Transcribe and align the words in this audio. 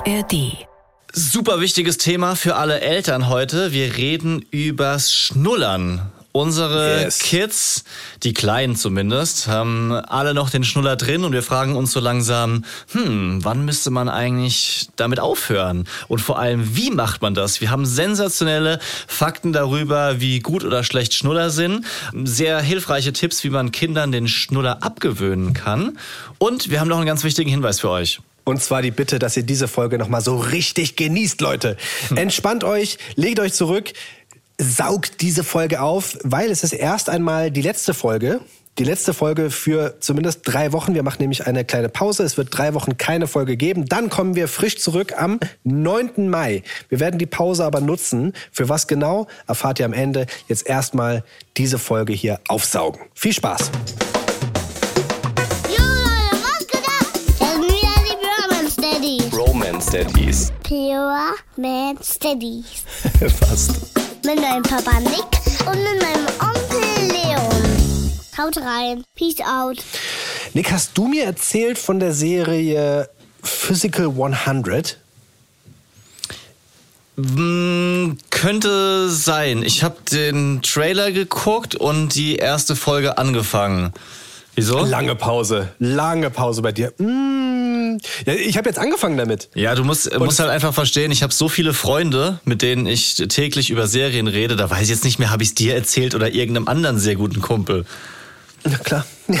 ARD. 0.00 0.66
Super 1.12 1.60
wichtiges 1.60 1.98
Thema 1.98 2.34
für 2.34 2.56
alle 2.56 2.80
Eltern 2.80 3.28
heute. 3.28 3.72
Wir 3.72 3.96
reden 3.96 4.44
übers 4.50 5.12
Schnullern. 5.12 6.10
Unsere 6.32 7.02
Yes. 7.02 7.18
Kids, 7.18 7.84
die 8.22 8.32
Kleinen 8.32 8.76
zumindest, 8.76 9.48
haben 9.48 9.92
alle 9.92 10.32
noch 10.32 10.48
den 10.48 10.62
Schnuller 10.62 10.94
drin 10.94 11.24
und 11.24 11.32
wir 11.32 11.42
fragen 11.42 11.74
uns 11.74 11.90
so 11.90 11.98
langsam, 11.98 12.64
hm, 12.92 13.44
wann 13.44 13.64
müsste 13.64 13.90
man 13.90 14.08
eigentlich 14.08 14.88
damit 14.94 15.18
aufhören? 15.18 15.88
Und 16.06 16.20
vor 16.20 16.38
allem, 16.38 16.76
wie 16.76 16.92
macht 16.92 17.20
man 17.20 17.34
das? 17.34 17.60
Wir 17.60 17.72
haben 17.72 17.84
sensationelle 17.84 18.78
Fakten 19.08 19.52
darüber, 19.52 20.20
wie 20.20 20.38
gut 20.38 20.64
oder 20.64 20.84
schlecht 20.84 21.14
Schnuller 21.14 21.50
sind, 21.50 21.84
sehr 22.24 22.60
hilfreiche 22.60 23.12
Tipps, 23.12 23.42
wie 23.42 23.50
man 23.50 23.72
Kindern 23.72 24.12
den 24.12 24.28
Schnuller 24.28 24.84
abgewöhnen 24.84 25.52
kann 25.52 25.98
und 26.38 26.70
wir 26.70 26.78
haben 26.78 26.88
noch 26.88 26.98
einen 26.98 27.06
ganz 27.06 27.24
wichtigen 27.24 27.50
Hinweis 27.50 27.80
für 27.80 27.90
euch. 27.90 28.20
Und 28.50 28.60
zwar 28.60 28.82
die 28.82 28.90
Bitte, 28.90 29.20
dass 29.20 29.36
ihr 29.36 29.44
diese 29.44 29.68
Folge 29.68 29.96
nochmal 29.96 30.22
so 30.22 30.36
richtig 30.36 30.96
genießt, 30.96 31.40
Leute. 31.40 31.76
Entspannt 32.16 32.64
euch, 32.64 32.98
legt 33.14 33.38
euch 33.38 33.52
zurück, 33.52 33.92
saugt 34.58 35.20
diese 35.20 35.44
Folge 35.44 35.80
auf, 35.80 36.18
weil 36.24 36.50
es 36.50 36.64
ist 36.64 36.72
erst 36.72 37.08
einmal 37.08 37.52
die 37.52 37.62
letzte 37.62 37.94
Folge. 37.94 38.40
Die 38.78 38.84
letzte 38.84 39.14
Folge 39.14 39.50
für 39.50 40.00
zumindest 40.00 40.40
drei 40.44 40.72
Wochen. 40.72 40.94
Wir 40.94 41.04
machen 41.04 41.18
nämlich 41.20 41.46
eine 41.46 41.64
kleine 41.64 41.88
Pause. 41.88 42.24
Es 42.24 42.36
wird 42.36 42.48
drei 42.50 42.74
Wochen 42.74 42.96
keine 42.98 43.28
Folge 43.28 43.56
geben. 43.56 43.86
Dann 43.86 44.10
kommen 44.10 44.34
wir 44.34 44.48
frisch 44.48 44.78
zurück 44.78 45.12
am 45.16 45.38
9. 45.62 46.28
Mai. 46.28 46.62
Wir 46.88 46.98
werden 46.98 47.18
die 47.18 47.26
Pause 47.26 47.64
aber 47.64 47.80
nutzen. 47.80 48.32
Für 48.50 48.68
was 48.68 48.88
genau, 48.88 49.28
erfahrt 49.46 49.78
ihr 49.78 49.84
am 49.84 49.92
Ende. 49.92 50.26
Jetzt 50.48 50.66
erstmal 50.66 51.22
diese 51.56 51.78
Folge 51.78 52.14
hier 52.14 52.40
aufsaugen. 52.48 53.00
Viel 53.14 53.32
Spaß. 53.32 53.70
Daddies. 59.92 60.52
Pure 60.62 61.34
Man 61.56 61.98
Steadies. 62.00 62.84
Fast. 63.40 63.72
Mit 64.24 64.40
meinem 64.40 64.62
Papa 64.62 65.00
Nick 65.00 65.66
und 65.66 65.78
mit 65.82 66.00
meinem 66.00 66.26
Onkel 66.38 67.08
Leon. 67.08 68.12
Haut 68.38 68.56
rein. 68.58 69.02
Peace 69.16 69.40
out. 69.40 69.82
Nick, 70.54 70.70
hast 70.70 70.96
du 70.96 71.08
mir 71.08 71.24
erzählt 71.24 71.76
von 71.76 71.98
der 71.98 72.12
Serie 72.12 73.08
Physical 73.42 74.10
100? 74.10 74.96
Mm, 77.16 78.12
Könnte 78.30 79.10
sein. 79.10 79.64
Ich 79.64 79.82
habe 79.82 79.96
den 80.12 80.62
Trailer 80.62 81.10
geguckt 81.10 81.74
und 81.74 82.14
die 82.14 82.36
erste 82.36 82.76
Folge 82.76 83.18
angefangen. 83.18 83.92
Wieso? 84.54 84.84
Lange 84.84 85.14
Pause. 85.16 85.68
Lange 85.78 86.30
Pause 86.30 86.62
bei 86.62 86.70
dir. 86.70 86.92
Ja, 88.26 88.34
ich 88.34 88.56
habe 88.56 88.68
jetzt 88.68 88.78
angefangen 88.78 89.16
damit. 89.16 89.48
Ja, 89.54 89.74
du 89.74 89.84
musst, 89.84 90.16
musst 90.18 90.38
halt 90.38 90.50
einfach 90.50 90.74
verstehen, 90.74 91.10
ich 91.10 91.22
habe 91.22 91.32
so 91.32 91.48
viele 91.48 91.74
Freunde, 91.74 92.40
mit 92.44 92.62
denen 92.62 92.86
ich 92.86 93.16
täglich 93.16 93.70
über 93.70 93.86
Serien 93.86 94.28
rede, 94.28 94.56
da 94.56 94.70
weiß 94.70 94.82
ich 94.82 94.90
jetzt 94.90 95.04
nicht 95.04 95.18
mehr, 95.18 95.30
habe 95.30 95.42
ich 95.42 95.50
es 95.50 95.54
dir 95.54 95.74
erzählt 95.74 96.14
oder 96.14 96.32
irgendeinem 96.32 96.68
anderen 96.68 96.98
sehr 96.98 97.16
guten 97.16 97.40
Kumpel. 97.40 97.84
Na 98.64 98.78
klar. 98.78 99.06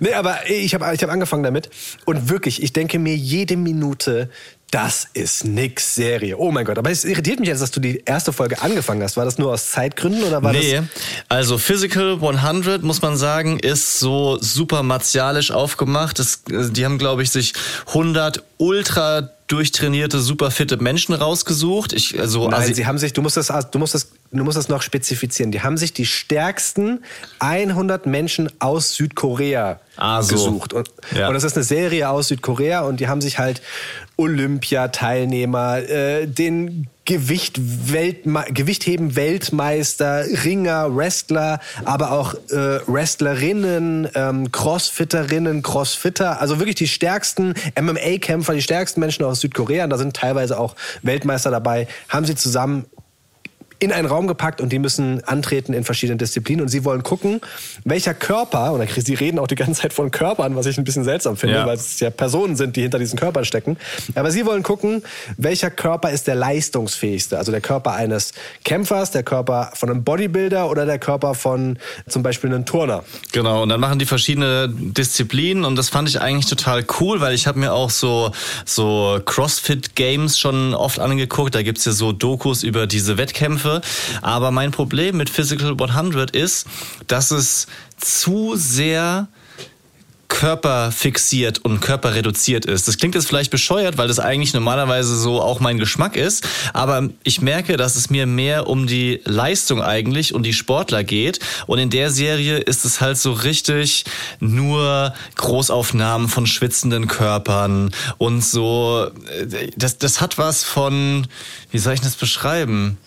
nee, 0.00 0.12
aber 0.12 0.48
ich 0.48 0.74
habe 0.74 0.94
ich 0.94 1.02
hab 1.02 1.10
angefangen 1.10 1.42
damit. 1.42 1.70
Und 2.04 2.28
wirklich, 2.28 2.62
ich 2.62 2.72
denke 2.72 2.98
mir 2.98 3.16
jede 3.16 3.56
Minute, 3.56 4.28
das 4.70 5.08
ist 5.14 5.44
nix 5.44 5.96
Serie. 5.96 6.38
Oh 6.38 6.52
mein 6.52 6.64
Gott. 6.64 6.78
Aber 6.78 6.90
es 6.90 7.04
irritiert 7.04 7.40
mich 7.40 7.48
jetzt, 7.48 7.60
dass 7.60 7.72
du 7.72 7.80
die 7.80 8.02
erste 8.04 8.32
Folge 8.32 8.62
angefangen 8.62 9.02
hast. 9.02 9.16
War 9.16 9.24
das 9.24 9.38
nur 9.38 9.52
aus 9.52 9.70
Zeitgründen 9.70 10.22
oder 10.22 10.42
war 10.42 10.52
Nee, 10.52 10.80
also 11.28 11.58
Physical 11.58 12.18
100, 12.22 12.82
muss 12.82 13.02
man 13.02 13.16
sagen, 13.16 13.58
ist 13.58 13.98
so 13.98 14.38
super 14.40 14.82
martialisch 14.84 15.50
aufgemacht. 15.50 16.18
Das, 16.20 16.42
die 16.46 16.84
haben, 16.84 16.98
glaube 16.98 17.22
ich, 17.22 17.30
sich 17.30 17.54
100 17.88 18.44
ultra 18.58 19.30
durchtrainierte, 19.48 20.20
super 20.20 20.52
fitte 20.52 20.76
Menschen 20.76 21.14
rausgesucht. 21.14 21.92
Ich, 21.92 22.20
also, 22.20 22.48
das? 22.48 22.60
Nein, 22.60 22.68
Asi- 22.68 22.74
sie 22.74 22.86
haben 22.86 22.98
sich, 22.98 23.12
du 23.12 23.22
musst, 23.22 23.36
das, 23.36 23.48
du, 23.72 23.78
musst 23.80 23.94
das, 23.94 24.12
du 24.38 24.44
musst 24.44 24.56
das 24.56 24.68
noch 24.68 24.82
spezifizieren. 24.82 25.50
Die 25.52 25.62
haben 25.62 25.76
sich 25.76 25.92
die 25.92 26.06
stärksten 26.06 27.02
100 27.40 28.06
Menschen 28.06 28.50
aus 28.60 28.94
Südkorea 28.94 29.80
Ah, 29.96 30.22
so. 30.22 30.34
gesucht. 30.34 30.72
Und, 30.72 30.88
Ja. 31.14 31.28
und 31.28 31.34
das 31.34 31.44
ist 31.44 31.56
eine 31.56 31.64
Serie 31.64 32.08
aus 32.08 32.28
Südkorea 32.28 32.80
und 32.82 33.00
die 33.00 33.08
haben 33.08 33.20
sich 33.20 33.38
halt 33.38 33.60
Olympiateilnehmer, 34.16 35.78
äh, 35.78 36.26
den 36.26 36.86
Gewicht 37.06 37.58
Weltme 37.92 38.44
Gewichtheben 38.50 39.16
Weltmeister, 39.16 40.24
Ringer, 40.44 40.94
Wrestler, 40.94 41.58
aber 41.84 42.12
auch 42.12 42.34
äh, 42.50 42.78
Wrestlerinnen, 42.86 44.08
ähm, 44.14 44.52
Crossfitterinnen, 44.52 45.62
Crossfitter, 45.62 46.40
also 46.40 46.58
wirklich 46.60 46.76
die 46.76 46.86
stärksten 46.86 47.54
MMA-Kämpfer, 47.80 48.54
die 48.54 48.62
stärksten 48.62 49.00
Menschen 49.00 49.24
aus 49.24 49.40
Südkorea, 49.40 49.84
und 49.84 49.90
da 49.90 49.98
sind 49.98 50.14
teilweise 50.14 50.58
auch 50.58 50.76
Weltmeister 51.02 51.50
dabei, 51.50 51.88
haben 52.08 52.26
sie 52.26 52.36
zusammen 52.36 52.84
in 53.80 53.92
einen 53.92 54.06
Raum 54.06 54.26
gepackt 54.26 54.60
und 54.60 54.70
die 54.72 54.78
müssen 54.78 55.24
antreten 55.24 55.72
in 55.72 55.84
verschiedenen 55.84 56.18
Disziplinen 56.18 56.62
und 56.62 56.68
sie 56.68 56.84
wollen 56.84 57.02
gucken, 57.02 57.40
welcher 57.84 58.14
Körper, 58.14 58.72
und 58.72 58.88
sie 58.88 59.14
reden 59.14 59.38
auch 59.38 59.46
die 59.46 59.54
ganze 59.54 59.80
Zeit 59.82 59.92
von 59.92 60.10
Körpern, 60.10 60.54
was 60.54 60.66
ich 60.66 60.78
ein 60.78 60.84
bisschen 60.84 61.02
seltsam 61.04 61.36
finde, 61.36 61.56
Ja. 61.56 61.66
weil 61.66 61.76
es 61.76 61.98
ja 61.98 62.10
Personen 62.10 62.56
sind, 62.56 62.76
die 62.76 62.82
hinter 62.82 62.98
diesen 62.98 63.18
Körpern 63.18 63.44
stecken, 63.44 63.76
aber 64.14 64.30
sie 64.30 64.44
wollen 64.46 64.62
gucken, 64.62 65.02
welcher 65.38 65.70
Körper 65.70 66.10
ist 66.10 66.26
der 66.26 66.34
leistungsfähigste, 66.34 67.38
also 67.38 67.50
der 67.52 67.62
Körper 67.62 67.94
eines 67.94 68.32
Kämpfers, 68.64 69.10
der 69.10 69.22
Körper 69.22 69.70
von 69.74 69.88
einem 69.90 70.04
Bodybuilder 70.04 70.68
oder 70.70 70.84
der 70.86 70.98
Körper 70.98 71.34
von 71.34 71.78
zum 72.06 72.22
Beispiel 72.22 72.50
einem 72.52 72.66
Turner. 72.66 73.02
Genau, 73.32 73.62
und 73.62 73.70
dann 73.70 73.80
machen 73.80 73.98
die 73.98 74.06
verschiedene 74.06 74.68
Disziplinen 74.68 75.64
und 75.64 75.76
das 75.76 75.88
fand 75.88 76.08
ich 76.08 76.20
eigentlich 76.20 76.46
total 76.46 76.84
cool, 77.00 77.20
weil 77.22 77.34
ich 77.34 77.46
habe 77.46 77.58
mir 77.58 77.72
auch 77.72 77.88
so, 77.90 78.30
so 78.66 79.18
CrossFit-Games 79.24 80.38
schon 80.38 80.74
oft 80.74 80.98
angeguckt. 80.98 81.54
Da 81.54 81.62
gibt's 81.62 81.84
ja 81.86 81.92
so 81.92 82.12
Dokus 82.12 82.62
über 82.62 82.86
diese 82.86 83.16
Wettkämpfe. 83.16 83.69
Aber 84.22 84.50
mein 84.50 84.70
Problem 84.70 85.16
mit 85.16 85.30
Physical 85.30 85.76
100 85.78 86.30
ist, 86.32 86.66
dass 87.06 87.30
es 87.30 87.66
zu 87.98 88.54
sehr 88.56 89.28
körperfixiert 90.30 91.58
und 91.58 91.80
körperreduziert 91.80 92.64
ist. 92.64 92.88
Das 92.88 92.96
klingt 92.96 93.14
jetzt 93.16 93.26
vielleicht 93.26 93.50
bescheuert, 93.50 93.98
weil 93.98 94.08
das 94.08 94.20
eigentlich 94.20 94.54
normalerweise 94.54 95.14
so 95.16 95.42
auch 95.42 95.60
mein 95.60 95.76
Geschmack 95.76 96.16
ist, 96.16 96.48
aber 96.72 97.10
ich 97.24 97.42
merke, 97.42 97.76
dass 97.76 97.96
es 97.96 98.08
mir 98.08 98.26
mehr 98.26 98.68
um 98.68 98.86
die 98.86 99.20
Leistung 99.24 99.82
eigentlich 99.82 100.32
und 100.32 100.44
die 100.44 100.54
Sportler 100.54 101.02
geht 101.04 101.40
und 101.66 101.78
in 101.80 101.90
der 101.90 102.10
Serie 102.10 102.58
ist 102.58 102.84
es 102.84 103.00
halt 103.00 103.18
so 103.18 103.32
richtig 103.32 104.04
nur 104.38 105.12
Großaufnahmen 105.34 106.28
von 106.28 106.46
schwitzenden 106.46 107.08
Körpern 107.08 107.90
und 108.16 108.42
so 108.42 109.10
das 109.76 109.98
das 109.98 110.20
hat 110.20 110.38
was 110.38 110.62
von 110.62 111.26
wie 111.72 111.78
soll 111.78 111.94
ich 111.94 112.00
das 112.00 112.14
beschreiben? 112.14 112.98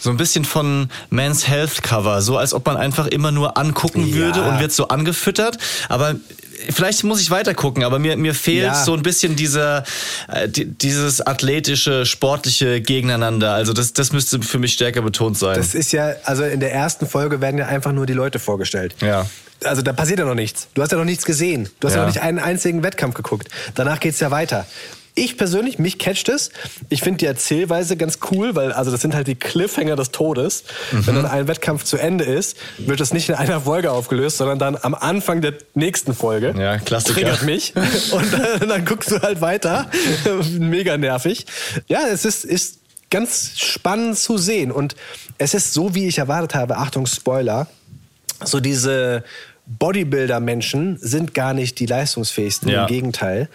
So 0.00 0.10
ein 0.10 0.16
bisschen 0.16 0.44
von 0.44 0.88
Man's 1.10 1.46
Health 1.46 1.82
Cover, 1.82 2.22
so 2.22 2.38
als 2.38 2.54
ob 2.54 2.66
man 2.66 2.76
einfach 2.78 3.06
immer 3.06 3.30
nur 3.32 3.58
angucken 3.58 4.06
Ja. 4.08 4.14
würde 4.16 4.42
und 4.42 4.58
wird 4.58 4.72
so 4.72 4.88
angefüttert. 4.88 5.58
Aber 5.90 6.14
vielleicht 6.70 7.04
muss 7.04 7.20
ich 7.20 7.30
weiter 7.30 7.52
gucken, 7.54 7.84
aber 7.84 7.98
mir, 7.98 8.16
mir 8.16 8.34
fehlt 8.34 8.64
Ja. 8.64 8.84
so 8.84 8.94
ein 8.94 9.02
bisschen 9.02 9.36
dieser, 9.36 9.84
äh, 10.28 10.48
di- 10.48 10.64
dieses 10.66 11.20
athletische, 11.20 12.06
sportliche 12.06 12.80
Gegeneinander. 12.80 13.52
Also 13.52 13.72
das, 13.74 13.92
das 13.92 14.12
müsste 14.12 14.40
für 14.42 14.58
mich 14.58 14.72
stärker 14.72 15.02
betont 15.02 15.36
sein. 15.38 15.56
Das 15.56 15.74
ist 15.74 15.92
ja, 15.92 16.14
also 16.24 16.44
in 16.44 16.60
der 16.60 16.72
ersten 16.72 17.06
Folge 17.06 17.40
werden 17.42 17.58
ja 17.58 17.66
einfach 17.66 17.92
nur 17.92 18.06
die 18.06 18.14
Leute 18.14 18.38
vorgestellt. 18.38 18.94
Ja. 19.02 19.26
Also 19.62 19.82
da 19.82 19.92
passiert 19.92 20.18
ja 20.18 20.24
noch 20.24 20.34
nichts. 20.34 20.68
Du 20.72 20.80
hast 20.80 20.92
ja 20.92 20.96
noch 20.96 21.04
nichts 21.04 21.26
gesehen. 21.26 21.68
Du 21.80 21.88
hast 21.88 21.92
ja, 21.94 22.00
Ja. 22.00 22.06
noch 22.06 22.14
nicht 22.14 22.22
einen 22.22 22.38
einzigen 22.38 22.82
Wettkampf 22.82 23.14
geguckt. 23.14 23.48
Danach 23.74 24.00
geht's 24.00 24.18
ja 24.20 24.30
weiter. 24.30 24.66
Ich 25.20 25.36
persönlich, 25.36 25.78
mich 25.78 25.98
catcht 25.98 26.28
es. 26.28 26.50
Ich 26.88 27.02
finde 27.02 27.18
die 27.18 27.26
Erzählweise 27.26 27.96
ganz 27.96 28.18
cool, 28.30 28.54
weil 28.54 28.72
also 28.72 28.90
das 28.90 29.00
sind 29.02 29.14
halt 29.14 29.26
die 29.26 29.34
Cliffhanger 29.34 29.96
des 29.96 30.10
Todes. 30.10 30.64
Mhm. 30.92 31.06
Wenn 31.06 31.14
dann 31.16 31.26
ein 31.26 31.48
Wettkampf 31.48 31.84
zu 31.84 31.96
Ende 31.98 32.24
ist, 32.24 32.56
wird 32.78 33.00
das 33.00 33.12
nicht 33.12 33.28
in 33.28 33.34
einer 33.34 33.60
Folge 33.60 33.92
aufgelöst, 33.92 34.38
sondern 34.38 34.58
dann 34.58 34.78
am 34.80 34.94
Anfang 34.94 35.40
der 35.42 35.54
nächsten 35.74 36.14
Folge. 36.14 36.54
Ja, 36.58 36.78
Klassiker. 36.78 37.20
Triggert 37.20 37.42
mich. 37.42 37.74
Und 38.12 38.32
dann, 38.32 38.68
dann 38.68 38.84
guckst 38.84 39.10
du 39.10 39.20
halt 39.20 39.40
weiter. 39.40 39.90
Mega 40.58 40.96
nervig. 40.96 41.46
Ja, 41.86 42.00
es 42.10 42.24
ist, 42.24 42.44
ist 42.44 42.78
ganz 43.10 43.58
spannend 43.58 44.18
zu 44.18 44.38
sehen. 44.38 44.72
Und 44.72 44.96
es 45.38 45.54
ist 45.54 45.74
so, 45.74 45.94
wie 45.94 46.06
ich 46.08 46.18
erwartet 46.18 46.54
habe. 46.54 46.76
Achtung, 46.78 47.06
Spoiler 47.06 47.66
so 48.44 48.60
diese 48.60 49.22
Bodybuilder-Menschen 49.66 50.98
sind 51.00 51.34
gar 51.34 51.54
nicht 51.54 51.78
die 51.78 51.86
leistungsfähigsten, 51.86 52.68
Ja. 52.68 52.82
im 52.82 52.88
Gegenteil. 52.88 53.48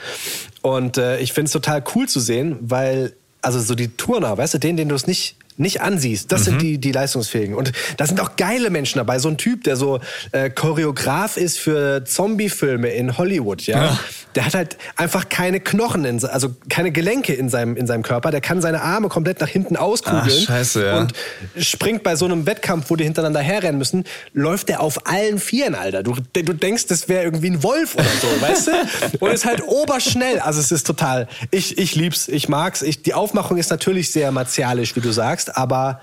Und 0.66 0.98
äh, 0.98 1.20
ich 1.20 1.32
finde 1.32 1.46
es 1.46 1.52
total 1.52 1.84
cool 1.94 2.10
zu 2.10 2.20
sehen, 2.20 2.58
weil, 2.60 3.16
also 3.44 3.60
so 3.60 3.76
die 3.76 3.90
Turner, 3.90 4.36
weißt 4.36 4.56
du, 4.56 4.58
denen, 4.58 4.78
denen 4.78 4.90
du 4.90 4.96
es 4.96 5.06
nicht 5.06 5.36
nicht 5.58 5.82
ansiehst. 5.82 6.32
Das 6.32 6.42
Mhm. 6.42 6.46
sind 6.46 6.62
die, 6.62 6.78
die 6.80 6.92
Leistungsfähigen. 6.92 7.56
Und 7.56 7.72
da 7.98 8.06
sind 8.06 8.20
auch 8.20 8.36
geile 8.36 8.70
Menschen 8.70 8.98
dabei. 8.98 9.20
So 9.20 9.30
ein 9.30 9.38
Typ, 9.38 9.64
der 9.64 9.76
so 9.78 10.00
äh, 10.32 10.50
Choreograf 10.50 11.38
ist 11.38 11.60
für 11.60 12.04
Zombie-Filme 12.06 12.90
in 12.90 13.18
Hollywood, 13.18 13.62
ja? 13.64 13.86
Ja. 13.86 14.00
Der 14.36 14.46
hat 14.46 14.54
halt 14.54 14.78
einfach 14.98 15.30
keine 15.30 15.62
Knochen, 15.62 16.04
in, 16.04 16.24
also 16.26 16.54
keine 16.70 16.92
Gelenke 16.92 17.34
in 17.34 17.48
seinem, 17.50 17.78
in 17.78 17.88
seinem 17.88 18.04
Körper. 18.04 18.32
Der 18.32 18.42
kann 18.42 18.62
seine 18.62 18.82
Arme 18.82 19.08
komplett 19.08 19.40
nach 19.40 19.48
hinten 19.48 19.78
auskugeln. 19.78 20.24
Ach, 20.30 20.46
scheiße, 20.48 20.86
ja. 20.86 20.98
Und 21.00 21.14
springt 21.58 22.04
bei 22.04 22.18
so 22.18 22.26
einem 22.26 22.46
Wettkampf, 22.46 22.90
wo 22.90 22.98
die 22.98 23.06
hintereinander 23.06 23.40
herrennen 23.40 23.78
müssen, 23.78 24.04
läuft 24.34 24.68
der 24.68 24.82
auf 24.82 25.08
allen 25.08 25.40
Vieren, 25.40 25.74
Alter. 25.76 26.04
Du, 26.04 26.16
du 26.34 26.54
denkst, 26.54 26.88
das 26.88 27.08
wäre 27.08 27.24
irgendwie 27.24 27.52
ein 27.52 27.64
Wolf 27.64 27.96
oder 27.96 28.04
so, 28.22 28.28
weißt 28.42 28.68
du? 28.68 28.72
Und 29.20 29.32
ist 29.32 29.46
halt 29.46 29.64
oberschnell. 29.66 30.40
Also 30.40 30.60
es 30.60 30.72
ist 30.72 30.86
total, 30.86 31.30
ich, 31.52 31.78
ich 31.78 31.96
lieb's, 31.96 32.28
ich 32.28 32.50
mag's. 32.50 32.82
Ich, 32.82 33.04
die 33.04 33.14
Aufmachung 33.14 33.58
ist 33.58 33.70
natürlich 33.70 34.12
sehr 34.12 34.32
martialisch, 34.34 34.96
wie 34.98 35.02
du 35.02 35.12
sagst, 35.12 35.45
aber 35.50 36.02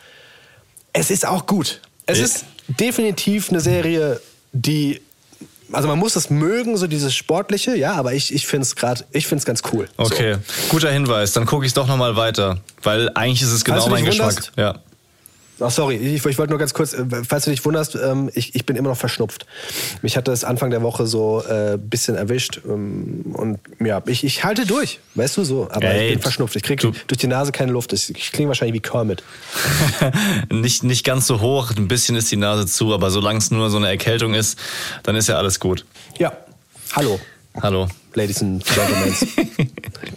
es 0.93 1.11
ist 1.11 1.27
auch 1.27 1.47
gut. 1.47 1.81
Es 2.06 2.19
Ja. 2.19 2.25
ist 2.25 2.44
definitiv 2.69 3.50
eine 3.50 3.61
Serie, 3.61 4.21
die 4.53 5.00
also 5.75 5.89
man 5.89 5.99
muss 5.99 6.17
es 6.17 6.29
mögen, 6.29 6.77
so 6.77 6.87
dieses 6.87 7.15
Sportliche, 7.15 7.75
ja, 7.75 7.94
aber 7.94 8.12
ich, 8.12 8.35
ich 8.35 8.47
finde 8.47 8.65
es 8.67 8.77
gerade, 8.77 9.06
ich 9.11 9.27
finde 9.27 9.41
es 9.41 9.47
ganz 9.47 9.62
cool. 9.73 9.89
Okay, 9.97 10.37
guter 10.69 10.91
Hinweis. 10.91 11.33
Dann 11.33 11.47
gucke 11.47 11.65
ich 11.65 11.73
doch 11.73 11.87
nochmal 11.87 12.15
weiter. 12.15 12.59
Weil 12.83 13.09
eigentlich 13.15 13.41
ist 13.41 13.53
es 13.53 13.65
genau 13.65 13.89
mein 13.89 14.05
dich 14.05 14.11
Geschmack. 14.11 14.33
wunderst- 14.35 14.53
Ja. 14.59 14.75
Ach, 15.62 15.70
sorry, 15.70 15.97
ich, 15.97 16.25
ich 16.26 16.38
wollte 16.38 16.50
nur 16.50 16.59
ganz 16.59 16.75
kurz, 16.75 16.93
äh, 16.93 17.05
falls 17.26 17.44
du 17.44 17.50
dich 17.50 17.64
wunderst, 17.64 17.94
ähm, 17.94 18.31
ich, 18.35 18.55
ich 18.55 18.67
bin 18.67 18.76
immer 18.76 18.88
noch 18.91 18.97
verschnupft. 18.97 19.47
Mich 20.03 20.17
hat 20.17 20.29
das 20.29 20.44
Anfang 20.44 20.70
der 20.70 20.82
Woche 20.82 21.06
so 21.06 21.43
ein 21.43 21.75
äh, 21.75 21.79
bisschen 21.79 22.17
erwischt 22.17 22.61
ähm, 22.67 23.35
und 23.35 23.59
ja, 23.85 24.03
ich, 24.06 24.25
ich 24.25 24.44
halte 24.44 24.67
durch, 24.67 25.00
weißt 25.14 25.37
du 25.37 25.44
so, 25.44 25.69
aber 25.70 25.85
Ey, 25.87 26.06
ich 26.09 26.12
bin 26.14 26.23
verschnupft. 26.23 26.56
Ich 26.56 26.62
kriege 26.62 26.81
du- 26.82 26.93
durch 27.06 27.19
die 27.19 27.26
Nase 27.26 27.53
keine 27.53 27.73
Luft. 27.73 27.93
Ich, 27.93 28.11
ich 28.11 28.32
klinge 28.32 28.49
wahrscheinlich 28.49 28.75
wie 28.75 28.81
Kermit. 28.81 29.23
nicht, 30.50 30.82
nicht 30.82 31.05
ganz 31.05 31.26
so 31.26 31.41
hoch, 31.41 31.70
ein 31.76 31.88
bisschen 31.88 32.17
ist 32.17 32.31
die 32.31 32.37
Nase 32.37 32.67
zu, 32.67 32.93
aber 32.93 33.11
solange 33.11 33.38
es 33.38 33.50
nur 33.50 33.70
so 33.70 33.76
eine 33.76 33.88
Erkältung 33.88 34.35
ist, 34.35 34.58
dann 35.03 35.17
ist 35.17 35.29
ja 35.29 35.37
alles 35.37 35.61
gut. 35.61 35.85
Ja, 36.19 36.32
hallo, 36.94 37.19
Hallo. 37.61 37.87
Ladies 38.14 38.43
and 38.43 38.64
Gentlemen. 38.64 39.14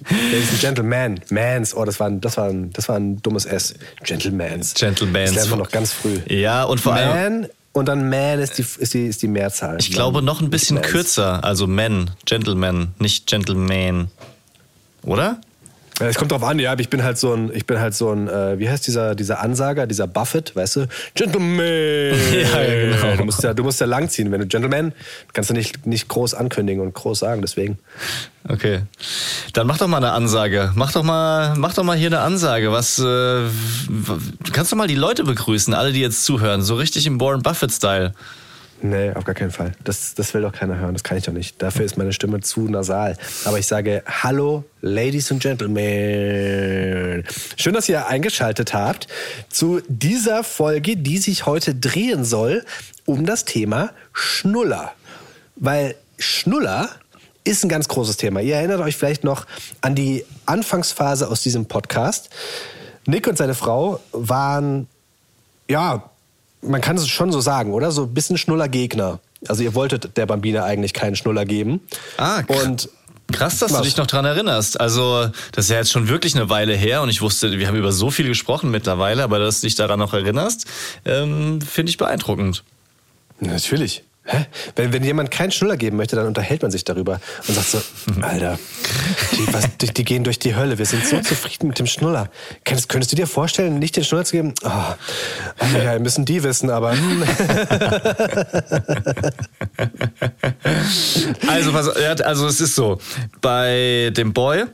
Ladies 0.09 0.49
and 0.51 0.59
Gentlemen, 0.61 1.19
Mans, 1.29 1.75
oh, 1.75 1.85
das 1.85 1.99
war 1.99 2.07
ein, 2.07 2.21
das 2.21 2.37
war 2.37 2.49
ein, 2.49 2.71
das 2.73 2.89
war 2.89 2.97
ein 2.97 3.21
dummes 3.21 3.45
S. 3.45 3.73
Gentlemans. 4.03 4.73
Gentlemans. 4.73 5.29
Das 5.29 5.35
lernt 5.35 5.49
man 5.51 5.59
noch 5.59 5.71
ganz 5.71 5.91
früh. 5.93 6.19
Ja, 6.27 6.63
und 6.63 6.79
vor 6.79 6.93
allem, 6.93 7.39
Man 7.41 7.49
und 7.73 7.87
dann 7.87 8.09
Man 8.09 8.39
ist 8.39 8.57
die, 8.57 8.65
ist 8.79 8.93
die, 8.93 9.07
ist 9.07 9.21
die 9.21 9.27
Mehrzahl. 9.27 9.77
ich 9.79 9.91
glaube 9.91 10.21
noch 10.21 10.41
ein 10.41 10.49
bisschen 10.49 10.81
kürzer. 10.81 11.43
Also 11.43 11.67
Men, 11.67 12.11
Gentleman, 12.25 12.93
nicht 12.99 13.27
Gentleman. 13.27 14.09
Oder? 15.03 15.39
Es 15.99 16.17
kommt 16.17 16.31
drauf 16.33 16.43
an, 16.43 16.59
ja, 16.59 16.73
aber 16.73 16.81
ich 16.81 16.89
bin 16.89 17.03
halt 17.03 17.17
so 17.17 17.33
ein, 17.33 17.51
ich 17.53 17.65
bin 17.65 17.79
halt 17.79 17.95
so 17.95 18.11
ein, 18.11 18.27
äh, 18.27 18.59
wie 18.59 18.69
heißt 18.69 18.85
dieser, 18.85 19.15
dieser 19.15 19.39
Ansager, 19.39 19.87
dieser 19.87 20.07
Buffett, 20.07 20.53
weißt 20.53 20.75
du? 20.75 20.87
Gentleman! 21.13 21.65
Ja, 22.35 22.61
ja, 22.61 22.91
genau. 22.91 23.15
Du 23.15 23.23
musst 23.25 23.43
ja, 23.43 23.53
du 23.53 23.63
musst 23.63 23.79
ja 23.79 23.87
langziehen. 23.87 24.31
Wenn 24.31 24.41
du 24.41 24.47
Gentleman, 24.47 24.93
kannst 25.33 25.49
du 25.49 25.53
nicht, 25.53 25.85
nicht 25.85 26.07
groß 26.09 26.33
ankündigen 26.33 26.81
und 26.81 26.93
groß 26.93 27.19
sagen, 27.19 27.41
deswegen. 27.41 27.77
Okay. 28.47 28.81
Dann 29.53 29.67
mach 29.67 29.77
doch 29.77 29.87
mal 29.87 29.97
eine 29.97 30.11
Ansage. 30.11 30.71
Mach 30.75 30.91
doch 30.91 31.03
mal, 31.03 31.55
mach 31.55 31.73
doch 31.73 31.83
mal 31.83 31.97
hier 31.97 32.07
eine 32.07 32.19
Ansage. 32.19 32.71
Was, 32.71 32.99
äh, 32.99 33.01
du 33.01 33.49
kannst 34.51 34.71
doch 34.71 34.77
mal 34.77 34.87
die 34.87 34.95
Leute 34.95 35.23
begrüßen, 35.23 35.73
alle, 35.73 35.93
die 35.93 36.01
jetzt 36.01 36.25
zuhören. 36.25 36.61
So 36.61 36.75
richtig 36.75 37.07
im 37.07 37.21
Warren 37.21 37.41
Buffett-Style. 37.41 38.13
Nee, 38.87 39.13
auf 39.13 39.23
gar 39.23 39.33
keinen 39.33 39.49
Fall. 39.49 39.71
Das, 39.83 40.13
das 40.13 40.31
will 40.35 40.43
doch 40.43 40.51
keiner 40.51 40.77
hören, 40.77 40.93
das 40.93 41.03
kann 41.03 41.17
ich 41.17 41.23
doch 41.23 41.33
nicht. 41.33 41.59
Dafür 41.59 41.85
ist 41.85 41.97
meine 41.97 42.13
Stimme 42.13 42.41
zu 42.41 42.69
nasal. 42.69 43.17
Aber 43.45 43.57
ich 43.57 43.65
sage 43.65 44.03
Hallo, 44.05 44.63
Ladies 44.81 45.31
and 45.31 45.41
Gentlemen. 45.41 47.23
Schön, 47.57 47.73
dass 47.73 47.89
ihr 47.89 48.05
eingeschaltet 48.07 48.75
habt 48.75 49.07
zu 49.49 49.81
dieser 49.87 50.43
Folge, 50.43 50.97
die 50.97 51.17
sich 51.17 51.47
heute 51.47 51.73
drehen 51.73 52.23
soll 52.25 52.63
um 53.05 53.25
das 53.25 53.45
Thema 53.45 53.89
Schnuller. 54.13 54.91
Weil 55.55 55.95
Schnuller 56.19 56.89
ist 57.43 57.63
ein 57.65 57.69
ganz 57.69 57.87
großes 57.87 58.17
Thema. 58.17 58.39
Ihr 58.41 58.57
erinnert 58.57 58.81
euch 58.81 58.97
vielleicht 58.97 59.23
noch 59.23 59.47
an 59.81 59.95
die 59.95 60.23
Anfangsphase 60.45 61.27
aus 61.27 61.41
diesem 61.41 61.65
Podcast. 61.65 62.29
Nick 63.07 63.25
und 63.25 63.35
seine 63.35 63.55
Frau 63.55 63.99
waren 64.11 64.87
ja, 65.67 66.07
man 66.67 66.81
kann 66.81 66.97
es 66.97 67.07
schon 67.07 67.31
so 67.31 67.41
sagen, 67.41 67.73
oder? 67.73 67.91
So 67.91 68.03
ein 68.03 68.13
bisschen 68.13 68.37
Schnuller-Gegner. 68.37 69.19
Also 69.47 69.63
ihr 69.63 69.75
wolltet 69.75 70.17
der 70.17 70.25
Bambina 70.25 70.63
eigentlich 70.63 70.93
keinen 70.93 71.15
Schnuller 71.15 71.45
geben. 71.45 71.81
Ah, 72.17 72.39
kr- 72.39 72.63
und 72.63 72.89
Krass, 73.31 73.57
dass 73.57 73.71
Was? 73.71 73.79
du 73.79 73.85
dich 73.85 73.97
noch 73.97 74.05
dran 74.05 74.23
erinnerst. 74.23 74.79
Also, 74.79 75.29
das 75.51 75.65
ist 75.65 75.71
ja 75.71 75.77
jetzt 75.77 75.91
schon 75.91 76.07
wirklich 76.07 76.35
eine 76.35 76.47
Weile 76.49 76.75
her 76.75 77.01
und 77.01 77.09
ich 77.09 77.21
wusste, 77.23 77.57
wir 77.57 77.67
haben 77.67 77.75
über 77.75 77.91
so 77.91 78.11
viel 78.11 78.27
gesprochen 78.27 78.69
mittlerweile, 78.69 79.23
aber 79.23 79.39
dass 79.39 79.61
du 79.61 79.67
dich 79.67 79.73
daran 79.73 79.97
noch 79.97 80.13
erinnerst, 80.13 80.67
ähm, 81.05 81.59
finde 81.59 81.89
ich 81.89 81.97
beeindruckend. 81.97 82.63
natürlich. 83.39 84.03
Hä? 84.25 84.45
Wenn, 84.75 84.91
wenn 84.91 85.03
jemand 85.03 85.29
keinen 85.29 85.51
Schnuller 85.51 85.77
geben 85.77 85.97
möchte, 85.97 86.15
dann 86.15 86.25
unterhält 86.25 86.63
man 86.63 86.71
sich 86.71 86.83
darüber 86.83 87.19
und 87.47 87.53
sagt 87.53 87.67
so, 87.67 87.81
Alter, 88.21 88.57
die, 89.33 89.53
was, 89.53 89.77
die, 89.77 89.93
die 89.93 90.03
gehen 90.03 90.23
durch 90.23 90.39
die 90.39 90.55
Hölle. 90.55 90.79
Wir 90.79 90.85
sind 90.85 91.05
so 91.05 91.19
zufrieden 91.19 91.67
mit 91.67 91.77
dem 91.77 91.85
Schnuller. 91.85 92.29
Könntest, 92.63 92.89
könntest 92.89 93.11
du 93.11 93.15
dir 93.15 93.27
vorstellen, 93.27 93.77
nicht 93.77 93.95
den 93.95 94.03
Schnuller 94.03 94.25
zu 94.25 94.31
geben? 94.31 94.55
Oh, 94.63 94.67
ah, 94.67 94.97
ja, 95.83 95.99
müssen 95.99 96.25
die 96.25 96.41
wissen, 96.43 96.71
aber 96.71 96.93
hm. 96.93 97.23
Also, 101.47 101.71
also 102.23 102.47
es 102.47 102.61
ist 102.61 102.75
so, 102.75 102.99
bei 103.41 104.11
dem 104.15 104.33
Boy 104.33 104.65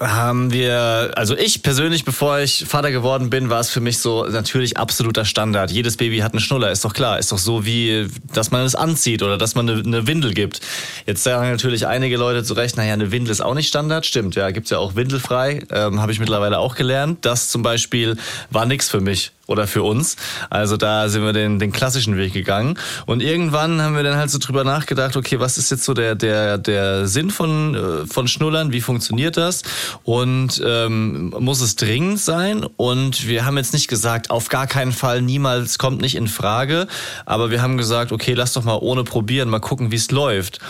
haben 0.00 0.50
wir, 0.50 1.12
also 1.14 1.36
ich 1.36 1.62
persönlich, 1.62 2.04
bevor 2.04 2.38
ich 2.38 2.64
Vater 2.66 2.90
geworden 2.90 3.28
bin, 3.28 3.50
war 3.50 3.60
es 3.60 3.68
für 3.68 3.80
mich 3.80 3.98
so 3.98 4.24
natürlich 4.24 4.78
absoluter 4.78 5.26
Standard. 5.26 5.70
Jedes 5.70 5.98
Baby 5.98 6.18
hat 6.18 6.32
einen 6.32 6.40
Schnuller, 6.40 6.70
ist 6.70 6.84
doch 6.84 6.94
klar. 6.94 7.18
Ist 7.18 7.32
doch 7.32 7.38
so 7.38 7.66
wie, 7.66 8.08
dass 8.32 8.50
man 8.50 8.64
es 8.64 8.74
anzieht 8.74 9.22
oder 9.22 9.36
dass 9.36 9.54
man 9.54 9.68
eine, 9.68 9.82
eine 9.82 10.06
Windel 10.06 10.32
gibt. 10.32 10.60
Jetzt 11.04 11.22
sagen 11.22 11.50
natürlich 11.50 11.86
einige 11.86 12.16
Leute 12.16 12.44
zu 12.44 12.54
Recht, 12.54 12.78
naja, 12.78 12.94
eine 12.94 13.12
Windel 13.12 13.30
ist 13.30 13.42
auch 13.42 13.54
nicht 13.54 13.68
Standard. 13.68 14.06
Stimmt, 14.06 14.36
ja, 14.36 14.50
gibt's 14.50 14.70
ja 14.70 14.78
auch 14.78 14.94
windelfrei. 14.94 15.64
Ähm, 15.70 16.00
Habe 16.00 16.12
ich 16.12 16.18
mittlerweile 16.18 16.58
auch 16.58 16.76
gelernt. 16.76 17.18
Das 17.26 17.50
zum 17.50 17.62
Beispiel 17.62 18.16
war 18.50 18.64
nix 18.64 18.88
für 18.88 19.00
mich 19.00 19.32
oder 19.50 19.66
für 19.66 19.82
uns. 19.82 20.16
Also 20.48 20.76
da 20.76 21.08
sind 21.08 21.24
wir 21.24 21.32
den, 21.32 21.58
den 21.58 21.72
klassischen 21.72 22.16
Weg 22.16 22.32
gegangen. 22.32 22.78
Und 23.04 23.20
irgendwann 23.20 23.82
haben 23.82 23.96
wir 23.96 24.04
dann 24.04 24.16
halt 24.16 24.30
so 24.30 24.38
drüber 24.38 24.62
nachgedacht, 24.62 25.16
okay, 25.16 25.40
was 25.40 25.58
ist 25.58 25.70
jetzt 25.70 25.84
so 25.84 25.92
der, 25.92 26.14
der, 26.14 26.56
der 26.56 27.08
Sinn 27.08 27.30
von, 27.30 27.74
äh, 27.74 28.06
von 28.06 28.28
Schnullern? 28.28 28.72
Wie 28.72 28.80
funktioniert 28.80 29.36
das? 29.36 29.62
Und 30.04 30.62
ähm, 30.64 31.34
muss 31.38 31.60
es 31.60 31.74
dringend 31.74 32.20
sein? 32.20 32.64
Und 32.76 33.26
wir 33.26 33.44
haben 33.44 33.56
jetzt 33.56 33.72
nicht 33.72 33.88
gesagt, 33.88 34.30
auf 34.30 34.48
gar 34.48 34.68
keinen 34.68 34.92
Fall, 34.92 35.20
niemals, 35.20 35.78
kommt 35.78 36.00
nicht 36.00 36.14
in 36.14 36.28
Frage. 36.28 36.86
Aber 37.26 37.50
wir 37.50 37.60
haben 37.60 37.76
gesagt, 37.76 38.12
okay, 38.12 38.34
lass 38.34 38.52
doch 38.52 38.62
mal 38.62 38.78
ohne 38.80 39.02
probieren, 39.02 39.48
mal 39.48 39.58
gucken, 39.58 39.90
wie 39.90 39.96
es 39.96 40.12
läuft. 40.12 40.60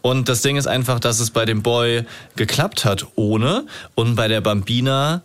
Und 0.00 0.30
das 0.30 0.40
Ding 0.40 0.56
ist 0.56 0.66
einfach, 0.66 0.98
dass 0.98 1.20
es 1.20 1.30
bei 1.30 1.44
dem 1.44 1.62
Boy 1.62 2.04
geklappt 2.36 2.86
hat 2.86 3.06
ohne 3.16 3.66
und 3.94 4.14
bei 4.14 4.28
der 4.28 4.40
Bambina 4.40 5.22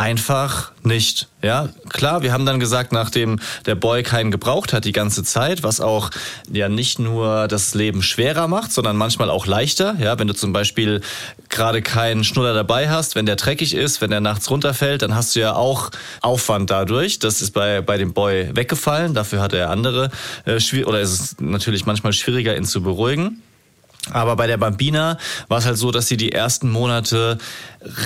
einfach 0.00 0.72
nicht. 0.82 1.28
Ja, 1.42 1.68
klar, 1.90 2.22
wir 2.22 2.32
haben 2.32 2.46
dann 2.46 2.58
gesagt, 2.58 2.90
nachdem 2.90 3.38
der 3.66 3.74
Boy 3.74 4.02
keinen 4.02 4.30
gebraucht 4.30 4.72
hat 4.72 4.86
die 4.86 4.92
ganze 4.92 5.24
Zeit, 5.24 5.62
was 5.62 5.82
auch 5.82 6.10
ja 6.50 6.70
nicht 6.70 6.98
nur 6.98 7.48
das 7.48 7.74
Leben 7.74 8.02
schwerer 8.02 8.48
macht, 8.48 8.72
sondern 8.72 8.96
manchmal 8.96 9.28
auch 9.28 9.44
leichter. 9.44 9.96
Ja, 10.00 10.18
wenn 10.18 10.26
du 10.26 10.34
zum 10.34 10.54
Beispiel 10.54 11.02
gerade 11.50 11.82
keinen 11.82 12.24
Schnuller 12.24 12.54
dabei 12.54 12.88
hast, 12.88 13.14
wenn 13.14 13.26
der 13.26 13.36
dreckig 13.36 13.74
ist, 13.74 14.00
wenn 14.00 14.10
der 14.10 14.22
nachts 14.22 14.48
runterfällt, 14.48 15.02
dann 15.02 15.14
hast 15.14 15.36
du 15.36 15.40
ja 15.40 15.54
auch 15.54 15.90
Aufwand 16.22 16.70
dadurch. 16.70 17.18
Das 17.18 17.42
ist 17.42 17.50
bei, 17.50 17.82
bei 17.82 17.98
dem 17.98 18.14
Boy 18.14 18.56
weggefallen. 18.56 19.12
Dafür 19.12 19.42
hat 19.42 19.52
er 19.52 19.68
andere, 19.68 20.10
äh, 20.46 20.84
oder 20.84 21.00
ist 21.00 21.10
es 21.10 21.36
natürlich 21.40 21.84
manchmal 21.84 22.14
schwieriger, 22.14 22.56
ihn 22.56 22.64
zu 22.64 22.82
beruhigen. 22.82 23.42
Aber 24.12 24.34
bei 24.36 24.46
der 24.46 24.56
Bambina 24.56 25.18
war 25.48 25.58
es 25.58 25.66
halt 25.66 25.76
so, 25.76 25.90
dass 25.90 26.08
sie 26.08 26.16
die 26.16 26.32
ersten 26.32 26.70
Monate 26.70 27.38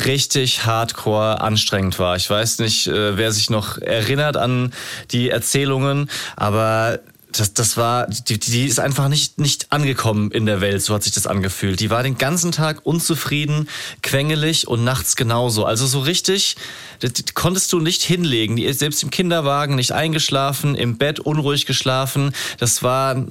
richtig 0.04 0.66
hardcore 0.66 1.40
anstrengend 1.40 1.98
war. 1.98 2.16
Ich 2.16 2.28
weiß 2.28 2.58
nicht, 2.58 2.88
äh, 2.88 3.16
wer 3.16 3.30
sich 3.32 3.48
noch 3.48 3.78
erinnert 3.78 4.36
an 4.36 4.72
die 5.12 5.30
Erzählungen, 5.30 6.10
aber 6.36 6.98
das, 7.38 7.54
das 7.54 7.76
war, 7.76 8.06
die, 8.06 8.38
die 8.38 8.66
ist 8.66 8.80
einfach 8.80 9.08
nicht, 9.08 9.38
nicht 9.38 9.72
angekommen 9.72 10.30
in 10.30 10.46
der 10.46 10.60
Welt, 10.60 10.82
so 10.82 10.94
hat 10.94 11.02
sich 11.02 11.12
das 11.12 11.26
angefühlt. 11.26 11.80
Die 11.80 11.90
war 11.90 12.02
den 12.02 12.18
ganzen 12.18 12.52
Tag 12.52 12.80
unzufrieden, 12.84 13.68
quengelig 14.02 14.68
und 14.68 14.84
nachts 14.84 15.16
genauso. 15.16 15.64
Also 15.64 15.86
so 15.86 16.00
richtig, 16.00 16.56
das, 17.00 17.12
das 17.12 17.34
konntest 17.34 17.72
du 17.72 17.80
nicht 17.80 18.02
hinlegen. 18.02 18.56
Die 18.56 18.64
ist 18.64 18.78
selbst 18.78 19.02
im 19.02 19.10
Kinderwagen 19.10 19.74
nicht 19.74 19.92
eingeschlafen, 19.92 20.74
im 20.74 20.96
Bett 20.96 21.20
unruhig 21.20 21.66
geschlafen. 21.66 22.32
Das 22.58 22.82
war 22.82 23.26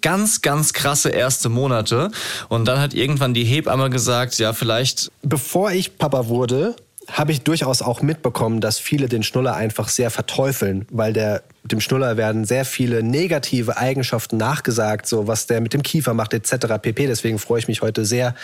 ganz, 0.00 0.42
ganz 0.42 0.72
krasse 0.72 1.10
erste 1.10 1.48
Monate. 1.48 2.10
Und 2.48 2.66
dann 2.66 2.80
hat 2.80 2.94
irgendwann 2.94 3.34
die 3.34 3.44
Hebamme 3.44 3.90
gesagt, 3.90 4.38
ja, 4.38 4.52
vielleicht 4.52 5.10
bevor 5.22 5.72
ich 5.72 5.98
Papa 5.98 6.28
wurde, 6.28 6.76
habe 7.12 7.32
ich 7.32 7.42
durchaus 7.42 7.82
auch 7.82 8.02
mitbekommen, 8.02 8.60
dass 8.60 8.78
viele 8.78 9.08
den 9.08 9.22
Schnuller 9.22 9.54
einfach 9.54 9.88
sehr 9.88 10.10
verteufeln, 10.10 10.86
weil 10.90 11.12
der 11.12 11.42
dem 11.62 11.80
Schnuller 11.80 12.16
werden 12.16 12.44
sehr 12.44 12.64
viele 12.64 13.02
negative 13.02 13.76
Eigenschaften 13.76 14.38
nachgesagt, 14.38 15.06
so 15.06 15.26
was 15.26 15.46
der 15.46 15.60
mit 15.60 15.74
dem 15.74 15.82
Kiefer 15.82 16.14
macht 16.14 16.32
etc. 16.32 16.78
pp. 16.80 17.06
Deswegen 17.06 17.38
freue 17.38 17.58
ich 17.58 17.68
mich 17.68 17.82
heute 17.82 18.04
sehr 18.04 18.34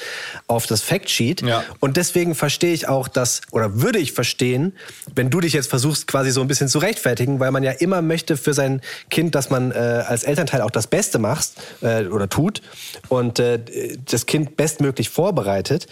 auf 0.46 0.66
das 0.66 0.82
Factsheet. 0.82 1.42
Ja. 1.42 1.64
Und 1.80 1.96
deswegen 1.96 2.34
verstehe 2.34 2.74
ich 2.74 2.88
auch 2.88 3.08
das, 3.08 3.40
oder 3.52 3.80
würde 3.80 3.98
ich 3.98 4.12
verstehen, 4.12 4.74
wenn 5.14 5.30
du 5.30 5.40
dich 5.40 5.54
jetzt 5.54 5.68
versuchst, 5.68 6.06
quasi 6.06 6.30
so 6.30 6.42
ein 6.42 6.48
bisschen 6.48 6.68
zu 6.68 6.78
rechtfertigen, 6.78 7.40
weil 7.40 7.52
man 7.52 7.62
ja 7.62 7.72
immer 7.72 8.02
möchte 8.02 8.36
für 8.36 8.52
sein 8.52 8.82
Kind, 9.08 9.34
dass 9.34 9.48
man 9.48 9.72
äh, 9.72 9.74
als 9.74 10.22
Elternteil 10.24 10.60
auch 10.60 10.70
das 10.70 10.86
Beste 10.86 11.18
macht 11.18 11.52
äh, 11.80 12.04
oder 12.04 12.28
tut 12.28 12.60
und 13.08 13.38
äh, 13.38 13.58
das 14.04 14.26
Kind 14.26 14.56
bestmöglich 14.56 15.08
vorbereitet. 15.08 15.86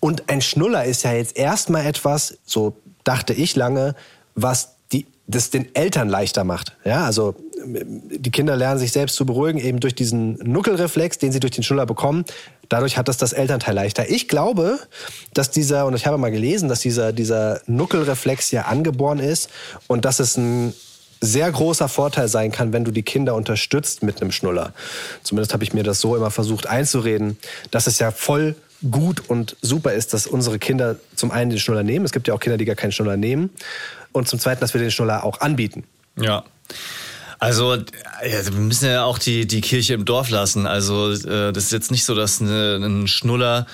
Und 0.00 0.28
ein 0.28 0.40
Schnuller 0.40 0.84
ist 0.84 1.02
ja 1.02 1.12
jetzt 1.12 1.36
erstmal 1.36 1.86
etwas, 1.86 2.38
so 2.44 2.76
dachte 3.04 3.32
ich 3.32 3.56
lange, 3.56 3.94
was 4.34 4.76
die, 4.92 5.06
das 5.26 5.50
den 5.50 5.74
Eltern 5.74 6.08
leichter 6.08 6.44
macht. 6.44 6.76
Ja, 6.84 7.04
also 7.04 7.34
die 7.64 8.30
Kinder 8.30 8.56
lernen 8.56 8.78
sich 8.78 8.92
selbst 8.92 9.16
zu 9.16 9.26
beruhigen, 9.26 9.58
eben 9.58 9.80
durch 9.80 9.94
diesen 9.94 10.34
Nuckelreflex, 10.34 11.18
den 11.18 11.32
sie 11.32 11.40
durch 11.40 11.50
den 11.52 11.64
Schnuller 11.64 11.86
bekommen. 11.86 12.24
Dadurch 12.68 12.96
hat 12.96 13.08
das 13.08 13.16
das 13.16 13.32
Elternteil 13.32 13.74
leichter. 13.74 14.08
Ich 14.08 14.28
glaube, 14.28 14.78
dass 15.34 15.50
dieser, 15.50 15.86
und 15.86 15.94
ich 15.94 16.06
habe 16.06 16.18
mal 16.18 16.30
gelesen, 16.30 16.68
dass 16.68 16.80
dieser, 16.80 17.12
dieser 17.12 17.60
Nuckelreflex 17.66 18.50
ja 18.50 18.62
angeboren 18.62 19.18
ist 19.18 19.50
und 19.86 20.04
dass 20.04 20.20
es 20.20 20.36
ein 20.36 20.74
sehr 21.20 21.50
großer 21.50 21.88
Vorteil 21.88 22.28
sein 22.28 22.52
kann, 22.52 22.72
wenn 22.72 22.84
du 22.84 22.92
die 22.92 23.02
Kinder 23.02 23.34
unterstützt 23.34 24.02
mit 24.02 24.20
einem 24.20 24.30
Schnuller. 24.30 24.72
Zumindest 25.22 25.52
habe 25.52 25.64
ich 25.64 25.72
mir 25.72 25.82
das 25.82 26.00
so 26.00 26.14
immer 26.14 26.30
versucht 26.30 26.66
einzureden, 26.66 27.38
dass 27.70 27.86
es 27.86 27.98
ja 27.98 28.12
voll 28.12 28.54
gut 28.90 29.28
und 29.28 29.56
super 29.60 29.92
ist, 29.92 30.14
dass 30.14 30.26
unsere 30.26 30.58
Kinder 30.58 30.96
zum 31.14 31.30
einen 31.30 31.50
den 31.50 31.58
Schnuller 31.58 31.82
nehmen. 31.82 32.04
Es 32.04 32.12
gibt 32.12 32.28
ja 32.28 32.34
auch 32.34 32.40
Kinder, 32.40 32.56
die 32.56 32.64
gar 32.64 32.76
keinen 32.76 32.92
Schnuller 32.92 33.16
nehmen. 33.16 33.50
Und 34.12 34.28
zum 34.28 34.38
zweiten, 34.38 34.60
dass 34.60 34.74
wir 34.74 34.80
den 34.80 34.90
Schnuller 34.90 35.24
auch 35.24 35.40
anbieten. 35.40 35.84
Ja. 36.16 36.44
Also, 37.38 37.74
ja, 37.74 37.82
wir 38.44 38.52
müssen 38.52 38.86
ja 38.86 39.04
auch 39.04 39.18
die, 39.18 39.46
die 39.46 39.60
Kirche 39.60 39.94
im 39.94 40.04
Dorf 40.04 40.30
lassen. 40.30 40.66
Also, 40.66 41.12
äh, 41.12 41.52
das 41.52 41.64
ist 41.64 41.72
jetzt 41.72 41.90
nicht 41.90 42.04
so, 42.04 42.14
dass 42.14 42.40
eine, 42.40 42.76
ein 42.76 43.06
Schnuller 43.06 43.66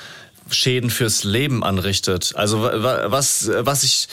Schäden 0.51 0.91
fürs 0.91 1.25
Leben 1.25 1.65
anrichtet. 1.65 2.33
Also, 2.37 2.63
was, 2.63 3.51
was 3.61 3.83
ich 3.83 4.09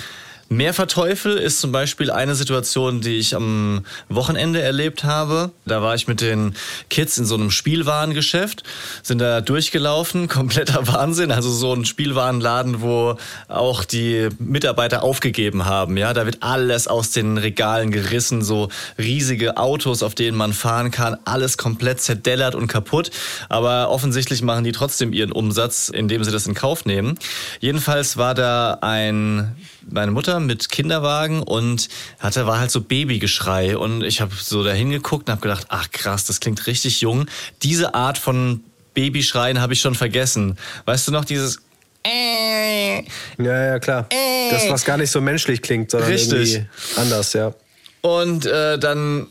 mehr 0.52 0.74
verteufel, 0.74 1.38
ist 1.38 1.62
zum 1.62 1.72
Beispiel 1.72 2.12
eine 2.12 2.36
Situation, 2.36 3.00
die 3.00 3.18
ich 3.18 3.36
am 3.36 3.86
Wochenende 4.10 4.62
erlebt 4.62 5.06
habe. 5.06 5.52
Da 5.66 5.82
war 5.82 5.96
ich 5.96 6.10
mit 6.10 6.20
den 6.20 6.56
Kids 6.90 7.18
in 7.18 7.26
so 7.26 7.36
einem 7.36 7.52
Spielwarengeschäft, 7.52 8.64
sind 9.02 9.20
da 9.20 9.40
durchgelaufen, 9.40 10.28
kompletter 10.28 10.88
Wahnsinn. 10.88 11.32
Also 11.32 11.50
so 11.50 11.74
ein 11.74 11.86
Spielwarenladen, 11.86 12.82
wo 12.82 13.16
auch 13.48 13.86
die 13.86 14.28
Mitarbeiter 14.40 15.04
aufgegeben 15.04 15.66
haben. 15.66 15.96
Ja, 15.96 16.14
da 16.14 16.26
wird 16.26 16.44
alles 16.44 16.90
aus 16.90 17.12
den 17.12 17.38
Regalen 17.38 17.90
gerissen, 17.92 18.44
so 18.44 18.68
riesige 18.98 19.56
Autos, 19.56 20.04
auf 20.04 20.16
denen 20.16 20.38
man 20.38 20.52
fahren 20.52 20.92
kann, 20.92 21.16
alles 21.24 21.58
komplett 21.58 22.02
zerdellert 22.02 22.56
und 22.56 22.68
kaputt. 22.68 23.10
Aber 23.48 23.90
offensichtlich 23.90 24.42
machen 24.42 24.66
die 24.66 24.74
trotzdem 24.74 25.14
ihren 25.14 25.32
Umsatz, 25.32 25.88
indem 25.88 26.26
sie 26.26 26.32
das 26.32 26.46
in 26.46 26.56
Kauf 26.56 26.84
nehmen. 26.84 27.18
Jedenfalls 27.62 28.18
war 28.18 28.36
da 28.36 28.80
ein 28.82 29.56
meine 29.92 30.12
Mutter 30.12 30.40
mit 30.40 30.70
Kinderwagen 30.70 31.44
und 31.44 31.90
hatte 32.20 32.48
war 32.48 32.60
halt 32.60 32.72
so 32.72 32.82
Babygeschrei 32.82 33.78
und 33.78 34.04
ich 34.04 34.22
habe 34.22 34.34
so 34.36 34.64
dahin 34.64 34.90
geguckt 34.90 35.28
und 35.28 35.34
habe 35.34 35.42
gedacht, 35.42 35.68
ach 35.70 35.92
krass, 35.92 36.26
das 36.26 36.40
klingt 36.40 36.68
richtig 36.68 37.02
jung. 37.02 37.28
Diese 37.64 37.94
Art 37.94 38.18
von 38.18 38.64
Babyschreien 38.94 39.62
habe 39.62 39.74
ich 39.74 39.82
schon 39.82 39.96
vergessen. 39.96 40.58
Weißt 40.86 41.08
du 41.08 41.12
noch 41.12 41.26
dieses 41.26 41.60
äh, 42.04 43.04
ja, 43.38 43.66
ja, 43.66 43.80
klar. 43.80 44.08
Äh, 44.10 44.50
das, 44.50 44.70
was 44.70 44.86
gar 44.86 44.98
nicht 44.98 45.12
so 45.12 45.22
menschlich 45.22 45.62
klingt, 45.62 45.92
sondern 45.92 46.10
richtig. 46.10 46.56
irgendwie 46.56 46.70
anders, 46.98 47.34
ja. 47.34 47.54
Und 48.02 48.46
äh, 48.46 48.80
dann 48.80 49.28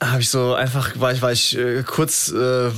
habe 0.00 0.20
ich 0.20 0.28
so 0.28 0.54
einfach, 0.54 0.98
war 1.00 1.12
ich, 1.12 1.22
war 1.22 1.32
ich 1.32 1.56
äh, 1.56 1.82
kurz 1.82 2.30
äh, 2.30 2.70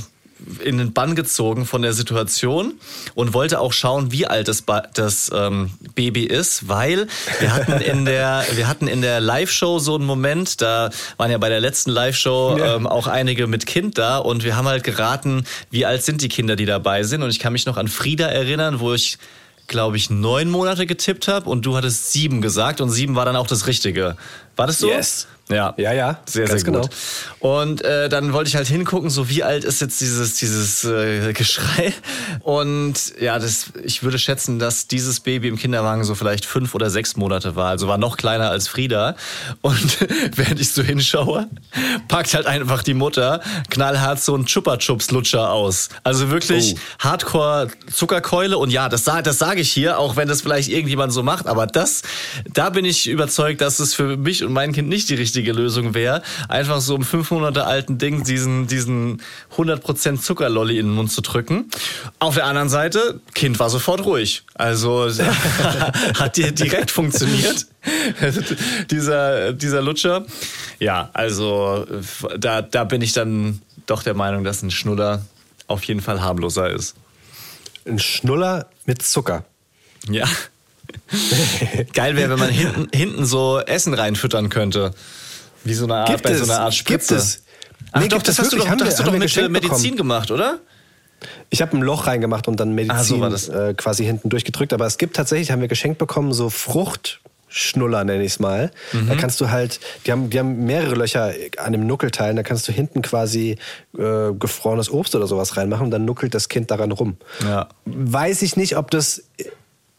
in 0.63 0.77
den 0.77 0.93
Bann 0.93 1.15
gezogen 1.15 1.65
von 1.65 1.81
der 1.81 1.93
Situation 1.93 2.73
und 3.13 3.33
wollte 3.33 3.59
auch 3.59 3.73
schauen, 3.73 4.11
wie 4.11 4.27
alt 4.27 4.47
das, 4.47 4.61
ba 4.61 4.83
das 4.93 5.31
ähm, 5.33 5.71
Baby 5.95 6.23
ist, 6.23 6.67
weil 6.67 7.07
wir 7.39 7.53
hatten 7.53 7.81
in 7.81 8.05
der 8.05 8.45
wir 8.53 8.67
hatten 8.67 8.87
in 8.87 9.01
der 9.01 9.19
Live-Show 9.19 9.79
so 9.79 9.95
einen 9.95 10.05
Moment, 10.05 10.61
da 10.61 10.89
waren 11.17 11.31
ja 11.31 11.37
bei 11.37 11.49
der 11.49 11.59
letzten 11.59 11.91
Live-Show 11.91 12.57
ja. 12.57 12.75
ähm, 12.75 12.87
auch 12.87 13.07
einige 13.07 13.47
mit 13.47 13.65
Kind 13.65 13.97
da 13.97 14.17
und 14.17 14.43
wir 14.43 14.55
haben 14.55 14.67
halt 14.67 14.83
geraten, 14.83 15.45
wie 15.71 15.85
alt 15.85 16.03
sind 16.03 16.21
die 16.21 16.29
Kinder, 16.29 16.55
die 16.55 16.65
dabei 16.65 17.03
sind 17.03 17.23
und 17.23 17.29
ich 17.29 17.39
kann 17.39 17.53
mich 17.53 17.65
noch 17.65 17.77
an 17.77 17.87
Frieda 17.87 18.27
erinnern, 18.27 18.79
wo 18.79 18.93
ich 18.93 19.17
glaube 19.67 19.97
ich, 19.97 20.09
neun 20.09 20.49
Monate 20.49 20.85
getippt 20.85 21.27
habe 21.27 21.49
und 21.49 21.65
du 21.65 21.75
hattest 21.75 22.11
sieben 22.11 22.41
gesagt 22.41 22.81
und 22.81 22.91
sieben 22.91 23.15
war 23.15 23.25
dann 23.25 23.35
auch 23.35 23.47
das 23.47 23.65
Richtige. 23.65 24.15
War 24.55 24.67
das 24.67 24.77
so? 24.77 24.87
Yes. 24.87 25.27
Ja, 25.47 25.75
ja, 25.77 25.93
ja, 25.93 26.19
sehr, 26.25 26.47
sehr 26.47 26.55
gut. 26.55 26.65
Genau. 26.65 26.89
Und 27.39 27.83
äh, 27.83 28.09
dann 28.09 28.33
wollte 28.33 28.47
ich 28.47 28.55
halt 28.55 28.67
hingucken, 28.67 29.11
so 29.11 29.29
wie 29.29 29.43
alt 29.43 29.63
ist 29.63 29.79
jetzt 29.79 30.01
dieses 30.01 30.35
dieses 30.37 30.83
äh, 30.85 31.33
Geschrei. 31.33 31.93
Und 32.39 33.13
ja, 33.21 33.37
das, 33.37 33.67
ich 33.83 34.01
würde 34.01 34.17
schätzen, 34.17 34.57
dass 34.57 34.87
dieses 34.87 35.19
Baby 35.19 35.49
im 35.49 35.57
Kinderwagen 35.57 36.03
so 36.03 36.15
vielleicht 36.15 36.45
fünf 36.45 36.73
oder 36.73 36.89
sechs 36.89 37.15
Monate 37.15 37.55
war, 37.55 37.69
also 37.69 37.87
war 37.87 37.99
noch 37.99 38.17
kleiner 38.17 38.49
als 38.49 38.67
Frieda. 38.67 39.15
Und 39.61 39.99
während 40.35 40.59
ich 40.59 40.71
so 40.71 40.81
hinschaue, 40.81 41.47
packt 42.07 42.33
halt 42.33 42.47
einfach 42.47 42.81
die 42.81 42.95
Mutter 42.95 43.41
knallhart 43.69 44.23
so 44.23 44.33
einen 44.33 44.47
Chupa 44.47 44.77
Chups 44.77 45.11
Lutscher 45.11 45.51
aus. 45.51 45.89
Also 46.03 46.31
wirklich 46.31 46.73
oh. 46.75 47.05
Hardcore 47.05 47.67
Zuckerkeule. 47.93 48.57
Und 48.57 48.71
ja, 48.71 48.89
das, 48.89 49.03
das 49.03 49.37
sage 49.37 49.61
ich 49.61 49.71
hier, 49.71 49.99
auch 49.99 50.15
wenn 50.15 50.27
das 50.27 50.41
vielleicht 50.41 50.69
irgendjemand 50.69 51.13
so 51.13 51.21
macht. 51.21 51.45
Aber 51.45 51.67
das, 51.67 52.01
da 52.51 52.71
bin 52.71 52.83
ich 52.83 53.07
überzeugt, 53.07 53.61
dass 53.61 53.77
es 53.77 53.93
für 53.93 54.17
mich 54.17 54.43
und 54.43 54.51
mein 54.51 54.73
Kind 54.73 54.89
nicht 54.89 55.07
die 55.09 55.13
richtige 55.13 55.34
richtige 55.35 55.51
Lösung 55.51 55.93
wäre, 55.93 56.21
einfach 56.47 56.79
so 56.79 56.95
einem 56.95 57.03
500 57.03 57.57
alten 57.57 57.97
Ding 57.97 58.23
diesen, 58.23 58.67
diesen 58.67 59.21
100% 59.57 60.21
Zuckerlolli 60.21 60.79
in 60.79 60.87
den 60.87 60.95
Mund 60.95 61.11
zu 61.11 61.21
drücken. 61.21 61.69
Auf 62.19 62.35
der 62.35 62.45
anderen 62.45 62.69
Seite, 62.69 63.19
Kind 63.33 63.59
war 63.59 63.69
sofort 63.69 64.05
ruhig. 64.05 64.43
Also 64.53 65.09
hat 66.15 66.37
dir 66.37 66.53
direkt 66.53 66.89
funktioniert. 66.89 67.67
dieser, 68.91 69.51
dieser 69.51 69.81
Lutscher. 69.81 70.25
Ja, 70.79 71.09
also 71.11 71.85
da, 72.37 72.61
da 72.61 72.85
bin 72.85 73.01
ich 73.01 73.11
dann 73.11 73.61
doch 73.85 74.03
der 74.03 74.13
Meinung, 74.13 74.45
dass 74.45 74.63
ein 74.63 74.71
Schnuller 74.71 75.25
auf 75.67 75.83
jeden 75.83 75.99
Fall 75.99 76.21
harmloser 76.21 76.69
ist. 76.69 76.95
Ein 77.85 77.99
Schnuller 77.99 78.67
mit 78.85 79.01
Zucker. 79.01 79.43
Ja. 80.09 80.27
Geil 81.93 82.15
wäre, 82.15 82.29
wenn 82.29 82.39
man 82.39 82.49
hinten, 82.49 82.87
hinten 82.93 83.25
so 83.25 83.59
Essen 83.59 83.93
reinfüttern 83.93 84.49
könnte. 84.49 84.93
Wie 85.65 85.73
so 85.73 85.85
eine 85.85 85.95
Art, 85.95 86.09
gibt 86.09 86.23
bei 86.23 86.31
es, 86.31 86.39
so 86.39 86.51
einer 86.51 86.61
Art 86.61 86.73
Spritze. 86.73 87.15
Gibt 87.15 87.21
es. 87.21 87.43
Ach 87.91 87.99
nee, 87.99 88.07
doch, 88.07 88.21
das 88.21 88.39
hast 88.39 88.53
du 88.53 88.57
doch, 88.57 88.69
hast 88.69 88.79
wir, 88.79 88.85
du 88.85 89.03
doch 89.03 89.11
mit 89.11 89.21
Medizin 89.21 89.51
bekommen. 89.51 89.97
gemacht, 89.97 90.31
oder? 90.31 90.59
Ich 91.49 91.61
habe 91.61 91.75
ein 91.75 91.81
Loch 91.81 92.07
reingemacht 92.07 92.47
und 92.47 92.59
dann 92.59 92.73
Medizin 92.73 93.23
ah, 93.23 93.35
so 93.35 93.53
äh, 93.53 93.73
quasi 93.73 94.05
hinten 94.05 94.29
durchgedrückt. 94.29 94.73
Aber 94.73 94.85
es 94.85 94.97
gibt 94.97 95.15
tatsächlich, 95.15 95.51
haben 95.51 95.61
wir 95.61 95.67
geschenkt 95.67 95.97
bekommen, 95.97 96.33
so 96.33 96.49
Fruchtschnuller, 96.49 98.03
nenne 98.03 98.23
ich 98.23 98.33
es 98.33 98.39
mal. 98.39 98.71
Mhm. 98.93 99.07
Da 99.07 99.15
kannst 99.15 99.41
du 99.41 99.49
halt, 99.49 99.79
die 100.05 100.11
haben, 100.11 100.29
die 100.29 100.39
haben 100.39 100.65
mehrere 100.65 100.95
Löcher 100.95 101.33
an 101.57 101.71
dem 101.71 101.87
Nuckelteil, 101.87 102.35
da 102.35 102.43
kannst 102.43 102.67
du 102.67 102.71
hinten 102.71 103.01
quasi 103.01 103.57
äh, 103.97 104.33
gefrorenes 104.37 104.91
Obst 104.91 105.15
oder 105.15 105.25
sowas 105.25 105.57
reinmachen 105.57 105.85
und 105.85 105.91
dann 105.91 106.05
nuckelt 106.05 106.35
das 106.35 106.49
Kind 106.49 106.69
daran 106.69 106.91
rum. 106.91 107.17
Ja. 107.43 107.69
Weiß 107.85 108.41
ich 108.41 108.55
nicht, 108.55 108.77
ob 108.77 108.91
das 108.91 109.23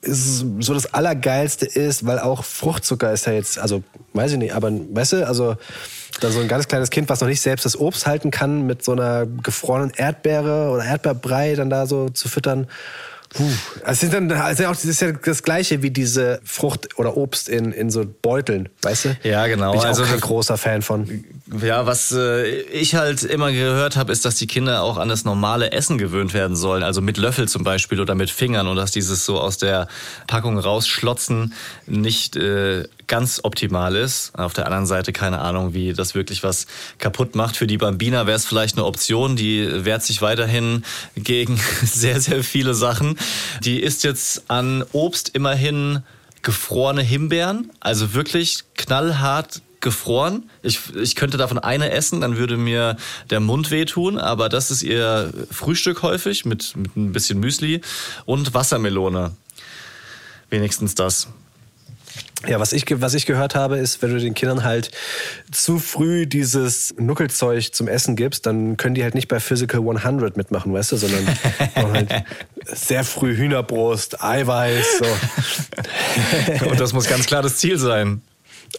so 0.06 0.74
das 0.74 0.94
Allergeilste 0.94 1.66
ist, 1.66 2.06
weil 2.06 2.18
auch 2.18 2.44
Fruchtzucker 2.44 3.12
ist 3.12 3.26
ja 3.26 3.32
jetzt, 3.32 3.58
also 3.58 3.82
weiß 4.14 4.32
ich 4.32 4.38
nicht, 4.38 4.54
aber 4.54 4.70
weißt 4.70 5.14
du, 5.14 5.26
also 5.26 5.56
da 6.20 6.30
so 6.30 6.40
ein 6.40 6.48
ganz 6.48 6.68
kleines 6.68 6.90
Kind, 6.90 7.08
was 7.08 7.20
noch 7.20 7.28
nicht 7.28 7.40
selbst 7.40 7.64
das 7.64 7.78
Obst 7.78 8.06
halten 8.06 8.30
kann, 8.30 8.66
mit 8.66 8.82
so 8.84 8.92
einer 8.92 9.26
gefrorenen 9.26 9.92
Erdbeere 9.96 10.70
oder 10.70 10.84
Erdbeerbrei 10.84 11.54
dann 11.54 11.70
da 11.70 11.86
so 11.86 12.08
zu 12.08 12.28
füttern. 12.28 12.68
Puh. 13.36 13.50
Es 13.84 14.00
sind 14.00 14.14
dann, 14.14 14.32
also 14.32 14.64
auch, 14.66 14.72
das 14.72 14.84
ist 14.84 15.00
ja 15.00 15.12
das 15.12 15.42
Gleiche 15.42 15.82
wie 15.82 15.90
diese 15.90 16.40
Frucht 16.44 16.98
oder 16.98 17.16
Obst 17.16 17.48
in, 17.48 17.72
in 17.72 17.90
so 17.90 18.04
Beuteln, 18.22 18.68
weißt 18.82 19.04
du? 19.04 19.16
Ja, 19.22 19.46
genau. 19.46 19.72
Bin 19.72 19.80
ich 19.80 19.86
also 19.86 20.04
auch 20.04 20.08
kein 20.08 20.20
großer 20.20 20.56
Fan 20.56 20.82
von. 20.82 21.24
Ja, 21.62 21.86
was 21.86 22.12
äh, 22.12 22.46
ich 22.62 22.94
halt 22.94 23.22
immer 23.22 23.52
gehört 23.52 23.96
habe, 23.96 24.12
ist, 24.12 24.24
dass 24.24 24.36
die 24.36 24.46
Kinder 24.46 24.82
auch 24.82 24.96
an 24.96 25.08
das 25.08 25.24
normale 25.24 25.72
Essen 25.72 25.98
gewöhnt 25.98 26.34
werden 26.34 26.56
sollen. 26.56 26.82
Also 26.82 27.00
mit 27.00 27.18
Löffel 27.18 27.48
zum 27.48 27.62
Beispiel 27.62 28.00
oder 28.00 28.14
mit 28.14 28.30
Fingern 28.30 28.66
und 28.66 28.76
dass 28.76 28.90
dieses 28.90 29.24
so 29.24 29.38
aus 29.38 29.58
der 29.58 29.88
Packung 30.26 30.58
rausschlotzen 30.58 31.52
nicht 31.86 32.36
äh, 32.36 32.84
ganz 33.06 33.40
optimal 33.42 33.96
ist. 33.96 34.32
Auf 34.36 34.52
der 34.52 34.66
anderen 34.66 34.86
Seite 34.86 35.12
keine 35.12 35.40
Ahnung, 35.40 35.74
wie 35.74 35.92
das 35.92 36.14
wirklich 36.14 36.42
was 36.42 36.66
kaputt 36.98 37.34
macht. 37.34 37.56
Für 37.56 37.66
die 37.66 37.78
Bambina 37.78 38.26
wäre 38.26 38.36
es 38.36 38.46
vielleicht 38.46 38.76
eine 38.76 38.84
Option. 38.84 39.36
Die 39.36 39.84
wehrt 39.84 40.02
sich 40.02 40.22
weiterhin 40.22 40.84
gegen 41.16 41.60
sehr, 41.82 42.20
sehr 42.20 42.42
viele 42.42 42.74
Sachen. 42.74 43.18
Die 43.62 43.80
isst 43.80 44.04
jetzt 44.04 44.50
an 44.50 44.84
Obst 44.92 45.30
immerhin 45.34 46.02
gefrorene 46.42 47.02
Himbeeren, 47.02 47.72
also 47.80 48.14
wirklich 48.14 48.62
knallhart 48.76 49.62
gefroren. 49.80 50.48
Ich, 50.62 50.94
ich 50.94 51.16
könnte 51.16 51.36
davon 51.36 51.58
eine 51.58 51.90
essen, 51.90 52.20
dann 52.20 52.36
würde 52.36 52.56
mir 52.56 52.96
der 53.30 53.40
Mund 53.40 53.70
wehtun, 53.70 54.18
aber 54.18 54.48
das 54.48 54.70
ist 54.70 54.82
ihr 54.82 55.32
Frühstück 55.50 56.02
häufig 56.02 56.44
mit, 56.44 56.76
mit 56.76 56.96
ein 56.96 57.12
bisschen 57.12 57.40
Müsli 57.40 57.80
und 58.24 58.54
Wassermelone. 58.54 59.32
Wenigstens 60.50 60.94
das. 60.94 61.28
Ja, 62.48 62.60
was 62.60 62.72
ich, 62.72 62.84
was 63.00 63.14
ich 63.14 63.26
gehört 63.26 63.54
habe, 63.54 63.76
ist, 63.78 64.02
wenn 64.02 64.10
du 64.10 64.20
den 64.20 64.34
Kindern 64.34 64.64
halt 64.64 64.90
zu 65.50 65.78
früh 65.78 66.26
dieses 66.26 66.94
Nuckelzeug 66.98 67.74
zum 67.74 67.88
Essen 67.88 68.16
gibst, 68.16 68.46
dann 68.46 68.76
können 68.76 68.94
die 68.94 69.02
halt 69.02 69.14
nicht 69.14 69.28
bei 69.28 69.40
Physical 69.40 69.80
100 69.80 70.36
mitmachen, 70.36 70.72
weißt 70.72 70.92
du, 70.92 70.96
sondern 70.96 71.26
halt 71.76 72.24
sehr 72.64 73.04
früh 73.04 73.36
Hühnerbrust, 73.36 74.22
Eiweiß, 74.22 74.98
so. 74.98 76.66
Und 76.70 76.80
das 76.80 76.92
muss 76.92 77.08
ganz 77.08 77.26
klar 77.26 77.42
das 77.42 77.56
Ziel 77.56 77.78
sein. 77.78 78.22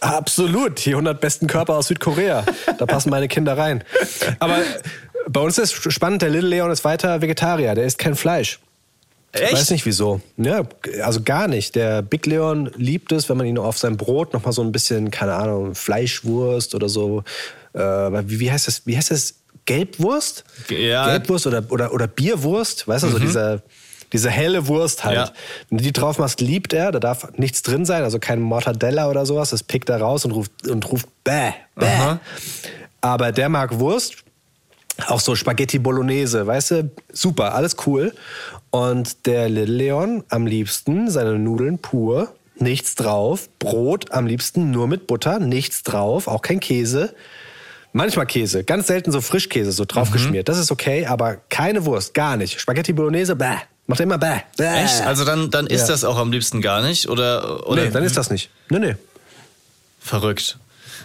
Absolut, 0.00 0.84
die 0.84 0.90
100 0.90 1.20
besten 1.20 1.46
Körper 1.46 1.74
aus 1.76 1.88
Südkorea. 1.88 2.44
Da 2.78 2.86
passen 2.86 3.10
meine 3.10 3.28
Kinder 3.28 3.56
rein. 3.56 3.82
Aber 4.38 4.58
bei 5.28 5.40
uns 5.40 5.58
ist 5.58 5.92
spannend, 5.92 6.22
der 6.22 6.30
Little 6.30 6.48
Leon 6.48 6.70
ist 6.70 6.84
weiter 6.84 7.20
Vegetarier, 7.20 7.74
der 7.74 7.84
isst 7.84 7.98
kein 7.98 8.14
Fleisch. 8.14 8.60
Echt? 9.32 9.52
Ich 9.52 9.58
weiß 9.58 9.70
nicht 9.70 9.86
wieso. 9.86 10.20
Ja, 10.36 10.62
also 11.02 11.22
gar 11.22 11.48
nicht. 11.48 11.74
Der 11.74 12.02
Big 12.02 12.26
Leon 12.26 12.70
liebt 12.76 13.12
es, 13.12 13.28
wenn 13.28 13.36
man 13.36 13.46
ihn 13.46 13.58
auf 13.58 13.78
sein 13.78 13.96
Brot 13.96 14.32
nochmal 14.32 14.52
so 14.52 14.62
ein 14.62 14.72
bisschen, 14.72 15.10
keine 15.10 15.34
Ahnung, 15.34 15.74
Fleischwurst 15.74 16.74
oder 16.74 16.88
so. 16.88 17.24
Äh, 17.74 17.80
wie, 17.80 18.40
wie 18.40 18.50
heißt 18.50 18.66
das? 18.66 18.82
Wie 18.86 18.96
heißt 18.96 19.10
das? 19.10 19.34
Gelbwurst? 19.66 20.44
Ja. 20.70 21.10
Gelbwurst 21.10 21.46
oder, 21.46 21.62
oder, 21.68 21.92
oder 21.92 22.06
Bierwurst, 22.06 22.88
weißt 22.88 23.04
du, 23.04 23.08
so 23.08 23.18
dieser, 23.18 23.60
diese 24.14 24.30
helle 24.30 24.66
Wurst 24.66 25.04
halt. 25.04 25.16
Ja. 25.16 25.32
Wenn 25.68 25.76
du 25.76 25.84
die 25.84 25.92
drauf 25.92 26.18
machst, 26.18 26.40
liebt 26.40 26.72
er, 26.72 26.90
da 26.90 26.98
darf 27.00 27.28
nichts 27.36 27.60
drin 27.60 27.84
sein, 27.84 28.02
also 28.02 28.18
kein 28.18 28.40
Mortadella 28.40 29.10
oder 29.10 29.26
sowas, 29.26 29.50
das 29.50 29.62
pickt 29.62 29.90
er 29.90 30.00
raus 30.00 30.24
und 30.24 30.30
ruft, 30.30 30.66
und 30.66 30.90
ruft 30.90 31.06
bäh, 31.22 31.52
bäh. 31.76 31.84
Aha. 31.84 32.20
Aber 33.02 33.30
der 33.30 33.50
mag 33.50 33.78
Wurst, 33.78 34.16
auch 35.06 35.20
so 35.20 35.34
Spaghetti 35.34 35.78
Bolognese, 35.78 36.46
weißt 36.46 36.70
du, 36.70 36.90
super, 37.12 37.54
alles 37.54 37.76
cool. 37.86 38.14
Und 38.70 39.26
der 39.26 39.48
Little 39.48 39.74
Leon 39.74 40.24
am 40.28 40.46
liebsten 40.46 41.10
seine 41.10 41.38
Nudeln 41.38 41.78
pur, 41.78 42.34
nichts 42.56 42.94
drauf, 42.94 43.48
Brot 43.58 44.12
am 44.12 44.26
liebsten 44.26 44.70
nur 44.70 44.88
mit 44.88 45.06
Butter, 45.06 45.38
nichts 45.38 45.82
drauf, 45.82 46.28
auch 46.28 46.42
kein 46.42 46.60
Käse. 46.60 47.14
Manchmal 47.92 48.26
Käse, 48.26 48.64
ganz 48.64 48.86
selten 48.86 49.10
so 49.12 49.20
Frischkäse, 49.22 49.72
so 49.72 49.84
draufgeschmiert. 49.86 50.48
Das 50.48 50.58
ist 50.58 50.70
okay, 50.70 51.06
aber 51.06 51.36
keine 51.48 51.86
Wurst, 51.86 52.12
gar 52.12 52.36
nicht. 52.36 52.60
Spaghetti 52.60 52.92
Bolognese, 52.92 53.34
bäh. 53.34 53.56
Macht 53.86 54.00
er 54.00 54.04
immer 54.04 54.18
bäh. 54.18 54.40
bäh. 54.58 54.64
Echt? 54.84 55.00
Also 55.06 55.24
dann, 55.24 55.50
dann 55.50 55.66
ist 55.66 55.82
Ja. 55.82 55.86
das 55.88 56.04
auch 56.04 56.18
am 56.18 56.30
liebsten 56.30 56.60
gar 56.60 56.82
nicht? 56.82 57.08
Oder, 57.08 57.66
oder 57.66 57.84
nee, 57.84 57.90
dann 57.90 58.04
ist 58.04 58.18
das 58.18 58.28
nicht. 58.30 58.50
Nee, 58.68 58.78
nee. 58.80 58.96
verrückt. 59.98 60.58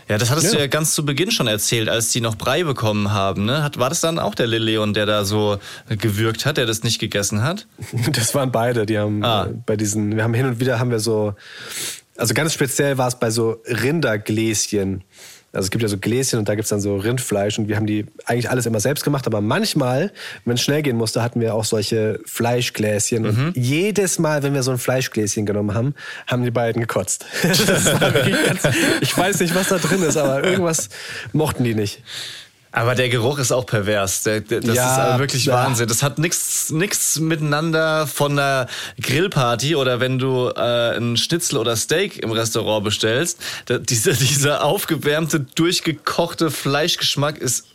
Ja, 0.10 0.18
das 0.18 0.30
hattest 0.30 0.48
Ja. 0.48 0.54
du 0.54 0.60
ja 0.60 0.68
ganz 0.68 0.94
zu 0.94 1.06
Beginn 1.06 1.32
schon 1.32 1.48
erzählt, 1.48 1.88
als 1.90 2.12
die 2.12 2.20
noch 2.22 2.36
Brei 2.36 2.64
bekommen 2.64 3.12
haben. 3.12 3.46
Ne? 3.46 3.64
Hat, 3.64 3.78
war 3.80 3.90
das 3.90 4.02
dann 4.02 4.20
auch 4.20 4.36
der 4.36 4.48
Lil 4.48 4.62
Leon, 4.64 4.94
der 4.94 5.06
da 5.06 5.24
so 5.26 5.58
gewürgt 5.88 6.46
hat, 6.46 6.58
der 6.58 6.66
das 6.66 6.84
nicht 6.84 7.00
gegessen 7.00 7.42
hat? 7.44 7.68
Das 8.12 8.36
waren 8.36 8.52
beide, 8.52 8.86
die 8.86 8.98
haben 9.00 9.24
Ah. 9.24 9.46
äh, 9.46 9.54
bei 9.66 9.76
diesen, 9.78 10.16
wir 10.16 10.24
haben 10.24 10.34
hin 10.34 10.46
und 10.46 10.60
wieder 10.60 10.80
haben 10.80 10.92
wir 10.92 11.00
so, 11.00 11.36
also 12.18 12.34
ganz 12.34 12.54
speziell 12.54 12.98
war 12.98 13.08
es 13.08 13.18
bei 13.20 13.30
so 13.32 13.62
Rindergläschen. 13.68 15.04
Also 15.54 15.68
es 15.68 15.72
gibt 15.72 15.84
ja 15.84 15.88
so 15.88 16.00
Gläschen 16.00 16.40
und 16.40 16.50
da 16.50 16.56
gibt's 16.56 16.70
dann 16.70 16.82
so 16.82 16.98
Rindfleisch 16.98 17.60
und 17.60 17.68
wir 17.68 17.76
haben 17.76 17.86
die 17.86 18.08
eigentlich 18.26 18.50
alles 18.50 18.66
immer 18.66 18.80
selbst 18.80 19.04
gemacht, 19.04 19.28
aber 19.28 19.40
manchmal, 19.40 20.12
wenn 20.46 20.56
es 20.56 20.62
schnell 20.62 20.82
gehen 20.82 20.98
musste, 20.98 21.22
hatten 21.22 21.40
wir 21.40 21.54
auch 21.54 21.64
solche 21.64 22.20
Fleischgläschen 22.26 23.26
und 23.26 23.54
jedes 23.56 24.18
Mal, 24.18 24.42
wenn 24.42 24.56
wir 24.56 24.64
so 24.64 24.72
ein 24.72 24.80
Fleischgläschen 24.80 25.46
genommen 25.46 25.76
haben, 25.76 25.94
haben 26.26 26.44
die 26.44 26.50
beiden 26.50 26.82
gekotzt. 26.82 27.28
Ganz, 27.44 28.76
ich 29.02 29.16
weiß 29.16 29.42
nicht, 29.42 29.54
was 29.54 29.70
da 29.70 29.78
drin 29.78 30.02
ist, 30.02 30.18
aber 30.18 30.44
irgendwas 30.44 30.90
mochten 31.34 31.64
die 31.64 31.76
nicht. 31.76 32.02
Aber 32.76 32.96
der 32.96 33.08
Geruch 33.08 33.38
ist 33.38 33.52
auch 33.52 33.68
pervers. 33.68 34.24
Der, 34.24 34.42
der, 34.42 34.62
das 34.62 34.76
Ja, 34.76 34.92
ist 34.92 35.00
also 35.00 35.20
wirklich 35.20 35.46
ja. 35.46 35.54
Wahnsinn. 35.54 35.88
Das 35.88 36.02
hat 36.02 36.18
nichts 36.18 36.72
nichts 36.72 37.20
miteinander 37.20 38.08
von 38.08 38.32
einer 38.32 38.68
Grillparty 39.00 39.76
oder 39.76 40.00
wenn 40.00 40.18
du 40.18 40.50
äh, 40.50 40.98
ein 40.98 41.16
Schnitzel 41.16 41.60
oder 41.60 41.76
Steak 41.76 42.18
im 42.24 42.32
Restaurant 42.32 42.84
bestellst. 42.84 43.40
Da, 43.68 43.78
dieser, 43.78 44.14
dieser 44.14 44.64
aufgewärmte, 44.64 45.42
durchgekochte 45.42 46.50
Fleischgeschmack 46.50 47.38
ist. 47.38 47.66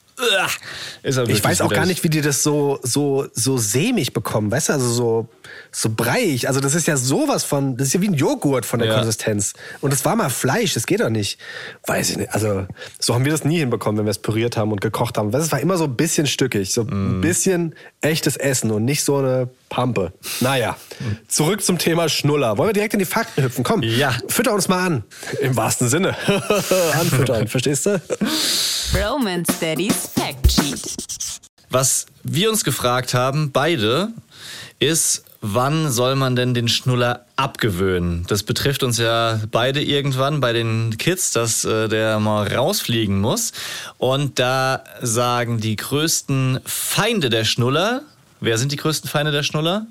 Ist 1.04 1.16
er 1.16 1.28
Ich 1.28 1.44
weiß 1.44 1.60
auch 1.60 1.70
gar 1.70 1.86
nicht, 1.86 2.02
wie 2.02 2.10
die 2.10 2.20
das 2.20 2.42
so, 2.42 2.80
so, 2.82 3.28
so 3.32 3.56
sämig 3.56 4.12
bekommen, 4.12 4.50
weißt 4.50 4.70
du, 4.70 4.72
also 4.72 4.90
so, 4.90 5.28
so 5.70 5.90
breiig. 5.90 6.46
Also 6.48 6.60
das 6.60 6.74
ist 6.74 6.86
ja 6.86 6.96
sowas 6.96 7.44
von, 7.44 7.76
das 7.76 7.88
ist 7.88 7.92
ja 7.94 8.00
wie 8.00 8.08
ein 8.08 8.14
Joghurt 8.14 8.64
von 8.66 8.78
der 8.80 8.88
Ja. 8.88 8.94
Konsistenz. 8.96 9.52
Und 9.80 9.92
das 9.92 10.04
war 10.04 10.16
mal 10.16 10.30
Fleisch, 10.30 10.74
das 10.74 10.86
geht 10.86 11.00
doch 11.00 11.10
nicht. 11.10 11.38
Weiß 11.86 12.10
ich 12.10 12.16
nicht. 12.16 12.32
Also 12.32 12.66
so 12.98 13.14
haben 13.14 13.24
wir 13.24 13.32
das 13.32 13.44
nie 13.44 13.58
hinbekommen, 13.58 13.98
wenn 13.98 14.06
wir 14.06 14.10
es 14.10 14.18
püriert 14.18 14.56
haben 14.56 14.72
und 14.72 14.80
gekocht 14.80 15.18
haben. 15.18 15.32
Es 15.34 15.52
war 15.52 15.60
immer 15.60 15.76
so 15.76 15.84
ein 15.84 15.94
bisschen 15.96 16.26
stückig, 16.26 16.72
so 16.72 16.84
Mm. 16.84 17.18
ein 17.18 17.20
bisschen 17.20 17.74
echtes 18.00 18.36
Essen 18.36 18.70
und 18.70 18.84
nicht 18.84 19.04
so 19.04 19.16
eine 19.18 19.48
Pampe. 19.68 20.12
Naja, 20.40 20.76
zurück 21.28 21.62
zum 21.62 21.78
Thema 21.78 22.08
Schnuller. 22.08 22.56
Wollen 22.56 22.70
wir 22.70 22.74
direkt 22.74 22.94
in 22.94 22.98
die 23.00 23.04
Fakten 23.04 23.42
hüpfen? 23.42 23.62
Komm, 23.64 23.82
Ja. 23.82 24.14
fütter 24.28 24.54
uns 24.54 24.68
mal 24.68 24.84
an. 24.86 25.04
Im 25.40 25.56
wahrsten 25.56 25.88
Sinne. 25.88 26.16
Anfüttern, 26.98 27.46
verstehst 27.48 27.86
du? 27.86 28.00
Romance 28.94 29.52
Daddy's 29.60 30.08
Fact 30.14 30.50
Sheet. 30.50 30.96
Was 31.70 32.06
wir 32.24 32.50
uns 32.50 32.64
gefragt 32.64 33.12
haben, 33.12 33.52
beide, 33.52 34.08
ist, 34.78 35.24
wann 35.40 35.90
soll 35.90 36.16
man 36.16 36.36
denn 36.36 36.54
den 36.54 36.68
Schnuller 36.68 37.26
abgewöhnen? 37.36 38.24
Das 38.28 38.42
betrifft 38.42 38.82
uns 38.82 38.98
ja 38.98 39.40
beide 39.50 39.82
irgendwann 39.82 40.40
bei 40.40 40.52
den 40.52 40.96
Kids, 40.98 41.32
dass 41.32 41.64
äh, 41.64 41.88
der 41.88 42.18
mal 42.20 42.52
rausfliegen 42.52 43.20
muss. 43.20 43.52
Und 43.98 44.38
da 44.38 44.82
sagen 45.00 45.60
die 45.60 45.76
größten 45.76 46.60
Feinde 46.64 47.30
der 47.30 47.44
Schnuller, 47.44 48.02
wer 48.40 48.58
sind 48.58 48.72
die 48.72 48.76
größten 48.76 49.08
Feinde 49.08 49.32
der 49.32 49.42
Schnuller? 49.42 49.86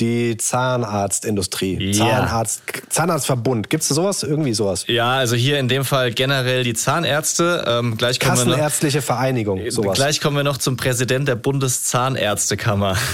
Die 0.00 0.36
Zahnarztindustrie. 0.36 1.92
Ja. 1.92 2.06
Zahnarzt, 2.06 2.62
Zahnarztverbund. 2.88 3.68
Gibt 3.68 3.82
es 3.82 3.88
sowas? 3.88 4.22
Irgendwie 4.22 4.54
sowas. 4.54 4.84
Ja, 4.86 5.14
also 5.14 5.34
hier 5.34 5.58
in 5.58 5.68
dem 5.68 5.84
Fall 5.84 6.12
generell 6.12 6.62
die 6.62 6.74
Zahnärzte. 6.74 7.64
Ähm, 7.66 7.96
gleich 7.96 8.20
kommen 8.20 8.36
wir 8.36 8.44
noch, 8.44 8.50
Kassenärztliche 8.52 9.02
Vereinigung. 9.02 9.68
Sowas. 9.70 9.96
Gleich 9.96 10.20
kommen 10.20 10.36
wir 10.36 10.44
noch 10.44 10.58
zum 10.58 10.76
Präsident 10.76 11.26
der 11.26 11.36
Bundeszahnärztekammer. 11.36 12.96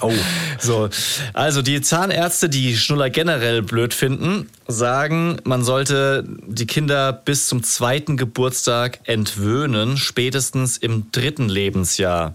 Oh. 0.00 0.12
So, 0.60 0.88
also 1.32 1.60
die 1.60 1.80
Zahnärzte, 1.80 2.48
die 2.48 2.76
Schnuller 2.76 3.10
generell 3.10 3.62
blöd 3.62 3.92
finden, 3.92 4.48
sagen, 4.68 5.38
man 5.44 5.64
sollte 5.64 6.24
die 6.46 6.66
Kinder 6.66 7.12
bis 7.12 7.48
zum 7.48 7.64
zweiten 7.64 8.16
Geburtstag 8.16 9.00
entwöhnen, 9.04 9.96
spätestens 9.96 10.76
im 10.76 11.10
dritten 11.10 11.48
Lebensjahr. 11.48 12.34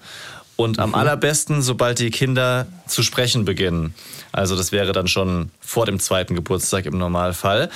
Und 0.56 0.80
am 0.80 0.94
allerbesten, 0.94 1.62
sobald 1.62 2.00
die 2.00 2.12
Kinder 2.12 2.68
zu 2.88 3.02
sprechen 3.02 3.44
beginnen. 3.44 3.96
Also 4.32 4.56
das 4.56 4.72
wäre 4.72 4.92
dann 4.92 5.08
schon 5.08 5.50
vor 5.60 5.86
dem 5.86 6.00
zweiten 6.00 6.36
Geburtstag 6.36 6.86
im 6.86 6.98
Normalfall. 6.98 7.70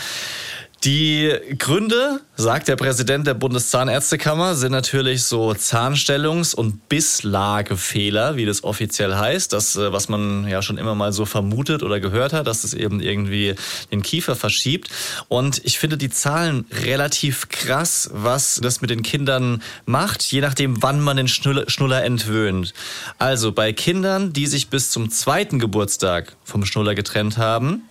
Die 0.84 1.34
Gründe, 1.58 2.22
sagt 2.36 2.68
der 2.68 2.76
Präsident 2.76 3.26
der 3.26 3.34
Bundeszahnärztekammer, 3.34 4.54
sind 4.54 4.72
natürlich 4.72 5.24
so 5.24 5.50
Zahnstellungs- 5.50 6.54
und 6.54 6.88
Bisslagefehler, 6.88 8.36
wie 8.36 8.46
das 8.46 8.63
offiziell 8.63 9.16
heißt. 9.16 9.54
Das, 9.54 9.76
äh, 9.76 9.92
was 9.92 10.08
man 10.08 10.48
ja 10.48 10.62
schon 10.62 10.78
immer 10.78 10.94
mal 10.94 11.13
so 11.13 11.26
vermutet 11.26 11.82
oder 11.82 12.00
gehört 12.00 12.32
hat, 12.32 12.46
dass 12.46 12.63
es 12.63 12.76
eben 12.76 13.00
irgendwie 13.00 13.56
den 13.92 14.04
Kiefer 14.04 14.36
verschiebt. 14.36 14.90
Und 15.30 15.62
ich 15.66 15.80
finde 15.80 15.98
die 15.98 16.12
Zahlen 16.12 16.66
relativ 16.84 17.50
krass, 17.50 18.12
was 18.13 18.60
das 18.62 18.80
mit 18.80 18.92
den 18.92 19.02
Kindern 19.02 19.63
macht, 19.88 20.22
je 20.22 20.42
nachdem, 20.42 20.84
wann 20.84 21.02
man 21.02 21.18
den 21.18 21.28
Schnuller, 21.28 21.68
Schnuller 21.68 22.04
entwöhnt. 22.04 22.76
Also 23.18 23.52
bei 23.52 23.74
Kindern, 23.74 24.32
die 24.32 24.46
sich 24.46 24.70
bis 24.70 24.92
zum 24.92 25.10
zweiten 25.10 25.58
Geburtstag 25.58 26.38
vom 26.44 26.66
Schnuller 26.66 26.94
getrennt 26.94 27.38
haben, 27.38 27.82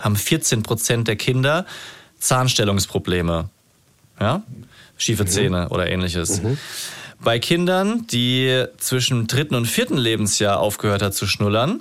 haben 0.00 0.16
14 0.16 0.62
Prozent 0.62 1.08
der 1.08 1.16
Kinder 1.16 1.66
Zahnstellungsprobleme. 2.26 3.48
Ja? 4.20 4.42
Schiefe 4.98 5.26
Zähne 5.26 5.68
oder 5.68 5.88
ähnliches. 5.88 6.40
Bei 7.22 7.38
Kindern, 7.38 8.06
die 8.08 8.64
zwischen 8.78 9.26
dritten 9.26 9.54
und 9.54 9.66
vierten 9.66 9.96
Lebensjahr 9.96 10.58
aufgehört 10.58 11.02
hat 11.02 11.14
zu 11.14 11.26
schnullern, 11.26 11.80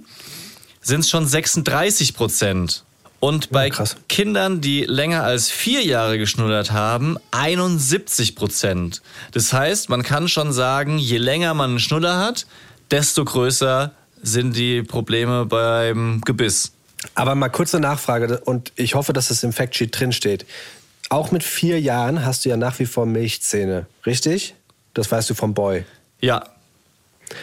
sind 0.82 1.02
es 1.02 1.10
schon 1.10 1.26
36 1.28 2.14
Prozent. 2.16 2.84
Und 3.20 3.50
bei 3.50 3.70
krass. 3.70 3.96
Kindern, 4.08 4.62
die 4.62 4.84
länger 4.84 5.24
als 5.24 5.50
vier 5.50 5.84
Jahre 5.84 6.20
geschnullert 6.20 6.72
haben, 6.72 7.18
71 7.32 8.36
Prozent. 8.36 9.02
Das 9.32 9.52
heißt, 9.52 9.90
man 9.90 10.04
kann 10.04 10.28
schon 10.28 10.54
sagen, 10.54 11.00
je 11.00 11.18
länger 11.18 11.54
man 11.54 11.72
einen 11.72 11.80
Schnuller 11.80 12.20
hat, 12.20 12.46
desto 12.92 13.26
größer 13.26 13.94
sind 14.22 14.56
die 14.56 14.84
Probleme 14.84 15.46
beim 15.46 16.22
Gebiss. 16.22 16.75
Aber 17.14 17.36
mal 17.36 17.50
kurze 17.50 17.80
Nachfrage 17.80 18.40
und 18.40 18.72
ich 18.76 18.96
hoffe, 18.96 19.14
dass 19.14 19.30
es 19.30 19.44
im 19.44 19.54
Factsheet 19.54 20.00
drin 20.00 20.12
steht. 20.12 20.46
Auch 21.10 21.32
mit 21.32 21.44
vier 21.44 21.80
Jahren 21.80 22.26
hast 22.26 22.46
du 22.46 22.50
ja 22.50 22.58
nach 22.58 22.80
wie 22.80 22.86
vor 22.86 23.06
Milchzähne, 23.06 23.86
richtig? 24.06 24.56
Das 24.94 25.12
weißt 25.12 25.30
du 25.30 25.34
vom 25.36 25.54
Boy. 25.54 25.86
Ja. 26.20 26.44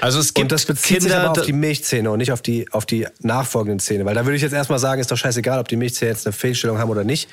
Also 0.00 0.20
es 0.20 0.34
gibt 0.34 0.44
Und 0.44 0.52
das 0.52 0.64
bezieht 0.64 0.98
Kinder, 0.98 1.14
sich 1.14 1.14
aber 1.14 1.30
auf 1.30 1.46
die 1.46 1.52
Milchzähne 1.52 2.10
und 2.10 2.18
nicht 2.18 2.32
auf 2.32 2.42
die, 2.42 2.70
auf 2.72 2.86
die 2.86 3.06
nachfolgenden 3.20 3.78
Zähne. 3.78 4.04
Weil 4.04 4.14
da 4.14 4.24
würde 4.24 4.36
ich 4.36 4.42
jetzt 4.42 4.52
erstmal 4.52 4.78
sagen, 4.78 5.00
ist 5.00 5.10
doch 5.10 5.16
scheißegal, 5.16 5.58
ob 5.58 5.68
die 5.68 5.76
Milchzähne 5.76 6.10
jetzt 6.10 6.26
eine 6.26 6.32
Fehlstellung 6.32 6.78
haben 6.78 6.90
oder 6.90 7.04
nicht, 7.04 7.28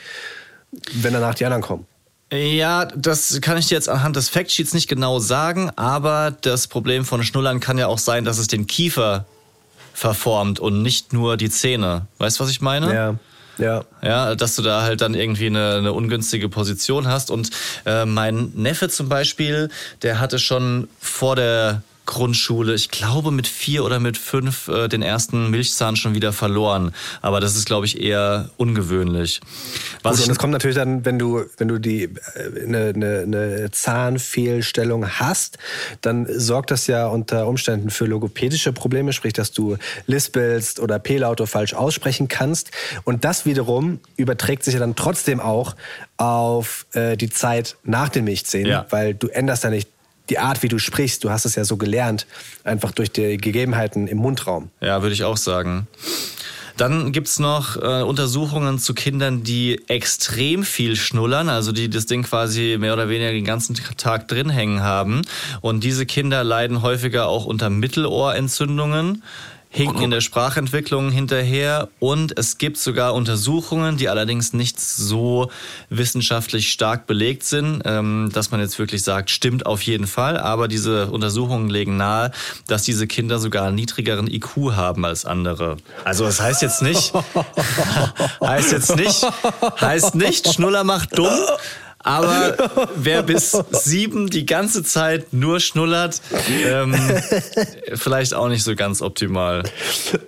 wenn 0.93 1.13
danach 1.13 1.35
die 1.35 1.45
anderen 1.45 1.63
kommen. 1.63 1.85
Ja, 2.31 2.85
das 2.85 3.41
kann 3.41 3.57
ich 3.57 3.67
dir 3.67 3.75
jetzt 3.75 3.89
anhand 3.89 4.15
des 4.15 4.29
Factsheets 4.29 4.73
nicht 4.73 4.87
genau 4.87 5.17
sagen, 5.17 5.71
aber 5.75 6.35
das 6.41 6.67
Problem 6.67 7.03
von 7.03 7.23
Schnullern 7.23 7.59
kann 7.59 7.79
ja 7.79 7.87
auch 7.87 7.97
sein, 7.97 8.23
dass 8.23 8.37
es 8.37 8.47
den 8.47 8.67
Kiefer 8.67 9.25
verformt 9.99 10.61
und 10.61 10.81
nicht 10.81 11.11
nur 11.11 11.35
die 11.35 11.49
Zähne. 11.49 12.07
Weißt 12.19 12.39
du, 12.39 12.43
was 12.43 12.51
ich 12.51 12.61
meine? 12.61 12.93
Ja. 12.93 13.15
Ja. 13.57 13.83
Ja, 14.01 14.35
dass 14.35 14.55
du 14.55 14.61
da 14.61 14.83
halt 14.83 15.01
dann 15.01 15.13
irgendwie 15.13 15.47
eine, 15.47 15.75
eine 15.75 15.91
ungünstige 15.91 16.47
Position 16.47 17.07
hast. 17.07 17.29
Und 17.29 17.49
äh, 17.85 18.05
mein 18.05 18.53
Neffe 18.55 18.87
zum 18.87 19.09
Beispiel, 19.09 19.69
der 20.01 20.21
hatte 20.21 20.39
schon 20.39 20.87
vor 21.01 21.35
der 21.35 21.83
Grundschule, 22.09 22.73
ich 22.73 22.89
glaube 22.89 23.29
mit 23.29 23.47
vier 23.47 23.85
oder 23.85 23.99
mit 23.99 24.17
fünf, 24.17 24.67
äh, 24.67 24.87
den 24.87 25.03
ersten 25.03 25.51
Milchzahn 25.51 25.95
schon 25.95 26.15
wieder 26.15 26.33
verloren. 26.33 26.91
Aber 27.21 27.39
das 27.39 27.55
ist, 27.55 27.65
glaube 27.67 27.85
ich, 27.85 28.01
eher 28.01 28.49
ungewöhnlich. 28.57 29.41
Was 30.01 30.17
Gut, 30.17 30.25
und 30.25 30.31
es 30.31 30.39
kommt 30.39 30.51
natürlich 30.53 30.75
dann, 30.75 31.05
wenn 31.05 31.19
du, 31.19 31.45
wenn 31.57 31.67
du 31.67 31.77
die 31.77 32.05
äh, 32.05 32.63
eine, 32.65 32.93
eine, 32.95 33.19
eine 33.19 33.69
Zahnfehlstellung 33.69 35.07
hast, 35.07 35.59
dann 36.01 36.25
sorgt 36.27 36.71
das 36.71 36.87
ja 36.87 37.05
unter 37.05 37.47
Umständen 37.47 37.91
für 37.91 38.05
logopädische 38.05 38.73
Probleme, 38.73 39.13
sprich, 39.13 39.33
dass 39.33 39.51
du 39.51 39.77
lispelst 40.07 40.79
oder 40.79 40.97
P-Laute 40.97 41.45
falsch 41.45 41.75
aussprechen 41.75 42.27
kannst. 42.27 42.71
Und 43.03 43.23
das 43.23 43.45
wiederum 43.45 43.99
überträgt 44.17 44.63
sich 44.63 44.73
ja 44.73 44.79
dann 44.79 44.95
trotzdem 44.95 45.39
auch 45.39 45.75
auf 46.17 46.87
äh, 46.93 47.15
die 47.17 47.29
Zeit 47.29 47.77
nach 47.83 48.09
den 48.09 48.23
Milchzähnen, 48.23 48.71
Ja. 48.71 48.87
weil 48.89 49.13
du 49.13 49.27
änderst 49.27 49.63
ja 49.63 49.69
nicht 49.69 49.89
die 50.29 50.39
Art, 50.39 50.63
wie 50.63 50.67
du 50.67 50.79
sprichst. 50.79 51.23
Du 51.23 51.29
hast 51.29 51.45
es 51.45 51.55
ja 51.55 51.65
so 51.65 51.77
gelernt, 51.77 52.27
einfach 52.63 52.91
durch 52.91 53.11
die 53.11 53.37
Gegebenheiten 53.37 54.07
im 54.07 54.17
Mundraum. 54.17 54.69
Ja, 54.81 55.01
würde 55.01 55.13
ich 55.13 55.23
auch 55.23 55.37
sagen. 55.37 55.87
Dann 56.79 57.11
gibt's 57.11 57.39
noch 57.39 57.75
äh, 57.75 58.03
Untersuchungen 58.03 58.79
zu 58.79 58.93
Kindern, 58.93 59.43
die 59.43 59.81
extrem 59.89 60.63
viel 60.63 60.95
schnullern, 60.95 61.49
also 61.49 61.73
die 61.73 61.89
das 61.89 62.05
Ding 62.05 62.23
quasi 62.23 62.77
mehr 62.79 62.93
oder 62.93 63.09
weniger 63.09 63.33
den 63.33 63.43
ganzen 63.43 63.75
Tag 63.97 64.29
drin 64.29 64.49
hängen 64.49 64.81
haben. 64.81 65.23
Und 65.59 65.83
diese 65.83 66.05
Kinder 66.05 66.45
leiden 66.45 66.81
häufiger 66.81 67.27
auch 67.27 67.43
unter 67.43 67.69
Mittelohrentzündungen, 67.69 69.23
hinken 69.71 70.01
in 70.01 70.09
der 70.09 70.21
Sprachentwicklung 70.21 71.11
hinterher 71.11 71.89
und 71.99 72.37
es 72.37 72.57
gibt 72.57 72.77
sogar 72.77 73.13
Untersuchungen, 73.13 73.97
die 73.97 74.09
allerdings 74.09 74.51
nicht 74.51 74.79
so 74.79 75.51
wissenschaftlich 75.89 76.71
stark 76.71 77.05
belegt 77.05 77.43
sind, 77.43 77.83
ähm, 77.85 78.31
dass 78.33 78.49
man 78.49 78.61
jetzt 78.61 78.79
wirklich 78.79 79.03
sagt, 79.03 79.29
stimmt 79.29 79.67
auf 79.67 79.83
jeden 79.83 80.07
Fall, 80.07 80.39
aber 80.39 80.67
diese 80.67 81.11
Untersuchungen 81.11 81.69
legen 81.69 81.97
nahe, 81.97 82.31
dass 82.65 82.81
diese 82.81 83.05
Kinder 83.05 83.37
sogar 83.37 83.67
einen 83.67 83.75
niedrigeren 83.75 84.27
IQ 84.27 84.71
haben 84.71 85.05
als 85.05 85.25
andere. 85.25 85.77
Also 86.03 86.25
das 86.25 86.41
heißt 86.41 86.63
jetzt 86.63 86.81
nicht, 86.81 87.13
heißt 88.43 88.71
jetzt 88.71 88.95
nicht, 88.95 89.23
heißt 89.79 90.15
nicht, 90.15 90.51
Schnuller 90.51 90.83
macht 90.83 91.15
dumm. 91.15 91.29
Aber 92.01 92.55
wer 92.95 93.23
bis 93.23 93.51
sieben 93.71 94.29
die 94.29 94.45
ganze 94.45 94.83
Zeit 94.83 95.33
nur 95.33 95.59
schnullert, 95.59 96.21
ähm, 96.65 96.95
vielleicht 97.95 98.33
auch 98.33 98.47
nicht 98.47 98.63
so 98.63 98.73
ganz 98.75 99.01
optimal. 99.01 99.63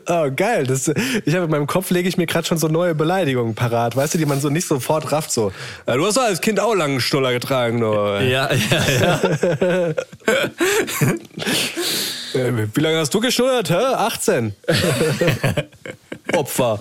Oh, 0.07 0.29
geil. 0.35 0.67
Das, 0.67 0.89
ich 0.89 1.33
habe 1.33 1.45
in 1.45 1.49
meinem 1.51 1.67
Kopf 1.67 1.89
lege 1.89 2.09
ich 2.09 2.17
mir 2.17 2.25
gerade 2.27 2.45
schon 2.45 2.57
so 2.57 2.67
neue 2.67 2.93
Beleidigungen 2.93 3.55
parat, 3.55 3.95
weißt 3.95 4.13
du, 4.15 4.17
die 4.17 4.25
man 4.25 4.41
so 4.41 4.49
nicht 4.49 4.67
sofort 4.67 5.11
rafft. 5.13 5.31
So, 5.31 5.53
"Ja, 5.87 5.95
du 5.95 6.05
hast 6.05 6.17
doch 6.17 6.23
als 6.23 6.41
Kind 6.41 6.59
auch 6.59 6.75
langen 6.75 6.99
Schnuller 6.99 7.31
getragen, 7.31 7.79
nur. 7.79 8.19
Ja, 8.21 8.49
ja, 8.51 8.85
ja. 9.01 9.93
Äh, 12.33 12.67
Wie 12.73 12.79
lange 12.79 12.97
hast 12.99 13.13
du 13.13 13.19
geschnullert? 13.19 13.69
Hä? 13.69 13.75
18. 13.75 14.55
Opfer. 16.33 16.79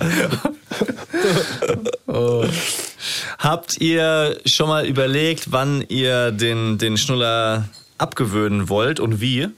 Habt 3.39 3.81
ihr 3.81 4.39
schon 4.45 4.69
mal 4.69 4.87
überlegt, 4.87 5.53
wann 5.53 5.85
ihr 5.89 6.33
den, 6.33 6.79
den 6.79 6.97
Schnuller 6.97 7.69
abgewöhnen 7.99 8.69
wollt 8.69 8.99
und 9.01 9.21
wie? 9.21 9.49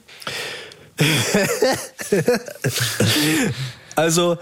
Also, 3.94 4.38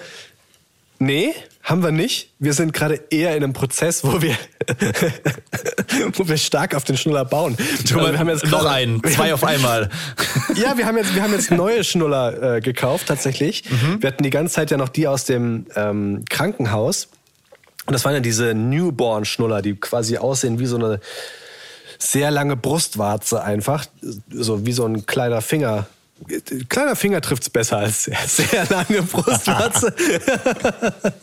nee, 0.99 1.35
haben 1.63 1.83
wir 1.83 1.93
nicht. 1.93 2.33
Wir 2.39 2.53
sind 2.53 2.73
gerade 2.73 3.01
eher 3.11 3.37
in 3.37 3.45
einem 3.45 3.53
Prozess, 3.53 4.03
wo 4.03 4.23
wir, 4.23 4.35
wo 6.15 6.27
wir 6.27 6.37
stark 6.39 6.75
auf 6.75 6.85
den 6.85 6.97
Schnuller 6.97 7.25
bauen. 7.25 7.57
Also 7.59 7.97
wir 7.97 8.19
haben 8.19 8.29
jetzt 8.29 8.47
noch 8.47 8.65
einen, 8.65 9.03
zwei 9.05 9.35
auf 9.35 9.45
einmal. 9.45 9.91
Ja, 10.57 10.77
wir 10.77 10.87
haben 10.87 10.97
jetzt, 10.97 11.15
wir 11.15 11.23
haben 11.23 11.33
jetzt 11.33 11.51
neue 11.51 11.85
Schnuller 11.85 12.57
äh, 12.57 12.61
gekauft, 12.61 13.07
tatsächlich. 13.07 13.65
Wir 14.01 14.09
hatten 14.09 14.23
die 14.23 14.31
ganze 14.31 14.55
Zeit 14.55 14.71
ja 14.71 14.77
noch 14.77 14.89
die 14.89 15.07
aus 15.07 15.25
dem 15.25 15.67
ähm, 15.77 16.25
Krankenhaus. 16.29 17.09
Und 17.87 17.95
das 17.95 18.05
waren 18.05 18.15
ja 18.15 18.21
diese 18.21 18.55
Newborn-Schnuller, 18.55 19.63
die 19.63 19.75
quasi 19.75 20.19
aussehen 20.19 20.59
wie 20.59 20.67
so 20.67 20.77
eine 20.77 21.01
sehr 21.99 22.31
lange 22.31 22.57
Brustwarze 22.57 23.43
einfach. 23.43 23.87
So 24.31 24.67
wie 24.67 24.73
so 24.73 24.85
ein 24.87 25.07
kleiner 25.07 25.41
Finger. 25.41 25.87
Kleiner 26.69 26.95
Finger 26.97 27.21
trifft's 27.21 27.49
besser 27.51 27.79
als 27.79 28.05
sehr, 28.05 28.19
sehr 28.27 28.67
lange 28.69 29.03
Brustwarze. 29.03 29.93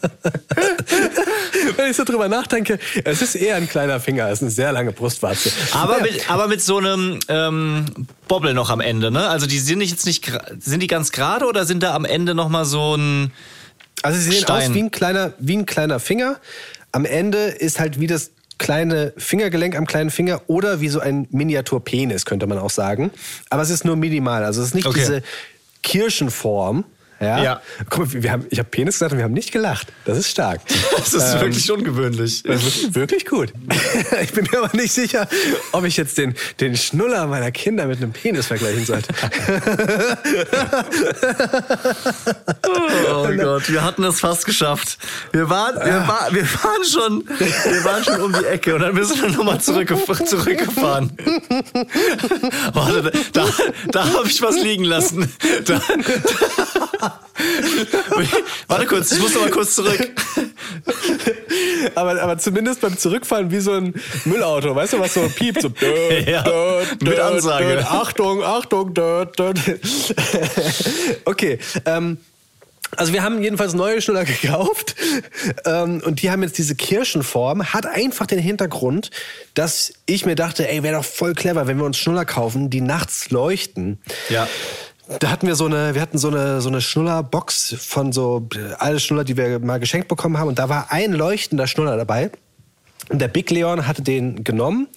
Wenn 1.76 1.92
ich 1.92 1.96
so 1.98 2.04
drüber 2.04 2.28
nachdenke, 2.28 2.80
es 3.04 3.22
ist 3.22 3.36
eher 3.36 3.56
ein 3.58 3.70
kleiner 3.70 4.00
Finger 4.00 4.26
als 4.26 4.42
eine 4.42 4.50
sehr 4.52 4.72
lange 4.72 4.92
Brustwarze. 4.92 5.52
Aber 5.72 5.98
Ja. 5.98 6.04
mit, 6.04 6.30
aber 6.32 6.48
mit 6.48 6.62
so 6.62 6.78
einem 6.78 7.20
ähm, 7.28 7.86
Bobble 8.28 8.54
noch 8.54 8.70
am 8.70 8.80
Ende, 8.82 9.12
ne? 9.12 9.28
Also 9.28 9.46
die 9.48 9.60
sind 9.60 9.82
jetzt 9.82 10.06
nicht, 10.06 10.30
sind 10.60 10.82
die 10.82 10.88
ganz 10.88 11.12
gerade 11.12 11.46
oder 11.46 11.66
sind 11.66 11.84
da 11.84 11.94
am 11.94 12.06
Ende 12.06 12.34
noch 12.36 12.50
mal 12.50 12.66
so 12.66 12.96
ein 12.96 13.32
Also 14.02 14.20
sie 14.20 14.32
sehen 14.32 14.42
Stein. 14.44 14.70
aus 14.70 14.74
wie 14.74 14.80
ein, 14.84 14.92
kleiner, 14.92 15.34
wie 15.40 15.58
ein 15.58 15.66
kleiner 15.66 16.00
Finger. 16.00 16.38
Am 16.92 17.06
Ende 17.06 17.38
ist 17.46 17.80
halt 17.80 18.00
wie 18.00 18.08
das 18.08 18.32
kleine 18.58 19.14
Fingergelenk 19.18 19.76
am 19.78 19.86
kleinen 19.86 20.10
Finger 20.10 20.42
oder 20.48 20.82
wie 20.82 20.90
so 20.90 21.00
ein 21.00 21.28
Miniaturpenis, 21.32 22.26
könnte 22.26 22.48
man 22.48 22.58
auch 22.58 22.70
sagen. 22.70 23.12
Aber 23.50 23.62
es 23.62 23.70
ist 23.70 23.86
nur 23.86 23.96
minimal. 23.96 24.44
Also 24.44 24.62
es 24.62 24.70
ist 24.70 24.74
nicht 24.76 24.88
Okay. 24.88 25.00
diese 25.00 25.24
Kirschenform. 25.84 26.84
Ja. 27.20 27.44
Ja. 27.44 27.62
Guck 27.90 28.14
mal, 28.14 28.24
wir 28.24 28.32
haben, 28.32 28.46
ich 28.50 28.60
habe 28.60 28.70
Penis 28.70 28.96
gesagt 28.96 29.12
und 29.12 29.18
wir 29.18 29.26
haben 29.26 29.34
nicht 29.34 29.52
gelacht. 29.52 29.88
Das 30.06 30.18
ist 30.18 30.30
stark. 30.30 30.62
Das 30.96 31.14
ist 31.14 31.34
Ähm, 31.34 31.42
wirklich 31.42 31.72
ungewöhnlich. 31.72 32.44
das 32.44 32.64
ist 32.64 32.96
wirklich 32.96 33.26
gut. 33.26 33.52
Ich 34.22 34.32
bin 34.34 34.48
mir 34.52 34.60
aber 34.64 34.76
nicht 34.76 34.92
sicher, 34.94 35.28
ob 35.72 35.84
ich 35.86 35.98
jetzt 35.98 36.18
den, 36.18 36.36
den 36.60 36.76
Schnuller 36.76 37.28
meiner 37.28 37.52
Kinder 37.52 37.86
mit 37.88 37.98
einem 37.98 38.12
Penis 38.14 38.48
vergleichen 38.48 38.86
sollte. 38.86 39.14
Oh 43.08 43.28
Gott, 43.38 43.70
wir 43.72 43.84
hatten 43.84 44.04
es 44.04 44.20
fast 44.20 44.46
geschafft. 44.46 44.98
Wir 45.32 45.50
waren, 45.50 45.76
wir, 45.76 46.08
war, 46.08 46.28
wir 46.32 46.44
waren 46.64 46.84
schon, 46.84 47.24
wir 47.28 47.84
waren 47.84 48.04
schon 48.04 48.22
um 48.22 48.34
die 48.34 48.46
Ecke 48.46 48.76
und 48.76 48.82
dann 48.82 48.96
bist 48.96 49.16
du 49.18 49.28
nochmal 49.30 49.60
zurückgef 49.62 50.06
zurückgefahren. 50.26 51.12
Warte, 52.74 53.12
da, 53.34 53.46
da 53.92 54.14
habe 54.14 54.28
ich 54.28 54.42
was 54.42 54.56
liegen 54.62 54.84
lassen. 54.84 55.32
Da, 55.66 55.80
da. 55.80 56.87
Warte 58.68 58.86
kurz, 58.86 59.12
ich 59.12 59.20
muss 59.20 59.34
noch 59.34 59.42
mal 59.42 59.50
kurz 59.52 59.76
zurück. 59.76 60.10
Aber, 61.96 62.22
aber 62.22 62.38
zumindest 62.38 62.82
beim 62.82 62.98
Zurückfahren 62.98 63.52
wie 63.52 63.60
so 63.60 63.74
ein 63.74 63.94
Müllauto, 64.26 64.76
weißt 64.76 64.94
du, 64.94 65.00
was 65.00 65.14
so 65.14 65.28
piept, 65.30 65.62
so 65.62 65.70
död, 65.82 66.28
Ja, 66.28 66.44
död, 66.44 67.02
mit 67.04 67.20
Ansage. 67.20 67.66
död, 67.76 67.86
Achtung, 67.86 68.44
Achtung, 68.44 68.94
död, 68.94 69.38
död. 69.38 69.60
Okay, 71.26 71.60
ähm, 71.86 72.18
also 72.96 73.12
wir 73.14 73.22
haben 73.22 73.44
jedenfalls 73.44 73.74
neue 73.74 74.02
Schnuller 74.02 74.24
gekauft 74.26 74.96
ähm, 75.66 76.02
und 76.06 76.22
die 76.22 76.32
haben 76.32 76.42
jetzt 76.42 76.58
diese 76.58 76.76
Kirschenform, 76.76 77.74
hat 77.74 77.86
einfach 77.86 78.26
den 78.26 78.40
Hintergrund, 78.40 79.12
dass 79.54 79.94
ich 80.06 80.26
mir 80.26 80.36
dachte, 80.36 80.68
ey, 80.70 80.84
wäre 80.84 80.96
doch 80.98 81.06
voll 81.06 81.34
clever, 81.34 81.68
wenn 81.68 81.78
wir 81.78 81.86
uns 81.86 81.98
Schnuller 81.98 82.26
kaufen, 82.26 82.70
die 82.70 82.82
nachts 82.82 83.30
leuchten. 83.30 84.00
Ja. 84.30 84.48
Da 85.20 85.30
hatten 85.30 85.48
wir 85.48 85.56
so 85.56 85.66
eine, 85.66 85.96
wir 85.96 86.02
hatten 86.02 86.18
so 86.18 86.28
eine, 86.28 86.60
so 86.62 86.70
eine 86.70 86.82
Schnullerbox 86.82 87.76
von 87.80 88.12
so 88.12 88.48
äh, 88.56 88.74
alle 88.78 89.00
Schnuller, 89.00 89.24
die 89.24 89.38
wir 89.38 89.60
mal 89.60 89.80
geschenkt 89.80 90.08
bekommen 90.08 90.38
haben. 90.38 90.50
Und 90.50 90.60
da 90.60 90.70
war 90.70 90.92
ein 90.92 91.14
leuchtender 91.14 91.68
Schnuller 91.68 91.96
dabei. 91.96 92.30
Und 93.10 93.20
der 93.20 93.30
Big 93.30 93.50
Leon 93.50 93.88
hatte 93.88 94.02
den 94.02 94.44
genommen. 94.44 94.88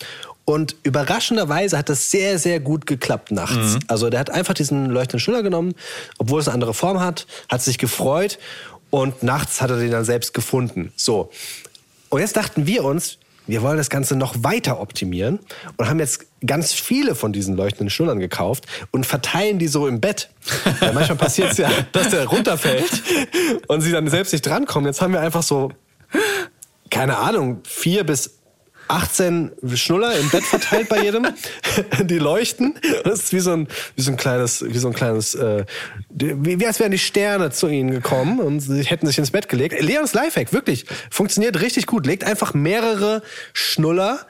Und 0.45 0.75
überraschenderweise 0.83 1.79
hat 1.79 1.89
das 1.89 2.11
sehr, 2.11 2.39
sehr 2.41 2.59
gut 2.59 2.87
geklappt 2.87 3.31
nachts. 3.31 3.79
Also 3.87 4.11
der 4.11 4.19
hat 4.19 4.31
einfach 4.31 4.55
diesen 4.55 4.87
leuchtenden 4.87 5.21
Schnuller 5.21 5.45
genommen, 5.45 5.75
obwohl 6.19 6.41
es 6.41 6.49
eine 6.49 6.55
andere 6.55 6.75
Form 6.75 6.99
hat, 6.99 7.27
hat 7.49 7.63
sich 7.63 7.79
gefreut 7.79 8.39
und 8.91 9.23
nachts 9.23 9.61
hat 9.61 9.71
er 9.71 9.77
den 9.77 9.93
dann 9.93 10.05
selbst 10.05 10.35
gefunden. 10.35 10.93
So. 10.97 11.31
Und 12.09 12.21
jetzt 12.21 12.37
dachten 12.37 12.67
wir 12.67 12.83
uns, 12.83 13.19
wir 13.51 13.63
wollen 13.63 13.77
das 13.77 13.91
Ganze 13.91 14.17
noch 14.17 14.35
weiter 14.43 14.81
optimieren 14.81 15.41
und 15.77 15.89
haben 15.89 15.99
jetzt 15.99 16.27
ganz 16.47 16.73
viele 16.73 17.15
von 17.15 17.33
diesen 17.33 17.57
leuchtenden 17.57 17.91
Schnullern 17.91 18.19
gekauft 18.19 18.67
und 18.91 19.07
verteilen 19.07 19.59
die 19.59 19.69
so 19.69 19.87
im 19.87 20.01
Bett. 20.01 20.31
Weil 20.81 20.93
manchmal 20.93 21.19
passiert 21.19 21.53
es 21.53 21.59
ja, 21.59 21.71
dass 21.93 22.11
der 22.11 22.27
runterfällt 22.27 23.03
und 23.67 23.81
sie 23.81 23.93
dann 23.93 24.09
selbst 24.09 24.33
nicht 24.33 24.47
drankommen. 24.47 24.87
Jetzt 24.87 25.01
haben 25.01 25.13
wir 25.13 25.21
einfach 25.21 25.43
so, 25.43 25.73
keine 26.91 27.19
Ahnung, 27.19 27.61
vier 27.65 28.05
bis 28.05 28.40
18 28.91 29.53
Schnuller 29.75 30.17
im 30.19 30.29
Bett 30.31 30.45
verteilt 30.45 30.89
bei 30.89 31.03
jedem, 31.03 31.29
die 32.03 32.19
leuchten. 32.19 32.75
Das 33.05 33.21
ist 33.21 33.33
wie 33.33 33.41
so 33.41 33.53
ein, 33.53 33.69
wie 33.97 34.03
so 34.03 34.11
ein 34.11 34.17
kleines, 34.17 34.65
wie 34.65 34.79
so 34.79 34.89
ein 34.89 34.95
kleines, 34.95 35.35
äh, 35.35 35.65
wie, 36.11 36.59
wie 36.59 36.67
als 36.67 36.81
wären 36.81 36.91
die 36.91 36.99
Sterne 36.99 37.51
zu 37.51 37.69
ihnen 37.69 37.91
gekommen 37.91 38.41
und 38.41 38.61
sie 38.61 38.83
hätten 38.83 39.07
sich 39.07 39.19
ins 39.19 39.31
Bett 39.31 39.49
gelegt. 39.49 39.81
Leons 39.81 40.13
Lifehack, 40.15 40.53
wirklich, 40.53 40.87
funktioniert 41.11 41.61
richtig 41.61 41.87
gut. 41.87 42.07
Legt 42.07 42.25
einfach 42.25 42.55
mehrere 42.55 43.23
Schnuller 43.53 44.27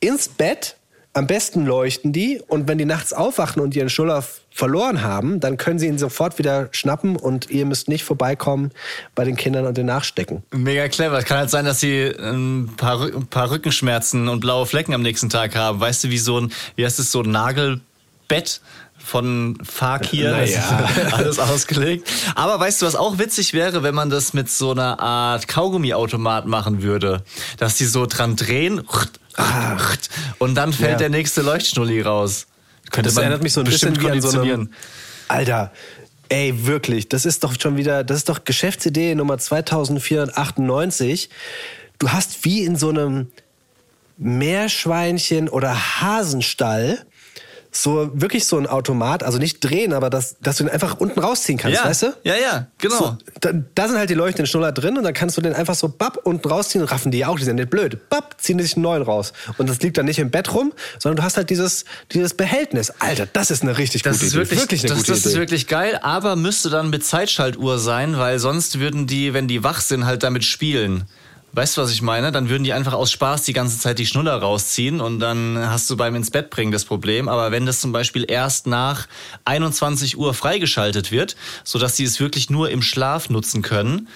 ins 0.00 0.28
Bett 0.28 0.76
Am 1.12 1.26
besten 1.26 1.66
leuchten 1.66 2.12
die 2.12 2.40
und 2.46 2.68
wenn 2.68 2.78
die 2.78 2.84
nachts 2.84 3.12
aufwachen 3.12 3.60
und 3.60 3.74
ihren 3.74 3.90
Schnuller 3.90 4.24
verloren 4.52 5.02
haben, 5.02 5.40
dann 5.40 5.56
können 5.56 5.80
sie 5.80 5.88
ihn 5.88 5.98
sofort 5.98 6.38
wieder 6.38 6.68
schnappen 6.70 7.16
und 7.16 7.50
ihr 7.50 7.66
müsst 7.66 7.88
nicht 7.88 8.04
vorbeikommen 8.04 8.70
bei 9.16 9.24
den 9.24 9.34
Kindern 9.34 9.66
und 9.66 9.76
den 9.76 9.86
nachstecken. 9.86 10.44
Mega 10.52 10.86
clever. 10.88 11.18
Es 11.18 11.24
kann 11.24 11.38
halt 11.38 11.50
sein, 11.50 11.64
dass 11.64 11.80
sie 11.80 12.14
ein 12.16 12.70
paar, 12.76 13.02
ein 13.02 13.26
paar 13.26 13.50
Rückenschmerzen 13.50 14.28
und 14.28 14.38
blaue 14.38 14.66
Flecken 14.66 14.94
am 14.94 15.02
nächsten 15.02 15.28
Tag 15.28 15.56
haben. 15.56 15.80
Weißt 15.80 16.04
du, 16.04 16.10
wie 16.10 16.18
so 16.18 16.40
ein, 16.40 16.52
wie 16.76 16.84
heißt 16.84 17.00
es, 17.00 17.10
so 17.10 17.22
ein 17.22 17.30
Nagelbett? 17.32 18.60
Von 19.04 19.58
Fakir, 19.64 20.30
Naja. 20.30 20.88
alles 21.12 21.38
ausgelegt. 21.38 22.08
Aber 22.34 22.60
weißt 22.60 22.82
du, 22.82 22.86
was 22.86 22.94
auch 22.94 23.18
witzig 23.18 23.52
wäre, 23.54 23.82
wenn 23.82 23.94
man 23.94 24.10
das 24.10 24.32
mit 24.34 24.48
so 24.50 24.70
einer 24.72 25.00
Art 25.00 25.48
Kaugummiautomat 25.48 26.46
machen 26.46 26.82
würde? 26.82 27.22
Dass 27.58 27.76
die 27.76 27.86
so 27.86 28.06
dran 28.06 28.36
drehen 28.36 28.80
und 30.38 30.54
dann 30.54 30.72
fällt 30.72 30.92
Ja. 30.92 30.98
der 30.98 31.08
nächste 31.10 31.42
Leuchtschnulli 31.42 32.02
raus. 32.02 32.46
Könnte 32.90 33.08
Das 33.08 33.14
man 33.14 33.24
erinnert 33.24 33.42
mich 33.42 33.52
so 33.52 33.60
ein 33.60 33.64
bisschen 33.64 34.00
wie 34.00 34.10
an 34.10 34.20
so 34.20 34.40
einem, 34.40 34.70
Alter, 35.28 35.70
ey, 36.28 36.66
wirklich, 36.66 37.08
das 37.08 37.24
ist 37.24 37.42
doch 37.44 37.54
schon 37.60 37.76
wieder, 37.76 38.04
das 38.04 38.18
ist 38.18 38.28
doch 38.28 38.44
Geschäftsidee 38.44 39.14
Nummer 39.14 39.38
2498. 39.38 41.30
Du 41.98 42.10
hast 42.10 42.44
wie 42.44 42.64
in 42.64 42.76
so 42.76 42.88
einem 42.90 43.28
Meerschweinchen 44.18 45.48
oder 45.48 45.74
Hasenstall 46.00 47.04
so 47.72 48.10
wirklich 48.14 48.46
so 48.46 48.56
ein 48.58 48.66
Automat, 48.66 49.22
also 49.22 49.38
nicht 49.38 49.60
drehen, 49.60 49.92
aber 49.92 50.10
dass, 50.10 50.36
dass 50.40 50.56
du 50.56 50.64
den 50.64 50.72
einfach 50.72 50.98
unten 50.98 51.20
rausziehen 51.20 51.58
kannst, 51.58 51.78
ja, 51.78 51.84
weißt 51.84 52.02
du? 52.02 52.06
ja, 52.24 52.34
ja, 52.36 52.66
genau. 52.78 52.96
So, 52.98 53.18
da, 53.40 53.52
da 53.74 53.88
sind 53.88 53.96
halt 53.98 54.10
die 54.10 54.14
leuchtenden 54.14 54.46
Schnuller 54.46 54.72
drin 54.72 54.96
und 54.98 55.04
dann 55.04 55.14
kannst 55.14 55.36
du 55.36 55.40
den 55.40 55.54
einfach 55.54 55.74
so 55.74 55.88
bapp 55.88 56.18
unten 56.24 56.48
rausziehen, 56.48 56.84
raffen 56.84 57.12
die 57.12 57.24
auch, 57.24 57.38
die 57.38 57.44
sind 57.44 57.56
nicht 57.56 57.70
blöd. 57.70 58.08
Bapp, 58.10 58.36
ziehen 58.38 58.58
die 58.58 58.64
sich 58.64 58.74
einen 58.74 58.82
neuen 58.82 59.02
raus. 59.02 59.32
Und 59.58 59.68
das 59.68 59.80
liegt 59.80 59.98
dann 59.98 60.06
nicht 60.06 60.18
im 60.18 60.30
Bett 60.30 60.52
rum, 60.52 60.72
sondern 60.98 61.16
du 61.16 61.22
hast 61.22 61.36
halt 61.36 61.50
dieses, 61.50 61.84
dieses 62.12 62.34
Behältnis. 62.34 62.90
Alter, 62.98 63.26
das 63.26 63.50
ist 63.50 63.62
eine 63.62 63.78
richtig 63.78 64.02
Das 64.02 64.14
gute 64.16 64.26
ist 64.26 64.34
Idee. 64.34 64.56
wirklich, 64.60 64.80
eine 64.82 64.88
das, 64.88 64.98
gute 64.98 65.10
das 65.12 65.18
ist 65.20 65.26
Idee. 65.32 65.40
wirklich 65.40 65.66
geil, 65.66 65.98
aber 66.02 66.36
müsste 66.36 66.70
dann 66.70 66.90
mit 66.90 67.04
Zeitschaltuhr 67.04 67.78
sein, 67.78 68.18
weil 68.18 68.38
sonst 68.38 68.80
würden 68.80 69.06
die, 69.06 69.32
wenn 69.34 69.46
die 69.48 69.62
wach 69.62 69.80
sind, 69.80 70.06
halt 70.06 70.22
damit 70.22 70.44
spielen. 70.44 71.04
Weißt 71.52 71.76
du, 71.76 71.82
was 71.82 71.90
ich 71.90 72.00
meine? 72.00 72.30
Dann 72.30 72.48
würden 72.48 72.62
die 72.62 72.72
einfach 72.72 72.92
aus 72.92 73.10
Spaß 73.10 73.42
die 73.42 73.52
ganze 73.52 73.78
Zeit 73.78 73.98
die 73.98 74.06
Schnuller 74.06 74.36
rausziehen 74.36 75.00
und 75.00 75.18
dann 75.18 75.58
hast 75.58 75.90
du 75.90 75.96
beim 75.96 76.14
ins 76.14 76.30
Bett 76.30 76.50
bringen 76.50 76.70
das 76.70 76.84
Problem. 76.84 77.28
Aber 77.28 77.50
wenn 77.50 77.66
das 77.66 77.80
zum 77.80 77.90
Beispiel 77.90 78.24
erst 78.28 78.68
nach 78.68 79.08
21 79.46 80.16
Uhr 80.16 80.32
freigeschaltet 80.32 81.10
wird, 81.10 81.34
sodass 81.64 81.96
sie 81.96 82.04
es 82.04 82.20
wirklich 82.20 82.50
nur 82.50 82.70
im 82.70 82.82
Schlaf 82.82 83.30
nutzen 83.30 83.62
können, 83.62 84.08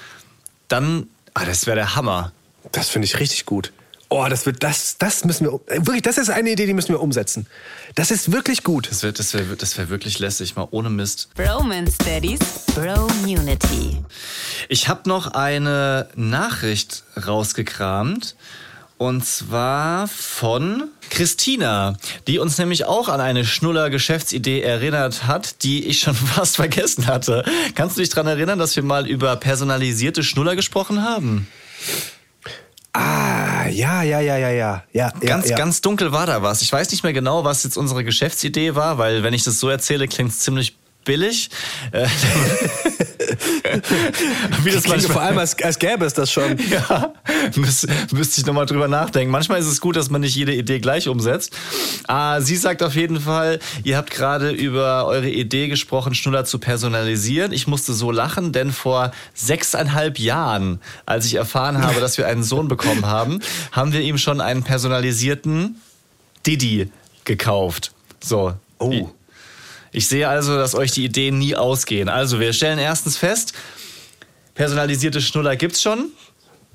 dann, 0.68 1.08
ah, 1.34 1.44
das 1.44 1.66
wäre 1.66 1.76
der 1.76 1.96
Hammer. 1.96 2.32
Das 2.70 2.88
finde 2.88 3.06
ich 3.06 3.18
richtig 3.18 3.46
gut. 3.46 3.72
Oh, 4.08 4.26
das 4.28 4.46
wird, 4.46 4.62
das, 4.62 4.96
das 4.98 5.24
müssen 5.24 5.46
wir, 5.46 5.60
wirklich, 5.86 6.02
das 6.02 6.18
ist 6.18 6.30
eine 6.30 6.50
Idee, 6.50 6.66
die 6.66 6.74
müssen 6.74 6.90
wir 6.90 7.00
umsetzen. 7.00 7.46
Das 7.94 8.10
ist 8.10 8.32
wirklich 8.32 8.62
gut. 8.62 8.90
Das 8.90 9.02
wäre 9.02 9.12
das 9.12 9.34
wär, 9.34 9.44
das 9.56 9.76
wär 9.78 9.88
wirklich 9.88 10.18
lässig, 10.18 10.56
mal 10.56 10.68
ohne 10.70 10.90
Mist. 10.90 11.30
Bromance 11.34 11.96
Daddies, 11.98 12.40
Bromunity. 12.74 14.04
Ich 14.68 14.88
habe 14.88 15.08
noch 15.08 15.28
eine 15.28 16.08
Nachricht 16.14 17.04
rausgekramt. 17.26 18.36
Und 18.96 19.26
zwar 19.26 20.06
von 20.06 20.84
Christina, 21.10 21.96
die 22.28 22.38
uns 22.38 22.58
nämlich 22.58 22.84
auch 22.84 23.08
an 23.08 23.20
eine 23.20 23.44
Schnuller-Geschäftsidee 23.44 24.62
erinnert 24.62 25.26
hat, 25.26 25.64
die 25.64 25.84
ich 25.86 25.98
schon 26.00 26.14
fast 26.14 26.56
vergessen 26.56 27.06
hatte. 27.08 27.44
Kannst 27.74 27.96
du 27.96 28.00
dich 28.00 28.10
daran 28.10 28.28
erinnern, 28.28 28.58
dass 28.58 28.76
wir 28.76 28.84
mal 28.84 29.08
über 29.08 29.34
personalisierte 29.36 30.22
Schnuller 30.22 30.54
gesprochen 30.54 31.02
haben? 31.02 31.48
Ah, 32.96 33.66
ja, 33.66 34.02
ja, 34.04 34.20
ja, 34.20 34.36
ja, 34.38 34.50
ja. 34.50 34.84
ja 34.92 35.12
Ganz, 35.20 35.48
ja, 35.48 35.56
ganz 35.56 35.80
dunkel 35.80 36.12
war 36.12 36.26
da 36.26 36.42
was. 36.42 36.62
Ich 36.62 36.72
weiß 36.72 36.92
nicht 36.92 37.02
mehr 37.02 37.12
genau, 37.12 37.42
was 37.42 37.64
jetzt 37.64 37.76
unsere 37.76 38.04
Geschäftsidee 38.04 38.76
war, 38.76 38.98
weil 38.98 39.24
wenn 39.24 39.34
ich 39.34 39.42
das 39.42 39.58
so 39.58 39.68
erzähle, 39.68 40.06
klingt 40.06 40.30
es 40.30 40.40
ziemlich 40.40 40.76
billig. 41.04 41.50
Wie 44.62 44.70
das 44.70 44.84
Klingt 44.84 44.88
manchmal- 44.88 45.12
vor 45.12 45.22
allem, 45.22 45.38
als, 45.38 45.60
als 45.62 45.78
gäbe 45.78 46.04
es 46.04 46.14
das 46.14 46.30
schon. 46.30 46.56
Ja, 46.70 47.12
müß, 47.54 47.86
müsste 48.12 48.40
ich 48.40 48.46
nochmal 48.46 48.66
drüber 48.66 48.88
nachdenken. 48.88 49.30
Manchmal 49.30 49.60
ist 49.60 49.66
es 49.66 49.80
gut, 49.80 49.96
dass 49.96 50.10
man 50.10 50.22
nicht 50.22 50.34
jede 50.34 50.52
Idee 50.54 50.78
gleich 50.80 51.08
umsetzt. 51.08 51.52
Ah, 52.08 52.40
sie 52.40 52.56
sagt 52.56 52.82
auf 52.82 52.94
jeden 52.96 53.20
Fall, 53.20 53.58
ihr 53.84 53.96
habt 53.96 54.10
gerade 54.10 54.50
über 54.50 55.06
eure 55.06 55.28
Idee 55.28 55.68
gesprochen, 55.68 56.14
Schnuller 56.14 56.44
zu 56.44 56.58
personalisieren. 56.58 57.52
Ich 57.52 57.66
musste 57.66 57.92
so 57.92 58.10
lachen, 58.10 58.52
denn 58.52 58.72
vor 58.72 59.12
sechseinhalb 59.34 60.18
Jahren, 60.18 60.80
als 61.06 61.26
ich 61.26 61.34
erfahren 61.34 61.82
habe, 61.82 62.00
dass 62.00 62.18
wir 62.18 62.26
einen 62.26 62.42
Sohn 62.42 62.66
bekommen 62.68 63.06
haben, 63.06 63.40
haben 63.72 63.92
wir 63.92 64.00
ihm 64.00 64.18
schon 64.18 64.40
einen 64.40 64.62
personalisierten 64.64 65.76
Didi 66.46 66.88
gekauft. 67.24 67.92
So. 68.22 68.54
Oh. 68.78 69.10
Ich 69.94 70.08
sehe 70.08 70.28
also, 70.28 70.56
dass 70.56 70.74
euch 70.74 70.90
die 70.90 71.04
Ideen 71.04 71.38
nie 71.38 71.54
ausgehen. 71.54 72.08
Also, 72.08 72.40
wir 72.40 72.52
stellen 72.52 72.80
erstens 72.80 73.16
fest, 73.16 73.52
personalisierte 74.56 75.22
Schnuller 75.22 75.54
gibt's 75.54 75.80
schon. 75.80 76.10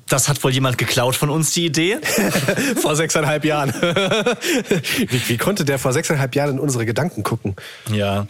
Das 0.08 0.30
hat 0.30 0.42
wohl 0.42 0.52
jemand 0.52 0.78
geklaut 0.78 1.18
von 1.18 1.30
uns, 1.30 1.52
die 1.52 1.66
Idee. 1.66 2.00
vor 2.82 2.96
sechseinhalb 2.96 3.44
Jahren. 3.44 3.74
wie, 3.74 5.30
wie 5.30 5.38
konnte 5.38 5.66
der 5.66 5.80
vor 5.80 5.92
sechseinhalb 5.92 6.34
Jahren 6.34 6.52
in 6.52 6.60
unsere 6.60 6.86
Gedanken 6.86 7.24
gucken? 7.24 7.58
Ja, 7.92 8.26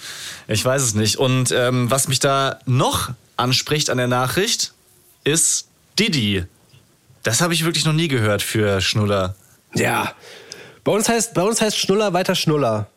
ich 0.47 0.65
weiß 0.65 0.81
es 0.81 0.95
nicht. 0.95 1.17
Und 1.17 1.51
ähm, 1.51 1.91
was 1.91 2.07
mich 2.07 2.19
da 2.19 2.59
noch 2.65 3.11
anspricht 3.37 3.91
an 3.91 3.99
der 3.99 4.07
Nachricht, 4.07 4.73
ist 5.23 5.67
Didi. 5.99 6.45
Das 7.21 7.41
habe 7.41 7.53
ich 7.53 7.63
wirklich 7.63 7.85
noch 7.85 7.93
nie 7.93 8.07
gehört 8.07 8.41
für 8.41 8.81
Schnuller. 8.81 9.35
Ja. 9.75 10.13
Bei 10.83 10.91
uns 10.91 11.07
heißt, 11.07 11.35
bei 11.35 11.43
uns 11.43 11.61
heißt 11.61 11.77
Schnuller 11.77 12.11
weiter 12.13 12.33
Schnuller. 12.33 12.87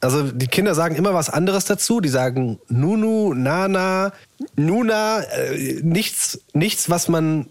Also 0.00 0.30
die 0.30 0.46
Kinder 0.46 0.74
sagen 0.74 0.94
immer 0.94 1.14
was 1.14 1.30
anderes 1.30 1.64
dazu. 1.64 2.00
Die 2.00 2.08
sagen 2.08 2.58
Nunu, 2.68 3.34
Nana, 3.34 4.12
Nuna, 4.56 5.20
äh, 5.20 5.80
nichts, 5.82 6.40
nichts, 6.52 6.90
was 6.90 7.08
man 7.08 7.46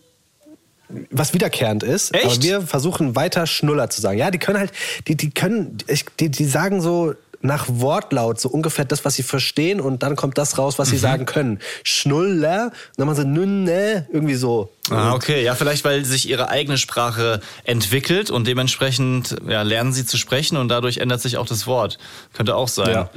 was 1.10 1.34
wiederkehrend 1.34 1.84
ist. 1.84 2.14
Echt? 2.14 2.26
Aber 2.26 2.44
wir 2.44 2.62
versuchen 2.62 3.16
weiter 3.16 3.48
Schnuller 3.48 3.90
zu 3.90 4.02
sagen. 4.02 4.20
Ja, 4.20 4.32
die 4.32 4.38
können 4.38 4.60
halt, 4.60 4.72
die, 5.08 5.16
die 5.16 5.32
können, 5.32 5.78
ich, 5.88 6.06
die, 6.20 6.30
die 6.30 6.46
sagen 6.46 6.82
so 6.82 7.16
nach 7.46 7.66
Wortlaut 7.68 8.40
so 8.40 8.50
ungefähr 8.50 8.86
das, 8.86 9.06
was 9.06 9.16
sie 9.16 9.24
verstehen 9.24 9.80
und 9.82 10.04
dann 10.04 10.16
kommt 10.16 10.38
das 10.38 10.58
raus, 10.58 10.80
was 10.80 10.90
sie 10.90 10.98
sagen 10.98 11.26
können. 11.26 11.60
Schnuller, 11.84 12.66
und 12.66 12.74
dann 12.98 13.08
machen 13.08 13.18
sie 13.18 13.26
Nünne, 13.26 14.08
irgendwie 14.12 14.36
so. 14.36 14.70
Ah, 14.90 15.14
okay. 15.14 15.44
Ja, 15.44 15.56
vielleicht, 15.56 15.84
weil 15.86 16.06
sich 16.06 16.30
ihre 16.30 16.50
eigene 16.50 16.78
Sprache 16.78 17.42
entwickelt 17.64 18.30
und 18.30 18.46
dementsprechend 18.48 19.36
ja, 19.48 19.62
lernen 19.64 19.94
sie 19.94 20.06
zu 20.06 20.18
sprechen 20.18 20.58
und 20.58 20.68
dadurch 20.70 20.98
ändert 20.98 21.22
sich 21.22 21.38
auch 21.38 21.48
das 21.48 21.66
Wort. 21.68 21.98
Könnte 22.34 22.56
auch 22.56 22.68
sein. 22.68 22.90
Ja. 22.90 23.10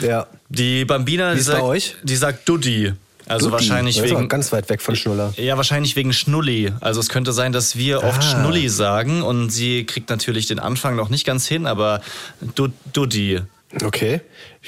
Ja. 0.00 0.26
Die 0.48 0.84
Bambina, 0.84 1.34
die 1.34 1.40
sagt, 1.40 1.62
euch? 1.62 1.96
die 2.02 2.16
sagt 2.16 2.48
Duddi. 2.48 2.92
Also 3.26 3.46
Duddi. 3.50 3.52
wahrscheinlich 3.52 4.02
wegen 4.02 4.28
ganz 4.28 4.52
weit 4.52 4.68
weg 4.70 4.80
von 4.80 4.96
Schnuller. 4.96 5.34
Ja, 5.36 5.56
wahrscheinlich 5.56 5.96
wegen 5.96 6.12
Schnulli. 6.12 6.72
Also 6.80 7.00
es 7.00 7.08
könnte 7.08 7.32
sein, 7.32 7.52
dass 7.52 7.76
wir 7.76 8.02
oft 8.04 8.22
Ah. 8.22 8.22
Schnulli 8.22 8.68
sagen 8.68 9.22
und 9.22 9.50
sie 9.50 9.84
kriegt 9.84 10.08
natürlich 10.08 10.46
den 10.46 10.58
Anfang 10.60 10.96
noch 10.96 11.08
nicht 11.10 11.26
ganz 11.26 11.46
hin, 11.46 11.66
aber 11.66 12.00
du, 12.54 12.68
Duddi. 12.92 13.40
Okay. 13.82 14.20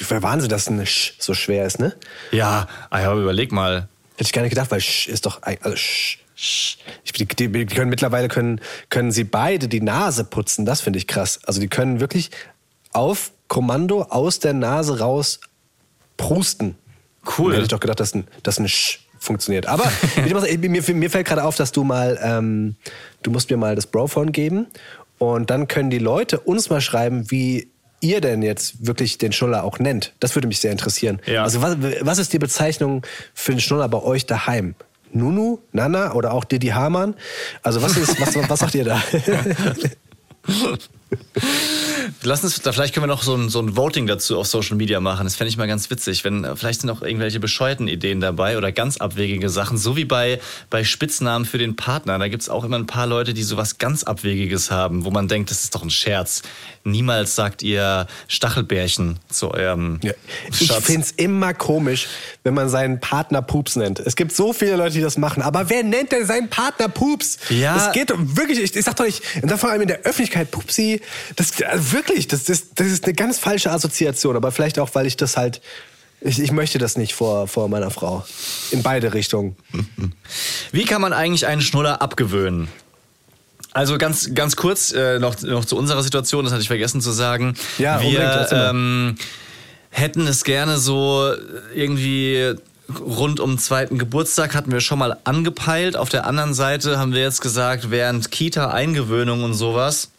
Wahnsinn, 0.09 0.51
dass 0.51 0.69
ein 0.69 0.85
Sch 0.87 1.15
so 1.19 1.35
schwer 1.35 1.67
ist, 1.67 1.79
ne? 1.79 1.95
Ja, 2.33 2.69
ah 2.91 3.01
ja, 3.01 3.15
überleg 3.15 3.53
mal. 3.53 3.89
Hätte 4.13 4.25
ich 4.25 4.33
gar 4.33 4.43
nicht 4.43 4.51
gedacht, 4.51 4.71
weil 4.71 4.81
Sch 4.81 5.07
ist 5.09 5.27
doch 5.27 5.43
also 5.43 5.77
Sch. 5.77 6.19
Sch. 6.37 6.79
Ich, 7.05 7.13
die, 7.13 7.27
die, 7.27 7.67
können 7.67 7.91
mittlerweile 7.91 8.29
können, 8.29 8.61
können 8.89 9.13
sie 9.13 9.25
beide 9.25 9.69
die 9.69 9.81
Nase 9.81 10.25
putzen. 10.25 10.65
Das 10.65 10.81
finde 10.81 10.99
ich 10.99 11.07
krass. 11.07 11.41
Also 11.45 11.61
die 11.61 11.69
können 11.69 12.01
wirklich 12.01 12.31
auf 12.93 13.33
Kommando 13.49 14.03
aus 14.03 14.39
der 14.39 14.53
Nase 14.53 14.99
raus 14.99 15.41
prusten. 16.17 16.77
Cool. 17.39 17.53
Hätte 17.53 17.63
ich 17.63 17.69
doch 17.69 17.81
gedacht, 17.81 18.01
dass 18.01 18.15
ein, 18.15 18.27
dass 18.43 18.59
ein 18.59 18.69
Sch 18.69 19.01
funktioniert. 19.19 19.67
Aber 19.67 19.85
mir, 20.27 20.83
mir 20.95 21.11
fällt 21.11 21.27
gerade 21.27 21.45
auf, 21.45 21.57
dass 21.57 21.73
du 21.73 21.85
mal, 21.85 22.19
ähm, 22.23 22.77
du 23.23 23.31
musst 23.31 23.51
mir 23.51 23.57
mal 23.57 23.75
das 23.75 23.87
Brophone 23.87 24.33
geben 24.33 24.67
und 25.19 25.51
dann 25.51 25.69
können 25.69 25.91
die 25.91 25.99
Leute 25.99 26.41
uns 26.41 26.71
mal 26.71 26.81
schreiben, 26.81 27.31
wie 27.31 27.71
ihr 28.01 28.21
denn 28.21 28.43
jetzt 28.43 28.87
wirklich 28.87 29.19
den 29.19 29.33
Schnuller 29.33 29.65
auch 29.65 29.79
nennt. 29.79 30.15
Das 30.21 30.35
würde 30.35 30.49
mich 30.49 30.61
sehr 30.61 30.73
interessieren. 30.73 31.21
Ja. 31.27 31.43
Also 31.43 31.63
was, 31.63 31.77
was 32.01 32.19
ist 32.19 32.33
die 32.33 32.39
Bezeichnung 32.39 33.03
für 33.35 33.53
den 33.53 33.61
Schnuller 33.61 33.89
bei 33.89 34.03
euch 34.03 34.27
daheim? 34.27 34.75
Nunu, 35.13 35.59
Nana 35.73 36.15
oder 36.15 36.33
auch 36.33 36.45
Didi 36.45 36.69
Hamann? 36.69 37.15
Also 37.63 37.83
was 37.83 37.97
ist, 37.97 38.21
was, 38.21 38.37
was 38.49 38.61
sagt 38.61 38.75
ihr 38.75 38.85
da? 38.85 39.03
Lass 42.23 42.45
uns, 42.45 42.61
vielleicht 42.63 42.95
können 42.95 43.05
wir 43.05 43.09
noch 43.09 43.23
so 43.23 43.35
ein, 43.35 43.49
so 43.49 43.61
ein 43.61 43.77
Voting 43.77 44.07
dazu 44.07 44.39
auf 44.39 44.47
Social 44.47 44.77
Media 44.77 45.01
machen. 45.01 45.25
Das 45.25 45.37
fände 45.37 45.49
ich 45.49 45.57
mal 45.57 45.67
ganz 45.67 45.91
witzig. 45.91 46.25
Wenn, 46.25 46.45
äh, 46.45 46.57
vielleicht 46.57 46.83
sind 46.83 46.89
noch 46.89 47.03
irgendwelche 47.03 47.41
bescheuerten 47.41 47.89
Ideen 47.89 48.21
dabei 48.21 48.59
oder 48.59 48.73
ganz 48.73 48.99
abwegige 48.99 49.49
Sachen. 49.49 49.79
So 49.79 49.97
wie 49.97 50.05
bei, 50.05 50.41
bei 50.69 50.85
Spitznamen 50.85 51.47
für 51.47 51.59
den 51.59 51.77
Partner. 51.77 52.19
Da 52.19 52.29
gibt's 52.29 52.49
auch 52.49 52.65
immer 52.65 52.77
ein 52.77 52.87
paar 52.87 53.07
Leute, 53.07 53.33
die 53.33 53.43
sowas 53.43 53.79
ganz 53.79 54.05
Abwegiges 54.05 54.71
haben, 54.71 55.05
wo 55.05 55.11
man 55.11 55.29
denkt, 55.29 55.51
das 55.51 55.65
ist 55.65 55.75
doch 55.75 55.83
ein 55.83 55.91
Scherz. 55.91 56.43
Niemals 56.85 57.35
sagt 57.35 57.63
ihr 57.63 58.07
Stachelbärchen 58.29 59.19
zu 59.29 59.51
eurem 59.53 60.01
Ja. 60.03 60.13
Ich 60.59 60.73
finde 60.73 61.03
es 61.03 61.13
immer 61.13 61.55
komisch, 61.55 62.09
wenn 62.43 62.55
man 62.55 62.69
seinen 62.69 63.01
Partner 63.01 63.43
Pups 63.43 63.77
nennt. 63.77 64.01
Es 64.01 64.17
gibt 64.17 64.33
so 64.33 64.53
viele 64.53 64.77
Leute, 64.77 64.95
die 64.95 65.01
das 65.01 65.19
machen. 65.19 65.43
Aber 65.43 65.69
wer 65.69 65.83
nennt 65.83 66.13
denn 66.13 66.27
seinen 66.27 66.49
Partner 66.49 66.89
Pups? 66.89 67.39
Ja. 67.51 67.77
Es 67.77 67.93
geht 67.93 68.13
wirklich, 68.17 68.59
ich, 68.59 68.75
ich 68.75 68.85
sag 68.85 68.97
doch 68.97 69.05
nicht, 69.05 69.23
und 69.43 69.51
dann 69.51 69.59
vor 69.59 69.71
allem 69.71 69.83
in 69.83 69.89
der 69.89 70.01
Öffentlichkeit, 70.01 70.51
Pupsi, 70.51 71.00
irgendwie, 71.01 71.35
das, 71.37 71.63
also 71.63 71.93
wirklich, 71.93 72.29
das 72.29 72.49
ist, 72.49 72.79
das 72.81 72.89
ist 72.89 73.05
eine 73.05 73.15
ganz 73.15 73.39
falsche 73.39 73.71
Assoziation, 73.71 74.37
aber 74.37 74.53
vielleicht 74.53 74.79
auch, 74.79 74.91
weil 74.95 75.07
ich 75.07 75.17
das 75.17 75.37
halt, 75.37 75.61
ich, 76.21 76.39
ich 76.39 76.53
möchte 76.53 76.79
das 76.79 76.97
nicht 76.97 77.15
vor, 77.15 77.49
vor 77.49 77.69
meiner 77.69 77.91
Frau. 77.91 78.25
In 78.71 78.83
beide 78.83 79.15
Richtungen. 79.15 79.57
Wie 80.73 80.85
kann 80.85 81.01
man 81.01 81.13
eigentlich 81.13 81.47
einen 81.47 81.63
Schnuller 81.63 82.03
abgewöhnen? 82.03 82.69
Also 83.73 83.99
ganz, 83.99 84.35
ganz 84.35 84.57
kurz 84.57 84.93
äh, 84.93 85.19
noch, 85.19 85.41
noch 85.43 85.65
zu 85.65 85.77
unserer 85.77 86.03
Situation, 86.03 86.45
das 86.45 86.53
hatte 86.53 86.63
ich 86.63 86.69
vergessen 86.69 87.01
zu 87.01 87.13
sagen. 87.13 87.55
Ja, 87.79 88.03
wir 88.03 88.49
ähm, 88.51 89.15
hätten 89.91 90.27
es 90.27 90.45
gerne 90.45 90.79
so 90.79 91.33
irgendwie 91.75 92.55
rund 92.99 93.39
um 93.39 93.59
zweiten 93.59 93.99
Geburtstag 93.99 94.55
hatten 94.55 94.73
wir 94.73 94.81
schon 94.81 94.99
mal 94.99 95.17
angepeilt. 95.23 95.97
Auf 95.97 96.09
der 96.09 96.27
anderen 96.27 96.55
Seite 96.55 96.99
haben 96.99 97.13
wir 97.13 97.21
jetzt 97.21 97.41
gesagt, 97.41 97.91
während 97.91 98.33
Kita-Eingewöhnung 98.33 99.45
und 99.45 99.55
sowas 99.55 100.11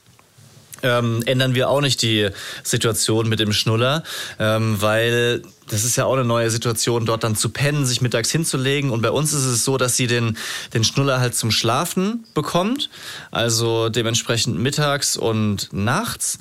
ähm, 0.83 1.23
ändern 1.25 1.55
wir 1.55 1.69
auch 1.69 1.81
nicht 1.81 2.01
die 2.01 2.29
Situation 2.63 3.29
mit 3.29 3.39
dem 3.39 3.53
Schnuller, 3.53 4.03
ähm, 4.39 4.81
weil 4.81 5.41
das 5.71 5.85
ist 5.85 5.95
ja 5.95 6.05
auch 6.05 6.13
eine 6.13 6.25
neue 6.25 6.49
Situation, 6.49 7.05
dort 7.05 7.23
dann 7.23 7.35
zu 7.35 7.49
pennen, 7.49 7.85
sich 7.85 8.01
mittags 8.01 8.29
hinzulegen. 8.29 8.91
Und 8.91 9.01
bei 9.01 9.09
uns 9.09 9.31
ist 9.31 9.45
es 9.45 9.63
so, 9.63 9.77
dass 9.77 9.95
sie 9.95 10.05
den, 10.05 10.37
den 10.73 10.83
Schnuller 10.83 11.21
halt 11.21 11.33
zum 11.33 11.49
Schlafen 11.49 12.25
bekommt, 12.33 12.89
also 13.31 13.87
dementsprechend 13.87 14.59
mittags 14.59 15.15
und 15.15 15.69
nachts. 15.71 16.39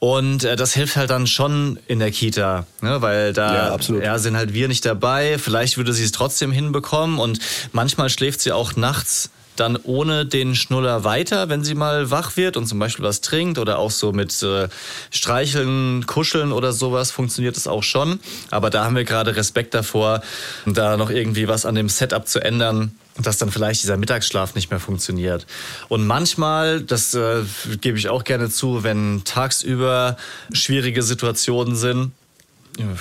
Und 0.00 0.42
äh, 0.42 0.56
das 0.56 0.74
hilft 0.74 0.96
halt 0.96 1.10
dann 1.10 1.28
schon 1.28 1.78
in 1.86 2.00
der 2.00 2.10
Kita, 2.10 2.66
ne? 2.80 3.00
weil 3.02 3.32
da 3.32 3.54
Ja, 3.54 3.72
absolut. 3.72 4.02
ja, 4.02 4.18
sind 4.18 4.36
halt 4.36 4.52
wir 4.52 4.66
nicht 4.66 4.84
dabei. 4.84 5.38
Vielleicht 5.38 5.76
würde 5.76 5.92
sie 5.92 6.02
es 6.02 6.10
trotzdem 6.10 6.50
hinbekommen 6.50 7.20
und 7.20 7.38
manchmal 7.70 8.10
schläft 8.10 8.40
sie 8.40 8.50
auch 8.50 8.74
nachts 8.74 9.30
dann 9.56 9.76
ohne 9.76 10.26
den 10.26 10.54
Schnuller 10.54 11.04
weiter, 11.04 11.48
wenn 11.48 11.64
sie 11.64 11.74
mal 11.74 12.10
wach 12.10 12.36
wird 12.36 12.56
und 12.56 12.66
zum 12.66 12.78
Beispiel 12.78 13.04
was 13.04 13.20
trinkt 13.20 13.58
oder 13.58 13.78
auch 13.78 13.90
so 13.90 14.12
mit 14.12 14.42
äh, 14.42 14.68
Streicheln, 15.10 16.06
Kuscheln 16.06 16.52
oder 16.52 16.72
sowas 16.72 17.10
funktioniert 17.10 17.56
es 17.56 17.66
auch 17.66 17.82
schon. 17.82 18.20
Aber 18.50 18.70
da 18.70 18.84
haben 18.84 18.96
wir 18.96 19.04
gerade 19.04 19.36
Respekt 19.36 19.74
davor, 19.74 20.22
da 20.66 20.96
noch 20.96 21.10
irgendwie 21.10 21.48
was 21.48 21.66
an 21.66 21.74
dem 21.74 21.88
Setup 21.88 22.26
zu 22.26 22.40
ändern 22.40 22.92
dass 23.18 23.36
dann 23.36 23.50
vielleicht 23.50 23.82
dieser 23.82 23.98
Mittagsschlaf 23.98 24.54
nicht 24.54 24.70
mehr 24.70 24.80
funktioniert. 24.80 25.46
Und 25.88 26.06
manchmal, 26.06 26.80
das 26.80 27.12
äh, 27.12 27.42
gebe 27.80 27.98
ich 27.98 28.08
auch 28.08 28.24
gerne 28.24 28.48
zu, 28.48 28.84
wenn 28.84 29.22
tagsüber 29.24 30.16
schwierige 30.52 31.02
Situationen 31.02 31.76
sind, 31.76 32.12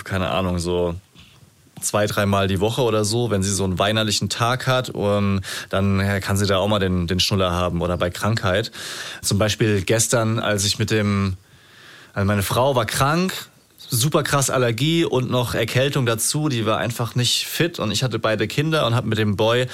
keine 0.03 0.29
Ahnung, 0.29 0.59
so 0.59 0.95
zwei, 1.81 2.05
dreimal 2.05 2.47
die 2.47 2.59
Woche 2.59 2.81
oder 2.81 3.05
so, 3.05 3.29
wenn 3.29 3.43
sie 3.43 3.53
so 3.53 3.63
einen 3.63 3.79
weinerlichen 3.79 4.29
Tag 4.29 4.67
hat, 4.67 4.89
um, 4.89 5.41
dann 5.69 6.21
kann 6.21 6.37
sie 6.37 6.47
da 6.47 6.57
auch 6.57 6.67
mal 6.67 6.79
den, 6.79 7.07
den 7.07 7.19
Schnuller 7.19 7.51
haben 7.51 7.81
oder 7.81 7.97
bei 7.97 8.09
Krankheit. 8.09 8.71
Zum 9.21 9.37
Beispiel 9.37 9.81
gestern, 9.81 10.39
als 10.39 10.65
ich 10.65 10.79
mit 10.79 10.91
dem, 10.91 11.37
also 12.13 12.25
meine 12.25 12.43
Frau 12.43 12.75
war 12.75 12.85
krank, 12.85 13.33
super 13.91 14.23
krass 14.23 14.49
Allergie 14.49 15.03
und 15.03 15.29
noch 15.29 15.53
Erkältung 15.53 16.05
dazu, 16.05 16.47
die 16.47 16.65
war 16.65 16.77
einfach 16.77 17.13
nicht 17.13 17.45
fit 17.45 17.77
und 17.77 17.91
ich 17.91 18.03
hatte 18.03 18.19
beide 18.19 18.47
Kinder 18.47 18.87
und 18.87 18.95
habe 18.95 19.07
mit 19.07 19.17
dem 19.17 19.35
Boy 19.35 19.67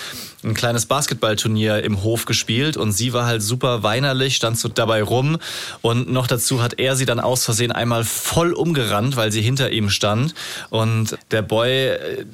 ein 0.44 0.56
kleines 0.56 0.88
Basketballturnier 0.88 1.84
im 1.84 2.02
Hof 2.02 2.26
gespielt 2.26 2.78
und 2.78 2.92
sie 2.92 3.14
war 3.14 3.28
halt 3.28 3.44
super 3.44 3.84
weinerlich, 3.84 4.36
stand 4.36 4.58
so 4.58 4.70
dabei 4.70 5.04
rum 5.04 5.38
und 5.84 6.12
noch 6.12 6.26
dazu 6.26 6.64
hat 6.64 6.80
er 6.80 6.96
sie 6.96 7.06
dann 7.06 7.20
aus 7.20 7.46
Versehen 7.46 7.72
einmal 7.72 8.04
voll 8.04 8.54
umgerannt, 8.54 9.16
weil 9.16 9.32
sie 9.32 9.42
hinter 9.42 9.70
ihm 9.72 9.92
stand 9.92 10.34
und 10.72 11.16
der 11.30 11.44
Boy 11.44 11.90
äh, 11.90 12.26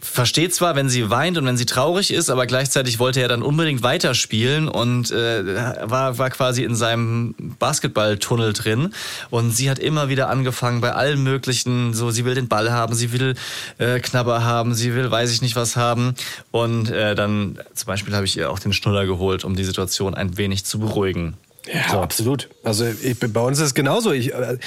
versteht 0.00 0.54
zwar, 0.54 0.76
wenn 0.76 0.88
sie 0.88 1.10
weint 1.10 1.38
und 1.38 1.46
wenn 1.46 1.56
sie 1.56 1.66
traurig 1.66 2.12
ist, 2.12 2.30
aber 2.30 2.46
gleichzeitig 2.46 2.98
wollte 2.98 3.20
er 3.20 3.28
dann 3.28 3.42
unbedingt 3.42 3.82
weiterspielen 3.82 4.68
und 4.68 5.10
äh, 5.10 5.44
war, 5.88 6.18
war 6.18 6.30
quasi 6.30 6.62
in 6.62 6.74
seinem 6.74 7.34
Basketballtunnel 7.58 8.52
drin. 8.52 8.94
Und 9.30 9.50
sie 9.50 9.70
hat 9.70 9.78
immer 9.78 10.08
wieder 10.08 10.28
angefangen 10.28 10.80
bei 10.80 10.92
allen 10.92 11.22
möglichen, 11.22 11.94
so 11.94 12.10
sie 12.10 12.24
will 12.24 12.34
den 12.34 12.48
Ball 12.48 12.70
haben, 12.70 12.94
sie 12.94 13.12
will 13.12 13.34
äh, 13.78 14.00
Knabber 14.00 14.44
haben, 14.44 14.74
sie 14.74 14.94
will 14.94 15.10
weiß 15.10 15.32
ich 15.32 15.42
nicht 15.42 15.56
was 15.56 15.76
haben. 15.76 16.14
Und 16.50 16.90
äh, 16.90 17.14
dann 17.14 17.58
zum 17.74 17.86
Beispiel 17.86 18.14
habe 18.14 18.24
ich 18.24 18.36
ihr 18.36 18.50
auch 18.50 18.58
den 18.58 18.72
Schnuller 18.72 19.06
geholt, 19.06 19.44
um 19.44 19.56
die 19.56 19.64
Situation 19.64 20.14
ein 20.14 20.36
wenig 20.36 20.64
zu 20.64 20.78
beruhigen. 20.78 21.34
Ja, 21.72 21.90
So. 21.90 22.00
absolut. 22.00 22.48
Also 22.64 22.86
ich, 23.02 23.18
bei 23.18 23.40
uns 23.40 23.58
ist 23.58 23.66
es 23.66 23.74
genauso. 23.74 24.12
Ich 24.12 24.32
äh, 24.32 24.58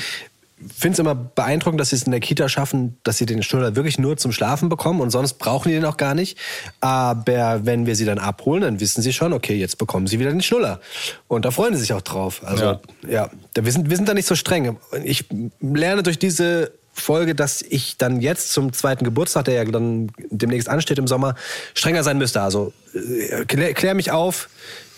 finde 0.78 0.93
es 0.93 1.00
immer 1.00 1.15
beeindruckend, 1.15 1.80
dass 1.80 1.89
sie 1.89 1.95
es 1.95 2.04
in 2.04 2.12
der 2.12 2.19
Kita 2.19 2.50
schaffen, 2.50 2.97
dass 3.04 3.17
sie 3.17 3.26
den 3.26 3.43
Schnuller 3.43 3.76
wirklich 3.76 3.97
nur 3.97 4.17
zum 4.17 4.32
Schlafen 4.32 4.69
bekommen 4.69 5.02
und 5.02 5.10
sonst 5.10 5.34
brauchen 5.34 5.69
die 5.69 5.76
den 5.76 5.86
auch 5.86 5.97
gar 5.97 6.15
nicht. 6.15 6.38
Aber 6.80 7.62
wenn 7.65 7.86
wir 7.86 7.95
sie 7.95 8.06
dann 8.06 8.19
abholen, 8.19 8.62
dann 8.62 8.80
wissen 8.80 9.02
sie 9.02 9.13
schon, 9.13 9.34
okay, 9.34 9.56
jetzt 9.56 9.78
bekommen 9.78 10.08
sie 10.08 10.19
wieder 10.19 10.32
den 10.32 10.41
Schnuller. 10.41 10.80
Und 11.28 11.45
da 11.45 11.52
freuen 11.52 11.74
sie 11.76 11.82
sich 11.82 11.93
auch 11.93 12.02
drauf. 12.02 12.41
Also 12.45 12.63
ja, 12.63 12.80
Ja. 13.08 13.30
da, 13.54 13.65
wir, 13.65 13.71
sind, 13.71 13.89
wir 13.89 13.97
sind 13.97 14.08
da 14.10 14.13
nicht 14.13 14.28
so 14.28 14.36
streng. 14.36 14.78
Ich 15.04 15.26
lerne 15.60 16.04
durch 16.04 16.19
diese 16.19 16.71
Folge, 16.93 17.36
dass 17.36 17.62
ich 17.62 17.97
dann 17.97 18.19
jetzt 18.21 18.52
zum 18.52 18.74
zweiten 18.74 19.06
Geburtstag, 19.06 19.45
der 19.45 19.54
ja 19.56 19.63
dann 19.65 20.12
demnächst 20.30 20.67
ansteht 20.67 21.00
im 21.00 21.08
Sommer, 21.08 21.36
strenger 21.74 22.04
sein 22.04 22.17
müsste. 22.17 22.41
Also 22.41 22.74
äh, 22.93 23.45
klär, 23.45 23.74
klär 23.74 23.93
mich 23.93 24.12
auf, 24.12 24.50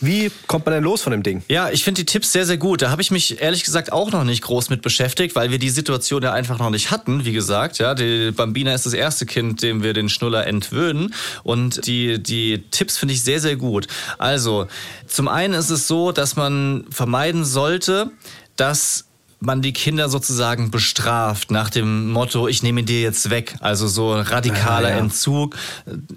wie 0.04 0.32
kommt 0.48 0.66
man 0.66 0.76
denn 0.76 0.84
los 0.84 1.02
von 1.02 1.12
dem 1.12 1.24
Ding? 1.24 1.44
Ja, 1.48 1.70
ich 1.70 1.84
finde 1.84 2.02
die 2.02 2.06
Tipps 2.06 2.32
sehr, 2.32 2.46
sehr 2.46 2.58
gut. 2.58 2.82
Da 2.82 2.90
habe 2.90 3.02
ich 3.02 3.10
mich 3.10 3.42
ehrlich 3.42 3.64
gesagt 3.64 3.92
auch 3.92 4.12
noch 4.12 4.24
nicht 4.24 4.42
groß 4.42 4.70
mit 4.70 4.82
beschäftigt, 4.82 5.36
weil 5.36 5.52
wir 5.52 5.60
die 5.60 5.70
Situation 5.70 6.22
ja 6.24 6.34
einfach 6.34 6.60
noch 6.60 6.70
nicht 6.70 6.92
hatten, 6.92 7.26
wie 7.26 7.32
gesagt. 7.32 7.78
Ja, 7.78 7.96
die 7.96 8.32
Bambina 8.32 8.74
ist 8.74 8.86
das 8.86 8.94
erste 8.94 9.26
Kind, 9.26 9.62
dem 9.62 9.82
wir 9.82 9.94
den 9.94 10.10
Schnuller 10.10 10.46
entwöhnen. 10.46 11.14
Und 11.44 11.88
die, 11.88 12.22
die 12.22 12.64
Tipps 12.72 12.98
finde 12.98 13.14
ich 13.14 13.24
sehr, 13.24 13.40
sehr 13.40 13.56
gut. 13.56 13.88
Also, 14.18 14.68
zum 15.08 15.28
einen 15.28 15.54
ist 15.54 15.70
es 15.70 15.88
so, 15.88 16.12
dass 16.12 16.36
man 16.36 16.86
vermeiden 16.90 17.46
sollte, 17.46 18.12
dass 18.56 19.06
man 19.46 19.62
die 19.62 19.74
Kinder 19.74 20.10
sozusagen 20.10 20.72
bestraft 20.72 21.52
nach 21.52 21.70
dem 21.70 22.12
Motto, 22.12 22.48
ich 22.48 22.64
nehme 22.64 22.84
dir 22.84 23.02
jetzt 23.02 23.30
weg. 23.30 23.56
Also 23.60 23.88
so 23.88 24.14
radikaler 24.14 24.88
Ah, 24.88 24.92
ja. 24.92 24.98
Entzug. 24.98 25.56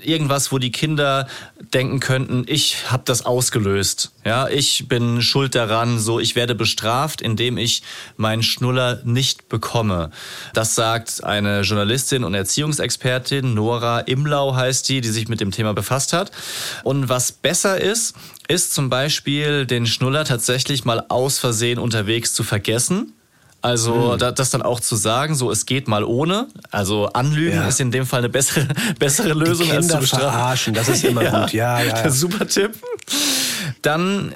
Irgendwas, 0.00 0.52
wo 0.52 0.58
die 0.58 0.72
Kinder 0.72 1.26
denken 1.74 2.00
könnten, 2.00 2.44
ich 2.46 2.90
habe 2.90 3.02
das 3.04 3.24
ausgelöst. 3.26 4.12
Ja, 4.24 4.48
ich 4.48 4.88
bin 4.88 5.22
schuld 5.22 5.54
daran, 5.54 5.98
so 5.98 6.20
ich 6.20 6.36
werde 6.36 6.54
bestraft, 6.54 7.20
indem 7.20 7.58
ich 7.58 7.82
meinen 8.16 8.42
Schnuller 8.42 9.00
nicht 9.04 9.48
bekomme. 9.48 10.10
Das 10.54 10.74
sagt 10.74 11.22
eine 11.24 11.62
Journalistin 11.62 12.24
und 12.24 12.34
Erziehungsexpertin, 12.34 13.54
Nora 13.54 14.00
Imlau 14.00 14.54
heißt 14.54 14.88
die, 14.88 15.00
die 15.00 15.08
sich 15.08 15.28
mit 15.28 15.40
dem 15.40 15.50
Thema 15.50 15.74
befasst 15.74 16.12
hat. 16.12 16.30
Und 16.84 17.08
was 17.08 17.32
besser 17.32 17.80
ist, 17.80 18.14
ist 18.48 18.72
zum 18.74 18.88
Beispiel 18.90 19.66
den 19.66 19.86
Schnuller 19.86 20.24
tatsächlich 20.24 20.84
mal 20.84 21.04
aus 21.08 21.38
Versehen 21.38 21.78
unterwegs 21.78 22.32
zu 22.34 22.42
vergessen. 22.44 23.12
Also 23.62 24.16
da, 24.16 24.30
das 24.30 24.50
dann 24.50 24.62
auch 24.62 24.78
zu 24.78 24.94
sagen, 24.94 25.34
so 25.34 25.50
es 25.50 25.66
geht 25.66 25.88
mal 25.88 26.04
ohne. 26.04 26.46
Also 26.70 27.06
anlügen 27.06 27.56
Ja. 27.56 27.66
ist 27.66 27.80
in 27.80 27.90
dem 27.90 28.06
Fall 28.06 28.20
eine 28.20 28.28
bessere, 28.28 28.68
bessere 29.00 29.32
Lösung 29.32 29.70
als 29.72 29.86
zu 29.86 29.92
Kinder 29.94 30.00
bestrafen. 30.00 30.30
verarschen, 30.30 30.74
das 30.74 30.88
ist 30.88 31.04
immer 31.04 31.24
gut. 31.42 31.52
Ja, 31.52 31.82
ja, 31.82 32.04
ja. 32.04 32.10
Super 32.10 32.46
Tipp. 32.46 32.72
Dann 33.82 34.34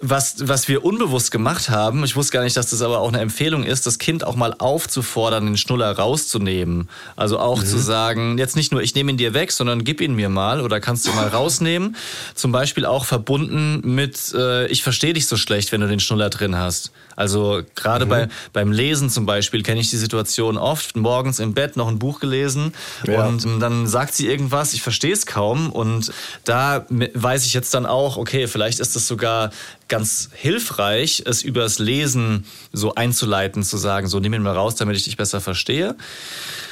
was, 0.00 0.36
was 0.46 0.68
wir 0.68 0.84
unbewusst 0.84 1.32
gemacht 1.32 1.70
haben, 1.70 2.04
ich 2.04 2.14
wusste 2.14 2.34
gar 2.34 2.44
nicht, 2.44 2.56
dass 2.56 2.70
das 2.70 2.82
aber 2.82 3.00
auch 3.00 3.08
eine 3.08 3.18
Empfehlung 3.20 3.64
ist, 3.64 3.84
das 3.84 3.98
Kind 3.98 4.24
auch 4.24 4.36
mal 4.36 4.54
aufzufordern, 4.56 5.46
den 5.46 5.56
Schnuller 5.56 5.90
rauszunehmen. 5.90 6.88
Also 7.16 7.40
auch 7.40 7.64
zu 7.64 7.78
sagen, 7.78 8.38
jetzt 8.38 8.54
nicht 8.54 8.70
nur 8.70 8.80
ich 8.80 8.94
nehme 8.94 9.10
ihn 9.10 9.16
dir 9.16 9.34
weg, 9.34 9.50
sondern 9.50 9.82
gib 9.82 10.00
ihn 10.00 10.14
mir 10.14 10.28
mal 10.28 10.60
oder 10.60 10.78
kannst 10.78 11.08
du 11.08 11.12
mal 11.12 11.26
rausnehmen. 11.28 11.96
Zum 12.36 12.52
Beispiel 12.52 12.86
auch 12.86 13.04
verbunden 13.06 13.80
mit, 13.94 14.32
äh, 14.34 14.68
ich 14.68 14.84
verstehe 14.84 15.14
dich 15.14 15.26
so 15.26 15.36
schlecht, 15.36 15.72
wenn 15.72 15.80
du 15.80 15.88
den 15.88 15.98
Schnuller 16.00 16.30
drin 16.30 16.56
hast. 16.56 16.92
Also 17.16 17.62
gerade 17.74 18.06
bei, 18.06 18.28
beim 18.52 18.70
Lesen 18.70 19.10
zum 19.10 19.26
Beispiel 19.26 19.64
kenne 19.64 19.80
ich 19.80 19.90
die 19.90 19.96
Situation 19.96 20.56
oft, 20.56 20.94
morgens 20.96 21.40
im 21.40 21.54
Bett 21.54 21.76
noch 21.76 21.88
ein 21.88 21.98
Buch 21.98 22.20
gelesen 22.20 22.72
Ja. 23.04 23.26
und 23.26 23.44
dann 23.58 23.88
sagt 23.88 24.14
sie 24.14 24.28
irgendwas, 24.28 24.72
ich 24.74 24.82
verstehe 24.82 25.12
es 25.12 25.26
kaum 25.26 25.72
und 25.72 26.12
da 26.44 26.86
weiß 26.88 27.44
ich 27.44 27.54
jetzt 27.54 27.74
dann 27.74 27.86
auch, 27.86 28.16
okay, 28.16 28.46
vielleicht 28.46 28.78
ist 28.78 28.94
es 28.94 29.08
sogar 29.08 29.50
ganz 29.88 30.30
hilfreich, 30.34 31.22
es 31.26 31.42
übers 31.42 31.78
Lesen 31.78 32.44
so 32.72 32.94
einzuleiten, 32.94 33.62
zu 33.62 33.76
sagen, 33.76 34.06
so 34.06 34.20
nimm 34.20 34.34
ihn 34.34 34.42
mal 34.42 34.54
raus, 34.54 34.76
damit 34.76 34.96
ich 34.96 35.04
dich 35.04 35.16
besser 35.16 35.40
verstehe. 35.40 35.96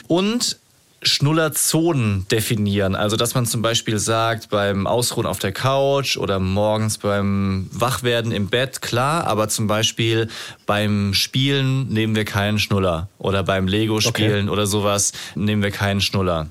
Und 0.07 0.59
Schnullerzonen 1.03 2.27
definieren. 2.31 2.95
Also, 2.97 3.17
dass 3.17 3.35
man 3.35 3.47
zum 3.47 3.63
Beispiel 3.63 3.99
sagt, 3.99 4.51
beim 4.51 4.87
Ausruhen 4.87 5.27
auf 5.27 5.39
der 5.39 5.53
Couch 5.53 6.17
oder 6.17 6.39
morgens 6.39 6.99
beim 6.99 7.69
Wachwerden 7.71 8.33
im 8.33 8.49
Bett, 8.49 8.83
klar, 8.83 9.27
aber 9.27 9.49
zum 9.49 9.67
Beispiel 9.67 10.29
beim 10.65 11.15
Spielen 11.15 11.89
nehmen 11.89 12.17
wir 12.17 12.25
keinen 12.25 12.59
Schnuller. 12.59 13.09
Oder 13.19 13.43
beim 13.43 13.69
Lego-Spielen 13.69 14.49
oder 14.49 14.67
sowas 14.67 15.13
nehmen 15.35 15.63
wir 15.63 15.71
keinen 15.71 16.01
Schnuller. 16.01 16.49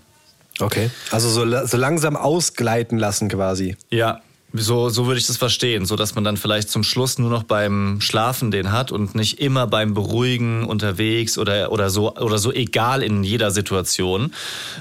Okay. 0.60 0.90
Also 1.12 1.30
so, 1.30 1.66
so 1.66 1.78
langsam 1.78 2.16
ausgleiten 2.16 2.98
lassen 2.98 3.28
quasi. 3.28 3.76
Ja, 3.90 4.22
So, 4.58 4.90
so 4.90 5.08
würde 5.08 5.20
ich 5.20 5.28
das 5.28 5.38
verstehen, 5.38 5.86
so 5.86 5.96
dass 5.96 6.16
man 6.16 6.24
dann 6.24 6.38
vielleicht 6.38 6.70
zum 6.70 6.84
Schluss 6.84 7.18
nur 7.18 7.30
noch 7.30 7.44
beim 7.44 8.00
Schlafen 8.02 8.52
den 8.52 8.72
hat 8.72 8.92
und 8.92 9.16
nicht 9.16 9.40
immer 9.40 9.68
beim 9.68 9.94
Beruhigen 9.94 10.66
unterwegs 10.66 11.38
oder, 11.38 11.72
oder 11.72 11.90
so 11.90 12.16
oder 12.16 12.38
so 12.38 12.52
egal 12.52 13.04
in 13.04 13.24
jeder 13.24 13.52
Situation. 13.52 14.34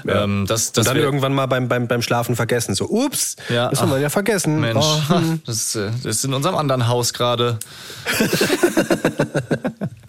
Ja. 0.03 0.23
Ähm, 0.23 0.45
das, 0.47 0.71
das 0.71 0.87
und 0.87 0.95
dann 0.95 1.03
irgendwann 1.03 1.33
mal 1.33 1.45
beim, 1.47 1.67
beim, 1.67 1.87
beim 1.87 2.01
Schlafen 2.01 2.35
vergessen. 2.35 2.75
So, 2.75 2.89
ups, 2.89 3.35
Ja, 3.49 3.69
das 3.69 3.81
haben 3.81 3.91
wir 3.91 3.99
ja 3.99 4.09
vergessen. 4.09 4.59
Mensch, 4.59 4.85
Oh, 4.85 5.09
hm. 5.09 5.41
das, 5.45 5.75
äh, 5.75 5.89
das 6.03 6.17
ist 6.17 6.25
in 6.25 6.33
unserem 6.33 6.55
anderen 6.55 6.87
Haus 6.87 7.13
gerade. 7.13 7.57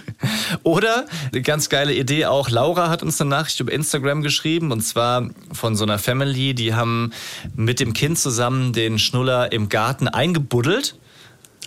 Oder 0.62 1.06
eine 1.32 1.42
ganz 1.42 1.68
geile 1.68 1.94
Idee 1.94 2.26
auch. 2.26 2.50
Laura 2.50 2.88
hat 2.88 3.02
uns 3.02 3.20
eine 3.20 3.30
Nachricht 3.30 3.60
über 3.60 3.72
Instagram 3.72 4.22
geschrieben 4.22 4.72
und 4.72 4.82
zwar 4.82 5.28
von 5.52 5.76
so 5.76 5.84
einer 5.84 5.98
Family, 5.98 6.54
die 6.54 6.74
haben 6.74 7.12
mit 7.54 7.80
dem 7.80 7.92
Kind 7.92 8.18
zusammen 8.18 8.72
den 8.72 8.98
Schnuller 8.98 9.52
im 9.52 9.68
Garten 9.68 10.08
eingebuddelt 10.08 10.96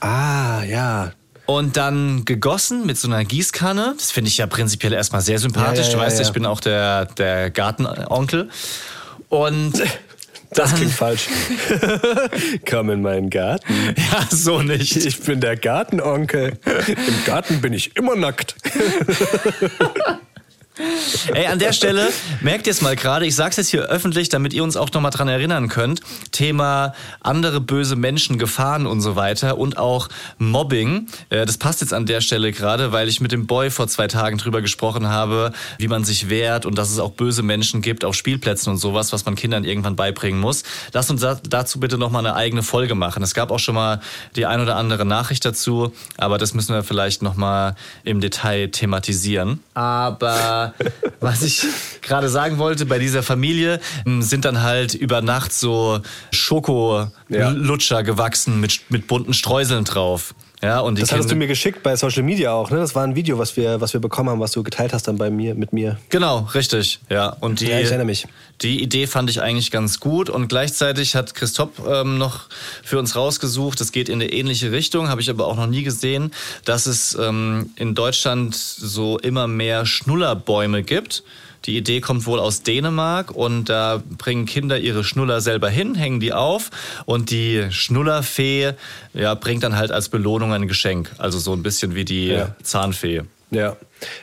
Ah, 0.01 0.63
ja. 0.63 1.11
und 1.45 1.77
dann 1.77 2.25
gegossen 2.25 2.85
mit 2.85 2.97
so 2.97 3.07
einer 3.07 3.23
Gießkanne. 3.23 3.95
Das 3.97 4.11
finde 4.11 4.29
ich 4.29 4.37
ja 4.37 4.47
prinzipiell 4.47 4.93
erstmal 4.93 5.21
sehr 5.21 5.39
sympathisch. 5.39 5.77
Ja, 5.77 5.83
ja, 5.85 5.91
du 5.91 5.97
ja, 5.97 6.03
weißt, 6.03 6.19
ja. 6.19 6.25
ich 6.25 6.33
bin 6.33 6.45
auch 6.45 6.59
der, 6.59 7.05
der 7.05 7.49
Gartenonkel. 7.51 8.49
Und 9.29 9.73
Das 10.55 10.73
klingt 10.73 10.93
falsch. 10.93 11.27
Komm 12.69 12.89
in 12.89 13.01
meinen 13.01 13.29
Garten. 13.29 13.73
Ja, 13.97 14.25
so 14.29 14.61
nicht. 14.61 14.95
Ich 14.95 15.19
bin 15.21 15.41
der 15.41 15.57
Gartenonkel. 15.57 16.53
Im 16.87 17.25
Garten 17.25 17.61
bin 17.61 17.73
ich 17.73 17.95
immer 17.97 18.15
nackt. 18.15 18.55
Ey, 21.33 21.45
an 21.47 21.57
der 21.59 21.71
Stelle 21.71 22.09
merkt 22.41 22.67
ihr 22.67 22.71
es 22.71 22.81
mal 22.81 22.95
gerade, 22.95 23.25
ich 23.25 23.35
sag's 23.35 23.55
jetzt 23.55 23.69
hier 23.69 23.83
öffentlich, 23.83 24.27
damit 24.29 24.53
ihr 24.53 24.63
uns 24.63 24.75
auch 24.75 24.91
nochmal 24.91 25.11
dran 25.11 25.27
erinnern 25.29 25.69
könnt. 25.69 26.01
Thema 26.31 26.93
andere 27.21 27.61
böse 27.61 27.95
Menschen, 27.95 28.37
Gefahren 28.37 28.85
und 28.85 28.99
so 29.01 29.15
weiter 29.15 29.57
und 29.57 29.77
auch 29.77 30.09
Mobbing. 30.37 31.07
Äh, 31.29 31.45
Das 31.45 31.57
passt 31.57 31.79
jetzt 31.81 31.93
an 31.93 32.05
der 32.05 32.19
Stelle 32.21 32.51
gerade, 32.51 32.91
weil 32.91 33.07
ich 33.07 33.21
mit 33.21 33.31
dem 33.31 33.47
Boy 33.47 33.69
vor 33.71 33.87
zwei 33.87 34.07
Tagen 34.07 34.37
drüber 34.37 34.61
gesprochen 34.61 35.07
habe, 35.07 35.53
wie 35.77 35.87
man 35.87 36.03
sich 36.03 36.29
wehrt 36.29 36.65
und 36.65 36.77
dass 36.77 36.91
es 36.91 36.99
auch 36.99 37.11
böse 37.11 37.41
Menschen 37.41 37.81
gibt 37.81 38.03
auf 38.03 38.15
Spielplätzen 38.15 38.69
und 38.71 38.77
sowas, 38.77 39.13
was 39.13 39.23
man 39.25 39.35
Kindern 39.35 39.63
irgendwann 39.63 39.95
beibringen 39.95 40.39
muss. 40.41 40.63
Lasst 40.91 41.09
uns 41.09 41.21
da- 41.21 41.39
dazu 41.47 41.79
bitte 41.79 41.97
nochmal 41.97 42.25
eine 42.25 42.35
eigene 42.35 42.63
Folge 42.63 42.95
machen. 42.95 43.23
Es 43.23 43.33
gab 43.33 43.51
auch 43.51 43.59
schon 43.59 43.75
mal 43.75 44.01
die 44.35 44.45
ein 44.45 44.59
oder 44.59 44.75
andere 44.75 45.05
Nachricht 45.05 45.45
dazu, 45.45 45.93
aber 46.17 46.37
das 46.37 46.53
müssen 46.53 46.73
wir 46.75 46.83
vielleicht 46.83 47.21
nochmal 47.21 47.75
im 48.03 48.19
Detail 48.19 48.67
thematisieren. 48.67 49.61
Aber 49.73 50.64
was 51.19 51.41
ich 51.43 51.65
gerade 52.01 52.29
sagen 52.29 52.57
wollte, 52.57 52.85
bei 52.85 52.99
dieser 52.99 53.23
Familie 53.23 53.79
m, 54.05 54.21
sind 54.21 54.45
dann 54.45 54.61
halt 54.61 54.93
über 54.93 55.21
Nacht 55.21 55.53
so 55.53 56.01
Schokolutscher 56.31 58.03
gewachsen 58.03 58.59
mit, 58.59 58.81
mit 58.89 59.07
bunten 59.07 59.33
Streuseln 59.33 59.83
drauf. 59.83 60.33
Ja, 60.65 60.79
und 60.79 60.99
Das 60.99 61.11
hattest 61.11 61.29
du 61.29 61.35
mir 61.35 61.45
geschickt 61.45 61.83
bei 61.83 61.95
Social 61.95 62.23
Media 62.23 62.51
auch, 62.51 62.71
ne? 62.71 62.77
Das 62.77 62.95
war 62.95 63.03
ein 63.03 63.15
Video, 63.15 63.37
was 63.37 63.55
wir, 63.55 63.81
was 63.81 63.93
wir 63.93 63.99
bekommen 64.01 64.29
haben, 64.29 64.39
was 64.39 64.51
du 64.51 64.63
geteilt 64.63 64.93
hast 64.93 65.07
dann 65.07 65.17
bei 65.17 65.29
mir, 65.29 65.53
mit 65.53 65.73
mir. 65.73 65.99
Genau, 66.09 66.47
richtig. 66.55 66.99
Ja, 67.09 67.29
und 67.29 67.59
die, 67.59 67.67
Ja, 67.67 67.79
ich 67.79 67.85
erinnere 67.89 68.05
mich. 68.07 68.25
die 68.61 68.81
Idee 68.81 69.05
fand 69.05 69.29
ich 69.29 69.41
eigentlich 69.43 69.69
ganz 69.69 69.99
gut 69.99 70.29
und 70.29 70.47
gleichzeitig 70.47 71.15
hat 71.15 71.35
Christoph 71.35 71.69
ähm, 71.87 72.17
noch 72.17 72.45
für 72.83 72.97
uns 72.97 73.15
rausgesucht, 73.15 73.79
das 73.79 73.91
geht 73.91 74.09
in 74.09 74.15
eine 74.15 74.31
ähnliche 74.31 74.71
Richtung, 74.71 75.07
habe 75.09 75.21
ich 75.21 75.29
aber 75.29 75.45
auch 75.45 75.55
noch 75.55 75.67
nie 75.67 75.83
gesehen, 75.83 76.31
dass 76.65 76.87
es 76.87 77.15
ähm, 77.15 77.69
in 77.75 77.93
Deutschland 77.93 78.55
so 78.55 79.19
immer 79.19 79.47
mehr 79.47 79.85
Schnullerbäume 79.85 80.81
gibt. 80.81 81.23
Die 81.65 81.77
Idee 81.77 82.01
kommt 82.01 82.25
wohl 82.25 82.39
aus 82.39 82.63
Dänemark 82.63 83.31
und 83.31 83.65
da 83.69 84.01
bringen 84.17 84.45
Kinder 84.45 84.77
ihre 84.79 85.03
Schnuller 85.03 85.41
selber 85.41 85.69
hin, 85.69 85.95
hängen 85.95 86.19
die 86.19 86.33
auf 86.33 86.69
und 87.05 87.31
die 87.31 87.65
Schnullerfee 87.71 88.73
ja, 89.13 89.33
bringt 89.33 89.63
dann 89.63 89.75
halt 89.75 89.91
als 89.91 90.09
Belohnung 90.09 90.53
ein 90.53 90.67
Geschenk. 90.67 91.11
Also 91.17 91.39
so 91.39 91.53
ein 91.53 91.63
bisschen 91.63 91.95
wie 91.95 92.05
die 92.05 92.27
Ja. 92.27 92.55
Zahnfee. 92.61 93.23
Ja. 93.51 93.77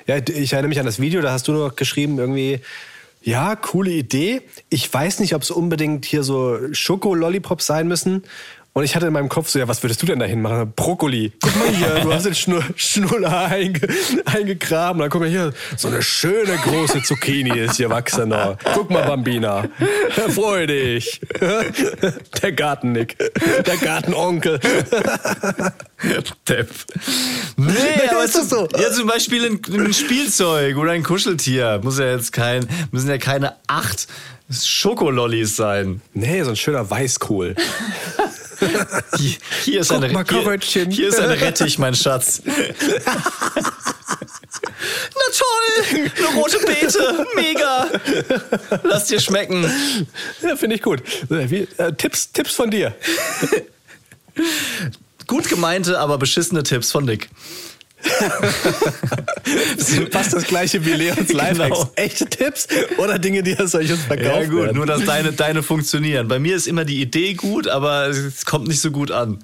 Ja, 0.06 0.16
ich 0.18 0.52
erinnere 0.52 0.68
mich 0.68 0.80
an 0.80 0.86
das 0.86 1.00
Video, 1.00 1.20
da 1.20 1.32
hast 1.32 1.48
du 1.48 1.52
noch 1.52 1.76
geschrieben, 1.76 2.18
irgendwie, 2.18 2.60
ja, 3.22 3.56
coole 3.56 3.90
Idee. 3.90 4.42
Ich 4.68 4.92
weiß 4.92 5.20
nicht, 5.20 5.34
ob 5.34 5.42
es 5.42 5.50
unbedingt 5.50 6.04
hier 6.04 6.22
so 6.22 6.58
Schoko-Lollipops 6.72 7.66
sein 7.66 7.88
müssen. 7.88 8.24
Und 8.74 8.84
ich 8.84 8.96
hatte 8.96 9.06
in 9.06 9.12
meinem 9.12 9.28
Kopf 9.28 9.50
so, 9.50 9.58
ja, 9.58 9.68
was 9.68 9.82
würdest 9.82 10.00
du 10.00 10.06
denn 10.06 10.18
dahin 10.18 10.40
machen? 10.40 10.72
Brokkoli. 10.74 11.32
Guck 11.42 11.56
mal 11.56 11.68
hier, 11.68 12.00
du 12.00 12.12
hast 12.12 12.24
den 12.24 12.34
Schnur 12.34 12.64
Schnuller 12.74 13.46
einge 13.48 13.86
eingegraben. 14.24 15.00
Dann 15.00 15.10
guck 15.10 15.20
mal 15.20 15.28
hier, 15.28 15.52
so 15.76 15.88
eine 15.88 16.00
schöne 16.00 16.56
große 16.56 17.02
Zucchini 17.02 17.58
ist 17.58 17.76
hier 17.76 17.90
wachsen 17.90 18.30
noch. 18.30 18.56
Guck 18.72 18.90
mal, 18.90 19.02
Bambina. 19.02 19.68
Freu 20.30 20.66
dich. 20.66 21.20
Der 22.42 22.52
Gartennick. 22.52 23.18
Der 23.66 23.76
Gartenonkel. 23.76 24.58
Depp. 26.48 26.70
Nee, 27.56 27.72
aber 28.10 28.24
ist 28.24 28.36
das 28.36 28.48
so? 28.48 28.66
ja, 28.80 28.90
zum 28.90 29.06
Beispiel 29.06 29.44
ein, 29.44 29.60
ein 29.86 29.92
Spielzeug 29.92 30.78
oder 30.78 30.92
ein 30.92 31.02
Kuscheltier. 31.02 31.80
Muss 31.82 31.98
ja 31.98 32.06
jetzt 32.06 32.32
kein, 32.32 32.66
müssen 32.90 33.10
ja 33.10 33.18
keine 33.18 33.56
acht 33.66 34.08
Schokolollis 34.50 35.56
sein. 35.56 36.00
Nee, 36.14 36.42
so 36.42 36.50
ein 36.50 36.56
schöner 36.56 36.88
Weißkohl. 36.88 37.54
Hier, 39.18 39.36
hier 39.64 39.80
ist 39.80 39.88
Guck 39.88 40.02
eine 40.02 40.12
mal, 40.12 40.24
hier, 40.60 40.86
hier 40.86 41.08
ist 41.08 41.20
eine 41.20 41.40
Rettich, 41.40 41.78
mein 41.78 41.94
Schatz. 41.94 42.42
Na 45.14 45.26
toll, 45.32 46.10
eine 46.16 46.28
rote 46.36 46.58
Beete, 46.58 47.26
mega. 47.34 47.88
Lass 48.82 49.06
dir 49.06 49.20
schmecken. 49.20 49.70
Ja, 50.42 50.56
finde 50.56 50.76
ich 50.76 50.82
gut. 50.82 51.02
Wie, 51.28 51.68
äh, 51.78 51.92
Tipps, 51.92 52.32
Tipps 52.32 52.54
von 52.54 52.70
dir. 52.70 52.94
Gut 55.26 55.48
gemeinte, 55.48 55.98
aber 55.98 56.18
beschissene 56.18 56.62
Tipps 56.62 56.90
von 56.90 57.04
Nick. 57.04 57.28
Fast 60.10 60.32
das 60.32 60.44
gleiche 60.44 60.84
wie 60.84 60.92
Leons 60.92 61.32
Lifehacks. 61.32 61.78
Genau. 61.78 61.90
Echte 61.96 62.26
Tipps 62.26 62.66
oder 62.98 63.18
Dinge, 63.18 63.42
die 63.42 63.58
aus 63.58 63.74
euch 63.74 63.90
uns 63.92 64.02
verkauft 64.02 64.28
Ja 64.28 64.44
gut, 64.46 64.62
werden? 64.64 64.76
nur 64.76 64.86
dass 64.86 65.04
deine, 65.04 65.32
deine 65.32 65.62
funktionieren. 65.62 66.28
Bei 66.28 66.38
mir 66.38 66.56
ist 66.56 66.66
immer 66.66 66.84
die 66.84 67.00
Idee 67.00 67.34
gut, 67.34 67.68
aber 67.68 68.08
es 68.08 68.44
kommt 68.44 68.68
nicht 68.68 68.80
so 68.80 68.90
gut 68.90 69.10
an. 69.10 69.38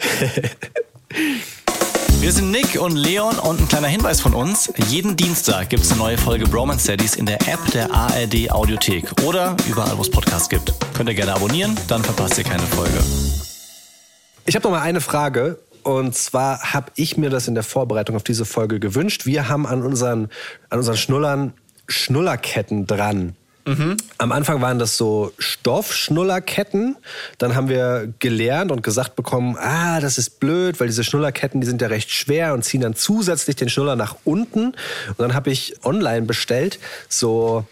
Wir 2.20 2.32
sind 2.32 2.50
Nick 2.50 2.78
und 2.78 2.96
Leon 2.96 3.38
und 3.38 3.60
ein 3.60 3.68
kleiner 3.68 3.88
Hinweis 3.88 4.20
von 4.20 4.34
uns. 4.34 4.70
Jeden 4.88 5.16
Dienstag 5.16 5.70
gibt 5.70 5.84
es 5.84 5.90
eine 5.90 6.00
neue 6.00 6.18
Folge 6.18 6.44
Bromance 6.44 6.84
Studies 6.84 7.14
in 7.14 7.24
der 7.24 7.40
App 7.48 7.58
der 7.72 7.90
ARD 7.90 8.50
Audiothek 8.50 9.10
oder 9.24 9.56
überall, 9.66 9.96
wo 9.96 10.02
es 10.02 10.10
Podcasts 10.10 10.50
gibt. 10.50 10.74
Könnt 10.94 11.08
ihr 11.08 11.14
gerne 11.14 11.34
abonnieren, 11.34 11.78
dann 11.88 12.04
verpasst 12.04 12.36
ihr 12.36 12.44
keine 12.44 12.62
Folge. 12.64 12.98
Ich 14.44 14.54
habe 14.54 14.64
noch 14.64 14.72
mal 14.72 14.82
eine 14.82 15.00
Frage. 15.00 15.58
Und 15.82 16.14
zwar 16.14 16.72
habe 16.72 16.92
ich 16.96 17.16
mir 17.16 17.30
das 17.30 17.48
in 17.48 17.54
der 17.54 17.64
Vorbereitung 17.64 18.16
auf 18.16 18.24
diese 18.24 18.44
Folge 18.44 18.80
gewünscht. 18.80 19.26
Wir 19.26 19.48
haben 19.48 19.66
an 19.66 19.82
unseren, 19.82 20.28
an 20.68 20.78
unseren 20.78 20.96
Schnullern 20.96 21.52
Schnullerketten 21.88 22.86
dran. 22.86 23.34
Am 24.18 24.32
Anfang 24.32 24.60
waren 24.60 24.78
das 24.78 24.96
so 24.96 25.32
Stoffschnullerketten. 25.38 26.96
Dann 27.38 27.54
haben 27.54 27.68
wir 27.68 28.12
gelernt 28.18 28.72
und 28.72 28.82
gesagt 28.82 29.16
bekommen, 29.16 29.56
ah, 29.58 30.00
das 30.00 30.18
ist 30.18 30.40
blöd, 30.40 30.80
weil 30.80 30.86
diese 30.86 31.04
Schnullerketten, 31.04 31.60
die 31.60 31.66
sind 31.66 31.82
ja 31.82 31.88
recht 31.88 32.10
schwer 32.10 32.54
und 32.54 32.64
ziehen 32.64 32.80
dann 32.80 32.94
zusätzlich 32.94 33.56
den 33.56 33.68
Schnuller 33.68 33.96
nach 33.96 34.16
unten. 34.24 34.66
Und 35.08 35.18
dann 35.18 35.34
habe 35.34 35.50
ich 35.50 35.84
online 35.84 36.22
bestellt 36.22 36.78
so 37.08 37.66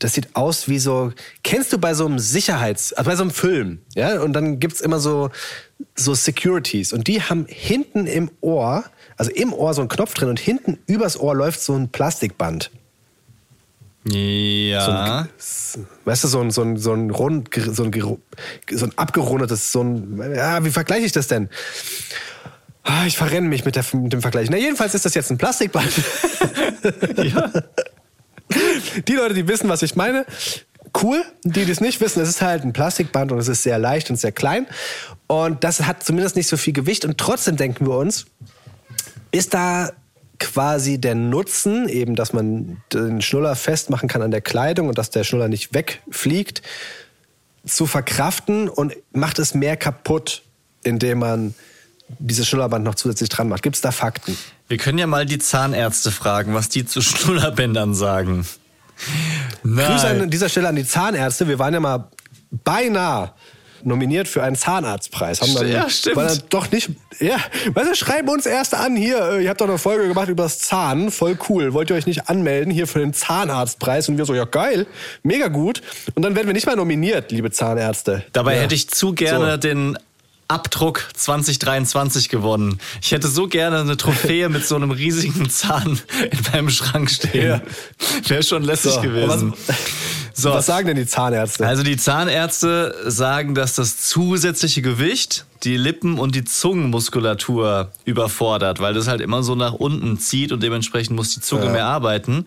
das 0.00 0.14
sieht 0.14 0.34
aus 0.34 0.68
wie 0.68 0.78
so. 0.78 1.12
Kennst 1.44 1.72
du 1.72 1.78
bei 1.78 1.94
so 1.94 2.06
einem 2.06 2.18
Sicherheits-, 2.18 2.92
also 2.92 3.08
bei 3.08 3.16
so 3.16 3.22
einem 3.22 3.30
Film, 3.30 3.80
ja? 3.94 4.20
Und 4.20 4.32
dann 4.32 4.58
gibt's 4.58 4.80
immer 4.80 4.98
so, 4.98 5.30
so 5.94 6.14
Securities. 6.14 6.92
Und 6.92 7.06
die 7.06 7.22
haben 7.22 7.46
hinten 7.48 8.06
im 8.06 8.30
Ohr, 8.40 8.84
also 9.16 9.30
im 9.30 9.52
Ohr 9.52 9.74
so 9.74 9.82
einen 9.82 9.88
Knopf 9.88 10.14
drin 10.14 10.28
und 10.28 10.40
hinten 10.40 10.78
übers 10.86 11.18
Ohr 11.18 11.34
läuft 11.34 11.60
so 11.60 11.74
ein 11.74 11.90
Plastikband. 11.90 12.70
Ja. 14.08 15.28
Weißt 16.06 16.24
du, 16.24 16.28
so 16.28 16.40
ein, 16.40 16.50
so 16.50 16.62
ein, 16.62 16.78
so 16.78 16.94
ein 16.94 17.10
rund, 17.10 17.50
so 17.54 17.84
ein, 17.84 17.92
so 17.92 18.86
ein 18.86 18.92
abgerundetes, 18.96 19.72
so 19.72 19.82
ein, 19.82 20.34
ja, 20.34 20.64
wie 20.64 20.70
vergleiche 20.70 21.04
ich 21.04 21.12
das 21.12 21.28
denn? 21.28 21.50
Ah, 22.82 23.04
ich 23.06 23.18
verrenne 23.18 23.46
mich 23.46 23.66
mit, 23.66 23.76
der, 23.76 23.84
mit 23.92 24.14
dem 24.14 24.22
Vergleich. 24.22 24.48
Na, 24.48 24.56
jedenfalls 24.56 24.94
ist 24.94 25.04
das 25.04 25.12
jetzt 25.14 25.30
ein 25.30 25.36
Plastikband. 25.36 25.92
Die 29.08 29.14
Leute, 29.14 29.34
die 29.34 29.48
wissen, 29.48 29.68
was 29.68 29.82
ich 29.82 29.96
meine, 29.96 30.26
cool. 31.02 31.22
Die, 31.44 31.64
die 31.64 31.70
es 31.70 31.80
nicht 31.80 32.00
wissen, 32.00 32.20
es 32.20 32.28
ist 32.28 32.42
halt 32.42 32.64
ein 32.64 32.72
Plastikband 32.72 33.32
und 33.32 33.38
es 33.38 33.48
ist 33.48 33.62
sehr 33.62 33.78
leicht 33.78 34.10
und 34.10 34.16
sehr 34.16 34.32
klein. 34.32 34.66
Und 35.26 35.64
das 35.64 35.82
hat 35.82 36.02
zumindest 36.02 36.36
nicht 36.36 36.48
so 36.48 36.56
viel 36.56 36.72
Gewicht. 36.72 37.04
Und 37.04 37.18
trotzdem 37.18 37.56
denken 37.56 37.86
wir 37.86 37.96
uns, 37.96 38.26
ist 39.30 39.54
da 39.54 39.92
quasi 40.38 40.98
der 40.98 41.14
Nutzen, 41.14 41.88
eben, 41.88 42.16
dass 42.16 42.32
man 42.32 42.82
den 42.92 43.20
Schnuller 43.20 43.54
festmachen 43.54 44.08
kann 44.08 44.22
an 44.22 44.30
der 44.30 44.40
Kleidung 44.40 44.88
und 44.88 44.98
dass 44.98 45.10
der 45.10 45.22
Schnuller 45.22 45.48
nicht 45.48 45.74
wegfliegt, 45.74 46.62
zu 47.66 47.86
verkraften 47.86 48.68
und 48.68 48.96
macht 49.12 49.38
es 49.38 49.54
mehr 49.54 49.76
kaputt, 49.76 50.42
indem 50.82 51.18
man 51.18 51.54
dieses 52.18 52.48
Schnullerband 52.48 52.84
noch 52.84 52.94
zusätzlich 52.94 53.28
dran 53.28 53.48
macht. 53.48 53.62
Gibt 53.62 53.76
es 53.76 53.82
da 53.82 53.92
Fakten? 53.92 54.36
Wir 54.66 54.78
können 54.78 54.98
ja 54.98 55.06
mal 55.06 55.26
die 55.26 55.38
Zahnärzte 55.38 56.10
fragen, 56.10 56.54
was 56.54 56.68
die 56.70 56.86
zu 56.86 57.02
Schnullerbändern 57.02 57.94
sagen. 57.94 58.46
Grüße 59.62 60.06
Nein. 60.06 60.22
an 60.22 60.30
dieser 60.30 60.48
Stelle 60.48 60.68
an 60.68 60.76
die 60.76 60.86
Zahnärzte. 60.86 61.48
Wir 61.48 61.58
waren 61.58 61.74
ja 61.74 61.80
mal 61.80 62.08
beinahe 62.64 63.32
nominiert 63.82 64.28
für 64.28 64.42
einen 64.42 64.56
Zahnarztpreis. 64.56 65.40
Haben 65.40 65.54
dann, 65.54 65.68
Ja, 65.72 65.88
stimmt. 65.88 66.16
War 66.16 66.26
dann 66.26 66.38
doch 66.50 66.70
nicht. 66.70 66.90
Ja, 67.18 67.36
weißt 67.72 67.90
du, 67.90 67.94
schreiben 67.94 68.28
uns 68.28 68.44
erst 68.44 68.74
an 68.74 68.94
hier. 68.96 69.18
äh, 69.32 69.42
Ihr 69.44 69.48
habt 69.48 69.60
doch 69.60 69.68
eine 69.68 69.78
Folge 69.78 70.06
gemacht 70.08 70.28
über 70.28 70.42
das 70.42 70.58
Zahn. 70.58 71.10
Voll 71.10 71.38
cool. 71.48 71.72
Wollt 71.72 71.88
ihr 71.90 71.96
euch 71.96 72.06
nicht 72.06 72.28
anmelden 72.28 72.70
hier 72.72 72.86
für 72.86 72.98
den 72.98 73.14
Zahnarztpreis? 73.14 74.08
Und 74.10 74.18
wir 74.18 74.26
so, 74.26 74.34
ja 74.34 74.44
geil, 74.44 74.86
mega 75.22 75.48
gut. 75.48 75.80
Und 76.14 76.22
dann 76.22 76.34
werden 76.34 76.46
wir 76.46 76.52
nicht 76.52 76.66
mal 76.66 76.76
nominiert, 76.76 77.32
liebe 77.32 77.50
Zahnärzte. 77.50 78.22
Dabei 78.32 78.56
ja. 78.56 78.62
hätte 78.62 78.74
ich 78.74 78.88
zu 78.90 79.14
gerne 79.14 79.52
So. 79.52 79.56
den 79.56 79.98
Abdruck 80.50 81.08
2023 81.14 82.28
gewonnen. 82.28 82.80
Ich 83.00 83.12
hätte 83.12 83.28
so 83.28 83.46
gerne 83.46 83.78
eine 83.80 83.96
Trophäe 83.96 84.48
mit 84.48 84.66
so 84.66 84.76
einem 84.76 84.90
riesigen 84.90 85.48
Zahn 85.48 85.98
in 86.30 86.38
meinem 86.52 86.70
Schrank 86.70 87.10
stehen. 87.10 87.46
Ja. 87.46 87.60
Wäre 88.28 88.42
schon 88.42 88.62
lässig 88.62 88.92
So, 88.94 89.00
gewesen. 89.00 89.54
So. 90.34 90.50
Was 90.50 90.66
sagen 90.66 90.86
denn 90.88 90.96
die 90.96 91.06
Zahnärzte? 91.06 91.66
Also 91.66 91.82
die 91.82 91.96
Zahnärzte 91.96 92.94
sagen, 93.06 93.54
dass 93.54 93.74
das 93.74 93.98
zusätzliche 93.98 94.80
Gewicht 94.82 95.44
die 95.64 95.76
Lippen- 95.76 96.18
und 96.18 96.34
die 96.34 96.44
Zungenmuskulatur 96.44 97.90
überfordert, 98.04 98.80
weil 98.80 98.94
das 98.94 99.06
halt 99.08 99.20
immer 99.20 99.42
so 99.42 99.54
nach 99.54 99.74
unten 99.74 100.18
zieht 100.18 100.52
und 100.52 100.62
dementsprechend 100.62 101.14
muss 101.16 101.34
die 101.34 101.40
Zunge 101.40 101.66
Ja. 101.66 101.72
mehr 101.72 101.86
arbeiten. 101.86 102.46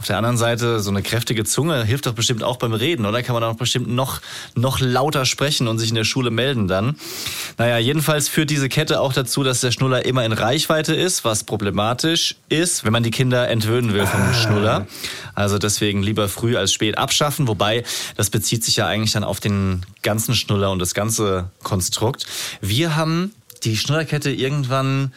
Auf 0.00 0.06
der 0.06 0.16
anderen 0.16 0.38
Seite, 0.38 0.80
so 0.80 0.88
eine 0.88 1.02
kräftige 1.02 1.44
Zunge 1.44 1.84
hilft 1.84 2.06
doch 2.06 2.14
bestimmt 2.14 2.42
auch 2.42 2.56
beim 2.56 2.72
Reden, 2.72 3.04
oder? 3.04 3.22
Kann 3.22 3.34
man 3.34 3.44
auch 3.44 3.56
bestimmt 3.56 3.86
noch, 3.86 4.22
noch 4.54 4.80
lauter 4.80 5.26
sprechen 5.26 5.68
und 5.68 5.78
sich 5.78 5.90
in 5.90 5.94
der 5.94 6.04
Schule 6.04 6.30
melden 6.30 6.68
dann. 6.68 6.96
Naja, 7.58 7.76
jedenfalls 7.76 8.26
führt 8.26 8.48
diese 8.48 8.70
Kette 8.70 8.98
auch 8.98 9.12
dazu, 9.12 9.42
dass 9.42 9.60
der 9.60 9.72
Schnuller 9.72 10.06
immer 10.06 10.24
in 10.24 10.32
Reichweite 10.32 10.94
ist, 10.94 11.26
was 11.26 11.44
problematisch 11.44 12.36
ist, 12.48 12.82
wenn 12.86 12.94
man 12.94 13.02
die 13.02 13.10
Kinder 13.10 13.46
entwöhnen 13.50 13.92
will 13.92 14.06
vom 14.06 14.32
Schnuller. 14.32 14.86
Also 15.34 15.58
deswegen 15.58 16.02
lieber 16.02 16.30
früh 16.30 16.56
als 16.56 16.72
spät 16.72 16.96
abschaffen, 16.96 17.46
wobei 17.46 17.84
das 18.16 18.30
bezieht 18.30 18.64
sich 18.64 18.76
ja 18.76 18.86
eigentlich 18.86 19.12
dann 19.12 19.22
auf 19.22 19.38
den 19.38 19.84
ganzen 20.00 20.34
Schnuller 20.34 20.70
und 20.70 20.78
das 20.78 20.94
ganze 20.94 21.50
Konstrukt. 21.62 22.24
Wir 22.62 22.96
haben 22.96 23.34
die 23.64 23.76
Schnullerkette 23.76 24.30
irgendwann 24.30 25.12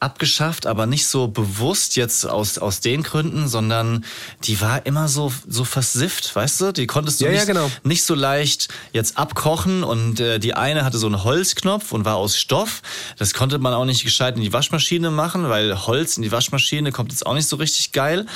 abgeschafft, 0.00 0.66
aber 0.66 0.86
nicht 0.86 1.06
so 1.06 1.28
bewusst 1.28 1.96
jetzt 1.96 2.26
aus, 2.26 2.58
aus 2.58 2.80
den 2.80 3.02
Gründen, 3.02 3.48
sondern 3.48 4.04
die 4.44 4.60
war 4.60 4.86
immer 4.86 5.08
so, 5.08 5.32
so 5.46 5.64
versifft, 5.64 6.34
weißt 6.34 6.60
du? 6.60 6.72
Die 6.72 6.86
konntest 6.86 7.20
du 7.20 7.24
Ja, 7.24 7.30
ja, 7.30 7.38
nicht, 7.38 7.46
genau. 7.46 7.70
nicht 7.82 8.04
so 8.04 8.14
leicht 8.14 8.68
jetzt 8.92 9.18
abkochen 9.18 9.82
und 9.82 10.20
äh, 10.20 10.38
die 10.38 10.54
eine 10.54 10.84
hatte 10.84 10.98
so 10.98 11.06
einen 11.06 11.24
Holzknopf 11.24 11.92
und 11.92 12.04
war 12.04 12.16
aus 12.16 12.38
Stoff. 12.38 12.82
Das 13.18 13.34
konnte 13.34 13.58
man 13.58 13.74
auch 13.74 13.84
nicht 13.84 14.04
gescheit 14.04 14.36
in 14.36 14.42
die 14.42 14.52
Waschmaschine 14.52 15.10
machen, 15.10 15.48
weil 15.48 15.86
Holz 15.86 16.16
in 16.16 16.22
die 16.22 16.32
Waschmaschine 16.32 16.92
kommt 16.92 17.12
jetzt 17.12 17.26
auch 17.26 17.34
nicht 17.34 17.48
so 17.48 17.56
richtig 17.56 17.92
geil. 17.92 18.26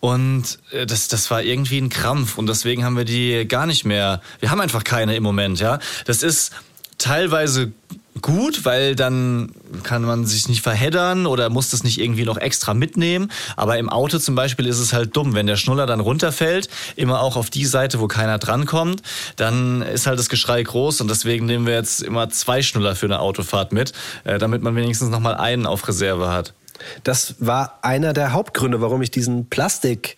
Und 0.00 0.58
äh, 0.72 0.86
das, 0.86 1.08
das 1.08 1.30
war 1.30 1.42
irgendwie 1.42 1.78
ein 1.78 1.88
Krampf 1.88 2.36
und 2.36 2.46
deswegen 2.46 2.84
haben 2.84 2.96
wir 2.96 3.04
die 3.04 3.46
gar 3.48 3.66
nicht 3.66 3.84
mehr. 3.84 4.20
Wir 4.40 4.50
haben 4.50 4.60
einfach 4.60 4.84
keine 4.84 5.16
im 5.16 5.22
Moment, 5.22 5.60
ja. 5.60 5.78
Das 6.04 6.22
ist 6.22 6.52
teilweise 6.98 7.72
gut, 8.22 8.64
weil 8.64 8.94
dann 8.94 9.52
kann 9.82 10.02
man 10.02 10.26
sich 10.26 10.48
nicht 10.48 10.62
verheddern 10.62 11.26
oder 11.26 11.50
muss 11.50 11.70
das 11.70 11.84
nicht 11.84 12.00
irgendwie 12.00 12.24
noch 12.24 12.38
extra 12.38 12.74
mitnehmen. 12.74 13.30
Aber 13.56 13.78
im 13.78 13.88
Auto 13.88 14.18
zum 14.18 14.34
Beispiel 14.34 14.66
ist 14.66 14.78
es 14.78 14.92
halt 14.92 15.16
dumm, 15.16 15.34
wenn 15.34 15.46
der 15.46 15.56
Schnuller 15.56 15.86
dann 15.86 16.00
runterfällt, 16.00 16.68
immer 16.96 17.20
auch 17.20 17.36
auf 17.36 17.50
die 17.50 17.66
Seite, 17.66 18.00
wo 18.00 18.08
keiner 18.08 18.38
drankommt, 18.38 19.02
dann 19.36 19.82
ist 19.82 20.06
halt 20.06 20.18
das 20.18 20.28
Geschrei 20.28 20.62
groß 20.62 21.00
und 21.00 21.10
deswegen 21.10 21.46
nehmen 21.46 21.66
wir 21.66 21.74
jetzt 21.74 22.02
immer 22.02 22.28
zwei 22.30 22.62
Schnuller 22.62 22.96
für 22.96 23.06
eine 23.06 23.20
Autofahrt 23.20 23.72
mit, 23.72 23.92
äh, 24.24 24.38
damit 24.38 24.62
man 24.62 24.76
wenigstens 24.76 25.10
noch 25.10 25.20
mal 25.20 25.34
einen 25.34 25.66
auf 25.66 25.86
Reserve 25.86 26.28
hat. 26.30 26.54
Das 27.04 27.36
war 27.38 27.78
einer 27.82 28.12
der 28.12 28.32
Hauptgründe, 28.32 28.80
warum 28.80 29.00
ich 29.02 29.10
diesen 29.10 29.48
Plastik 29.48 30.16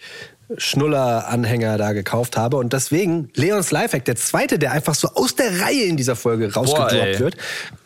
Schnuller-Anhänger 0.56 1.76
da 1.76 1.92
gekauft 1.92 2.36
habe. 2.36 2.56
Und 2.56 2.72
deswegen, 2.72 3.30
Leons 3.34 3.70
Lifehack, 3.70 4.04
der 4.04 4.16
zweite, 4.16 4.58
der 4.58 4.72
einfach 4.72 4.94
so 4.94 5.08
aus 5.08 5.34
der 5.34 5.60
Reihe 5.60 5.84
in 5.84 5.96
dieser 5.96 6.16
Folge 6.16 6.52
rausgedroppt 6.52 7.20
wird. 7.20 7.36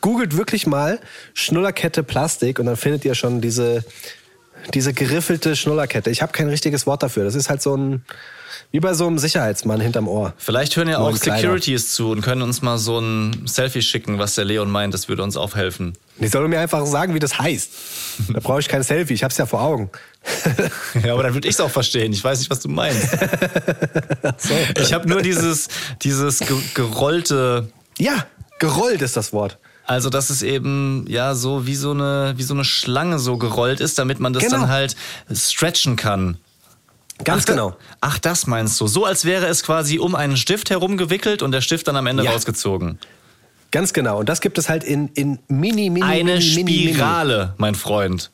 Googelt 0.01 0.37
wirklich 0.37 0.67
mal 0.67 1.01
Schnullerkette 1.35 2.03
Plastik 2.03 2.59
und 2.59 2.67
dann 2.67 2.77
findet 2.77 3.05
ihr 3.05 3.15
schon 3.15 3.41
diese, 3.41 3.85
diese 4.75 4.93
geriffelte 4.93 5.57
Schnullerkette. 5.57 6.11
Ich 6.11 6.23
habe 6.23 6.33
kein 6.33 6.49
richtiges 6.49 6.87
Wort 6.87 7.03
dafür. 7.03 7.25
Das 7.25 7.35
ist 7.35 7.51
halt 7.51 7.63
so 7.63 7.77
ein, 7.77 8.05
wie 8.71 8.81
bei 8.81 8.95
so 8.95 9.07
einem 9.07 9.19
Sicherheitsmann 9.19 9.81
hinterm 9.81 10.07
Ohr. 10.07 10.33
Vielleicht 10.39 10.77
hören 10.77 10.89
ja 10.89 10.99
auch. 10.99 11.17
Securities 11.17 11.93
zu 11.93 12.11
und 12.11 12.23
können 12.23 12.43
uns 12.43 12.63
mal 12.63 12.79
so 12.79 12.99
ein 13.01 13.43
Selfie 13.47 13.83
schicken, 13.83 14.19
was 14.19 14.37
der 14.37 14.45
Leon 14.45 14.71
meint, 14.71 14.95
das 14.95 15.09
würde 15.09 15.25
uns 15.25 15.37
auch 15.37 15.57
helfen. 15.57 15.95
Die 16.19 16.29
sollen 16.29 16.49
mir 16.49 16.61
einfach 16.61 16.87
sagen, 16.87 17.15
wie 17.15 17.19
das 17.19 17.39
heißt. 17.39 17.71
Da 18.33 18.41
brauche 18.41 18.61
ich 18.61 18.69
kein 18.69 18.83
Selfie, 18.83 19.15
ich 19.15 19.25
hab's 19.25 19.37
ja 19.37 19.47
vor 19.47 19.63
Augen. 19.63 19.91
Ja, 21.05 21.13
aber 21.15 21.25
dann 21.25 21.35
würde 21.35 21.49
ich 21.49 21.55
es 21.55 21.61
auch 21.61 21.71
verstehen. 21.71 22.13
Ich 22.13 22.23
weiß 22.23 22.39
nicht, 22.39 22.51
was 22.51 22.61
du 22.61 22.69
meinst. 22.69 23.09
Ich 24.81 24.93
habe 24.93 25.09
nur 25.09 25.23
dieses, 25.23 25.69
dieses 26.03 26.39
ge 26.41 26.57
gerollte, 26.75 27.69
Ja, 27.99 28.27
gerollt 28.59 29.03
ist 29.03 29.17
das 29.17 29.33
Wort. 29.33 29.59
also 29.87 30.11
dass 30.11 30.31
es 30.31 30.43
eben 30.43 31.05
ja 31.09 31.35
so 31.35 31.67
wie 31.67 31.75
so 31.75 31.91
eine 31.91 32.35
wie 32.37 32.43
so 32.43 32.55
eine 32.55 32.65
Schlange 32.65 33.19
so 33.19 33.37
gerollt 33.37 33.81
ist, 33.81 33.99
damit 33.99 34.21
man 34.21 34.33
das 34.33 34.45
Genau. 34.45 34.61
dann 34.61 34.69
halt 34.69 34.97
stretchen 35.33 35.97
kann. 35.97 36.39
Ganz 37.25 37.43
ach, 37.43 37.47
genau. 37.47 37.77
Ach, 38.01 38.19
das 38.19 38.47
meinst 38.47 38.81
du? 38.81 38.87
So 38.87 39.05
als 39.05 39.25
wäre 39.25 39.47
es 39.47 39.63
quasi 39.63 39.99
um 39.99 40.15
einen 40.15 40.37
Stift 40.37 40.71
herumgewickelt 40.71 41.43
und 41.43 41.53
der 41.53 41.61
Stift 41.61 41.87
dann 41.89 41.97
am 41.97 42.07
Ende 42.07 42.25
Ja. 42.25 42.33
rausgezogen. 42.33 42.99
Ganz 43.71 43.93
genau. 43.93 44.19
Und 44.21 44.29
das 44.29 44.41
gibt 44.41 44.59
es 44.59 44.69
halt 44.69 44.85
in, 44.85 45.09
in 45.15 45.39
mini, 45.49 45.89
mini, 45.91 46.03
Eine 46.05 46.35
mini, 46.35 46.55
mini, 46.57 46.65
mini. 46.65 46.95
Spirale, 46.95 47.55
mein 47.59 47.75
Freund. 47.75 48.31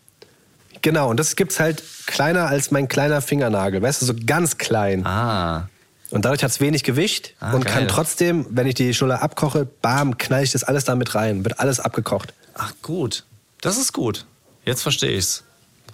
Genau, 0.82 1.10
und 1.10 1.18
das 1.18 1.36
gibt's 1.36 1.58
halt 1.60 1.82
kleiner 2.06 2.46
als 2.46 2.70
mein 2.70 2.88
kleiner 2.88 3.20
Fingernagel. 3.20 3.82
Weißt 3.82 4.02
du, 4.02 4.06
so 4.06 4.14
ganz 4.26 4.58
klein. 4.58 5.04
Ah. 5.06 5.68
Und 6.10 6.24
dadurch 6.24 6.42
hat's 6.42 6.60
wenig 6.60 6.84
Gewicht 6.84 7.34
Ah, 7.40 7.52
und 7.52 7.64
geil. 7.64 7.74
kann 7.74 7.88
trotzdem, 7.88 8.46
wenn 8.50 8.66
ich 8.66 8.74
die 8.74 8.94
Schnuller 8.94 9.22
abkoche, 9.22 9.66
bam, 9.66 10.16
knall 10.16 10.42
ich 10.42 10.52
das 10.52 10.64
alles 10.64 10.84
da 10.84 10.94
mit 10.94 11.14
rein. 11.14 11.44
Wird 11.44 11.60
alles 11.60 11.80
abgekocht. 11.80 12.32
Ach 12.54 12.72
gut. 12.82 13.24
Das 13.60 13.76
ist 13.76 13.92
gut. 13.92 14.24
Jetzt 14.64 14.82
verstehe 14.82 15.10
ich's. 15.10 15.44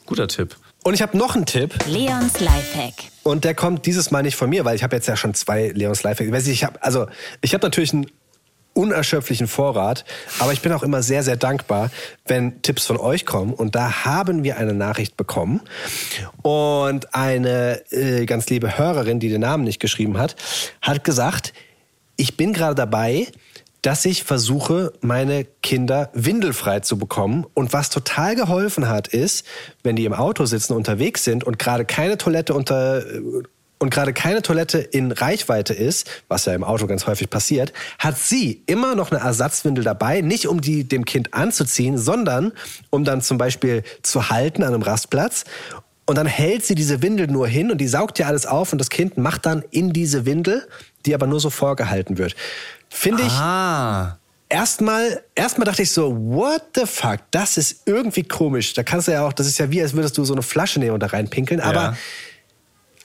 Guter 0.07 0.28
Tipp. 0.28 0.57
Und 0.85 0.93
ich 0.95 1.01
habe 1.03 1.16
noch 1.16 1.35
einen 1.35 1.47
Tipp. 1.47 1.74
Leons 1.87 2.41
Lifehack. 2.41 2.95
Und 3.22 3.45
der 3.45 3.55
kommt 3.55 3.87
dieses 3.87 4.11
Mal 4.11 4.22
nicht 4.22 4.37
von 4.37 4.51
mir, 4.51 4.64
weil 4.66 4.76
ich 4.76 4.82
habe 4.82 4.95
jetzt 4.95 5.09
ja 5.09 5.16
schon 5.16 5.32
zwei 5.32 5.68
Leons 5.74 6.03
Lifehacks. 6.03 6.30
Weiß 6.30 6.47
ich, 6.47 6.53
ich 6.53 6.64
habe 6.64 6.80
also 6.82 7.07
ich 7.41 7.55
habe 7.55 7.64
natürlich 7.64 7.93
einen 7.95 8.07
unerschöpflichen 8.75 9.47
Vorrat, 9.47 10.05
aber 10.39 10.53
ich 10.53 10.61
bin 10.61 10.72
auch 10.72 10.83
immer 10.83 11.03
sehr 11.03 11.22
sehr 11.22 11.37
dankbar, 11.37 11.91
wenn 12.27 12.61
Tipps 12.62 12.87
von 12.87 12.99
euch 12.99 13.25
kommen. 13.25 13.55
Und 13.55 13.75
da 13.75 14.05
haben 14.05 14.45
wir 14.45 14.59
eine 14.59 14.75
Nachricht 14.75 15.16
bekommen. 15.16 15.61
Und 16.43 17.14
eine 17.14 17.83
äh, 17.91 18.27
ganz 18.27 18.49
liebe 18.49 18.77
Hörerin, 18.77 19.20
die 19.20 19.29
den 19.29 19.41
Namen 19.41 19.64
nicht 19.64 19.81
geschrieben 19.81 20.18
hat, 20.18 20.37
hat 20.83 21.05
gesagt, 21.05 21.55
ich 22.16 22.37
bin 22.37 22.53
gerade 22.53 22.75
dabei, 22.75 23.27
dass 23.85 24.07
ich 24.07 24.25
versuche, 24.25 24.95
meine 25.03 25.45
Kinder 25.62 26.09
windelfrei 26.14 26.81
zu 26.81 26.97
bekommen. 26.97 27.45
Und 27.53 27.75
was 27.75 27.91
total 27.91 28.35
geholfen 28.35 28.89
hat, 28.89 29.09
ist, 29.09 29.45
wenn 29.83 29.95
die 29.95 30.07
im 30.07 30.14
Auto 30.14 30.47
sitzen, 30.47 30.72
unterwegs 30.72 31.22
sind 31.22 31.45
und 31.45 31.59
gerade 31.59 31.85
keine 31.85 32.16
Toilette 32.16 32.55
unter 32.55 33.05
und 33.85 33.91
gerade 33.91 34.12
keine 34.14 34.41
Toilette 34.43 34.78
in 34.78 35.12
Reichweite 35.12 35.74
ist, 35.74 36.11
was 36.26 36.47
ja 36.47 36.55
im 36.55 36.64
Auto 36.64 36.87
ganz 36.87 37.07
häufig 37.07 37.28
passiert, 37.30 37.72
hat 37.99 38.18
sie 38.18 38.62
immer 38.66 38.95
noch 38.95 39.12
eine 39.12 39.20
Ersatzwindel 39.20 39.85
dabei, 39.85 40.22
nicht 40.22 40.49
um 40.49 40.61
die 40.62 40.85
dem 40.85 41.05
Kind 41.05 41.35
anzuziehen, 41.35 41.99
sondern 41.99 42.53
um 42.91 43.05
dann 43.05 43.20
zum 43.20 43.37
Beispiel 43.39 43.82
zu 44.03 44.30
halten 44.30 44.62
an 44.62 44.72
einem 44.74 44.82
Rastplatz. 44.82 45.45
Und 46.07 46.16
dann 46.18 46.26
hält 46.26 46.64
sie 46.64 46.74
diese 46.74 47.03
Windel 47.03 47.26
nur 47.28 47.47
hin 47.47 47.70
und 47.70 47.78
die 47.78 47.87
saugt 47.89 48.18
ja 48.18 48.26
alles 48.26 48.47
auf 48.47 48.72
und 48.72 48.78
das 48.78 48.89
Kind 48.91 49.16
macht 49.18 49.47
dann 49.47 49.62
in 49.70 49.93
diese 49.93 50.26
Windel, 50.26 50.66
die 51.07 51.14
aber 51.14 51.26
nur 51.26 51.41
so 51.41 51.51
vorgehalten 51.51 52.16
wird. 52.18 52.35
Finde 52.89 53.22
ich 53.22 53.32
Ah. 53.32 54.18
erstmal, 54.49 55.22
erstmal 55.35 55.66
dachte 55.66 55.82
ich 55.82 55.91
so, 55.91 56.14
what 56.16 56.62
the 56.74 56.82
fuck, 56.87 57.18
das 57.30 57.57
ist 57.59 57.82
irgendwie 57.87 58.22
komisch. 58.22 58.72
Da 58.74 58.82
kannst 58.82 59.09
du 59.09 59.12
ja 59.12 59.26
auch, 59.26 59.32
das 59.32 59.47
ist 59.47 59.59
ja 59.59 59.70
wie, 59.70 59.82
als 59.82 59.95
würdest 59.95 60.16
du 60.18 60.24
so 60.24 60.32
eine 60.35 60.43
Flasche 60.43 60.78
nehmen 60.80 60.93
und 60.93 61.03
da 61.03 61.07
reinpinkeln. 61.07 61.61
Aber 61.61 61.82
Ja. 61.82 61.97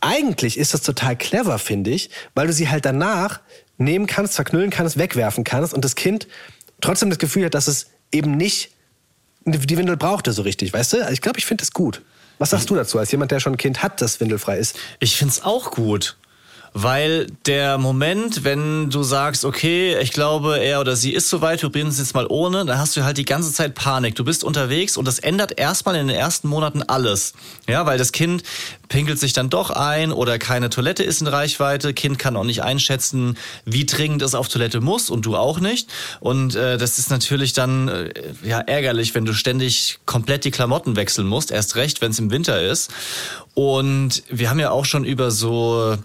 Eigentlich 0.01 0.57
ist 0.57 0.73
das 0.73 0.81
total 0.81 1.15
clever, 1.15 1.59
finde 1.59 1.91
ich, 1.91 2.09
weil 2.35 2.47
du 2.47 2.53
sie 2.53 2.69
halt 2.69 2.85
danach 2.85 3.41
nehmen 3.77 4.07
kannst, 4.07 4.35
verknüllen 4.35 4.69
kannst, 4.69 4.97
wegwerfen 4.97 5.43
kannst 5.43 5.73
und 5.73 5.85
das 5.85 5.95
Kind 5.95 6.27
trotzdem 6.81 7.09
das 7.09 7.19
Gefühl 7.19 7.45
hat, 7.45 7.53
dass 7.53 7.67
es 7.67 7.87
eben 8.11 8.31
nicht 8.31 8.71
die 9.45 9.77
Windel 9.77 9.97
brauchte 9.97 10.33
so 10.33 10.41
richtig, 10.41 10.73
weißt 10.73 10.93
du? 10.93 10.97
Also 11.01 11.13
ich 11.13 11.21
glaube, 11.21 11.39
ich 11.39 11.45
finde 11.45 11.61
das 11.61 11.71
gut. 11.71 12.01
Was 12.37 12.51
sagst 12.51 12.69
du 12.69 12.75
dazu, 12.75 12.99
als 12.99 13.11
jemand, 13.11 13.31
der 13.31 13.39
schon 13.39 13.53
ein 13.53 13.57
Kind 13.57 13.83
hat, 13.83 14.01
das 14.01 14.19
windelfrei 14.19 14.57
ist? 14.57 14.77
Ich 14.99 15.17
find's 15.17 15.43
auch 15.43 15.71
gut. 15.71 16.17
Weil 16.73 17.27
der 17.45 17.77
Moment, 17.77 18.43
wenn 18.43 18.89
du 18.89 19.03
sagst, 19.03 19.45
okay, 19.45 19.97
ich 20.01 20.11
glaube, 20.11 20.59
er 20.59 20.79
oder 20.79 20.95
sie 20.95 21.13
ist 21.13 21.29
soweit, 21.29 21.61
wir 21.61 21.69
probieren 21.69 21.87
es 21.87 21.97
jetzt 21.97 22.13
mal 22.13 22.27
ohne, 22.27 22.65
dann 22.65 22.77
hast 22.77 22.95
du 22.95 23.03
halt 23.03 23.17
die 23.17 23.25
ganze 23.25 23.51
Zeit 23.51 23.75
Panik. 23.75 24.15
Du 24.15 24.23
bist 24.23 24.43
unterwegs 24.43 24.97
und 24.97 25.05
das 25.05 25.19
ändert 25.19 25.59
erstmal 25.59 25.95
in 25.95 26.07
den 26.07 26.15
ersten 26.15 26.47
Monaten 26.47 26.83
alles. 26.83 27.33
Ja, 27.67 27.85
weil 27.85 27.97
das 27.97 28.11
Kind 28.11 28.43
pinkelt 28.87 29.19
sich 29.19 29.33
dann 29.33 29.49
doch 29.49 29.69
ein 29.71 30.11
oder 30.11 30.37
keine 30.37 30.69
Toilette 30.69 31.03
ist 31.03 31.21
in 31.21 31.27
Reichweite. 31.27 31.93
Kind 31.93 32.19
kann 32.19 32.35
auch 32.35 32.43
nicht 32.43 32.63
einschätzen, 32.63 33.37
wie 33.65 33.85
dringend 33.85 34.21
es 34.21 34.35
auf 34.35 34.47
Toilette 34.47 34.81
muss 34.81 35.09
und 35.09 35.25
du 35.25 35.35
auch 35.35 35.59
nicht. 35.59 35.89
Und 36.19 36.55
äh, 36.55 36.77
das 36.77 36.99
ist 36.99 37.09
natürlich 37.09 37.53
dann 37.53 37.87
äh, 37.87 38.11
ja 38.43 38.59
ärgerlich, 38.59 39.15
wenn 39.15 39.25
du 39.25 39.33
ständig 39.33 39.99
komplett 40.05 40.45
die 40.45 40.51
Klamotten 40.51 40.95
wechseln 40.95 41.27
musst. 41.27 41.51
Erst 41.51 41.75
recht, 41.75 42.01
wenn 42.01 42.11
es 42.11 42.19
im 42.19 42.31
Winter 42.31 42.61
ist. 42.61 42.91
Und 43.53 44.23
wir 44.29 44.49
haben 44.49 44.59
ja 44.59 44.71
auch 44.71 44.85
schon 44.85 45.03
über 45.03 45.31
so 45.31 45.97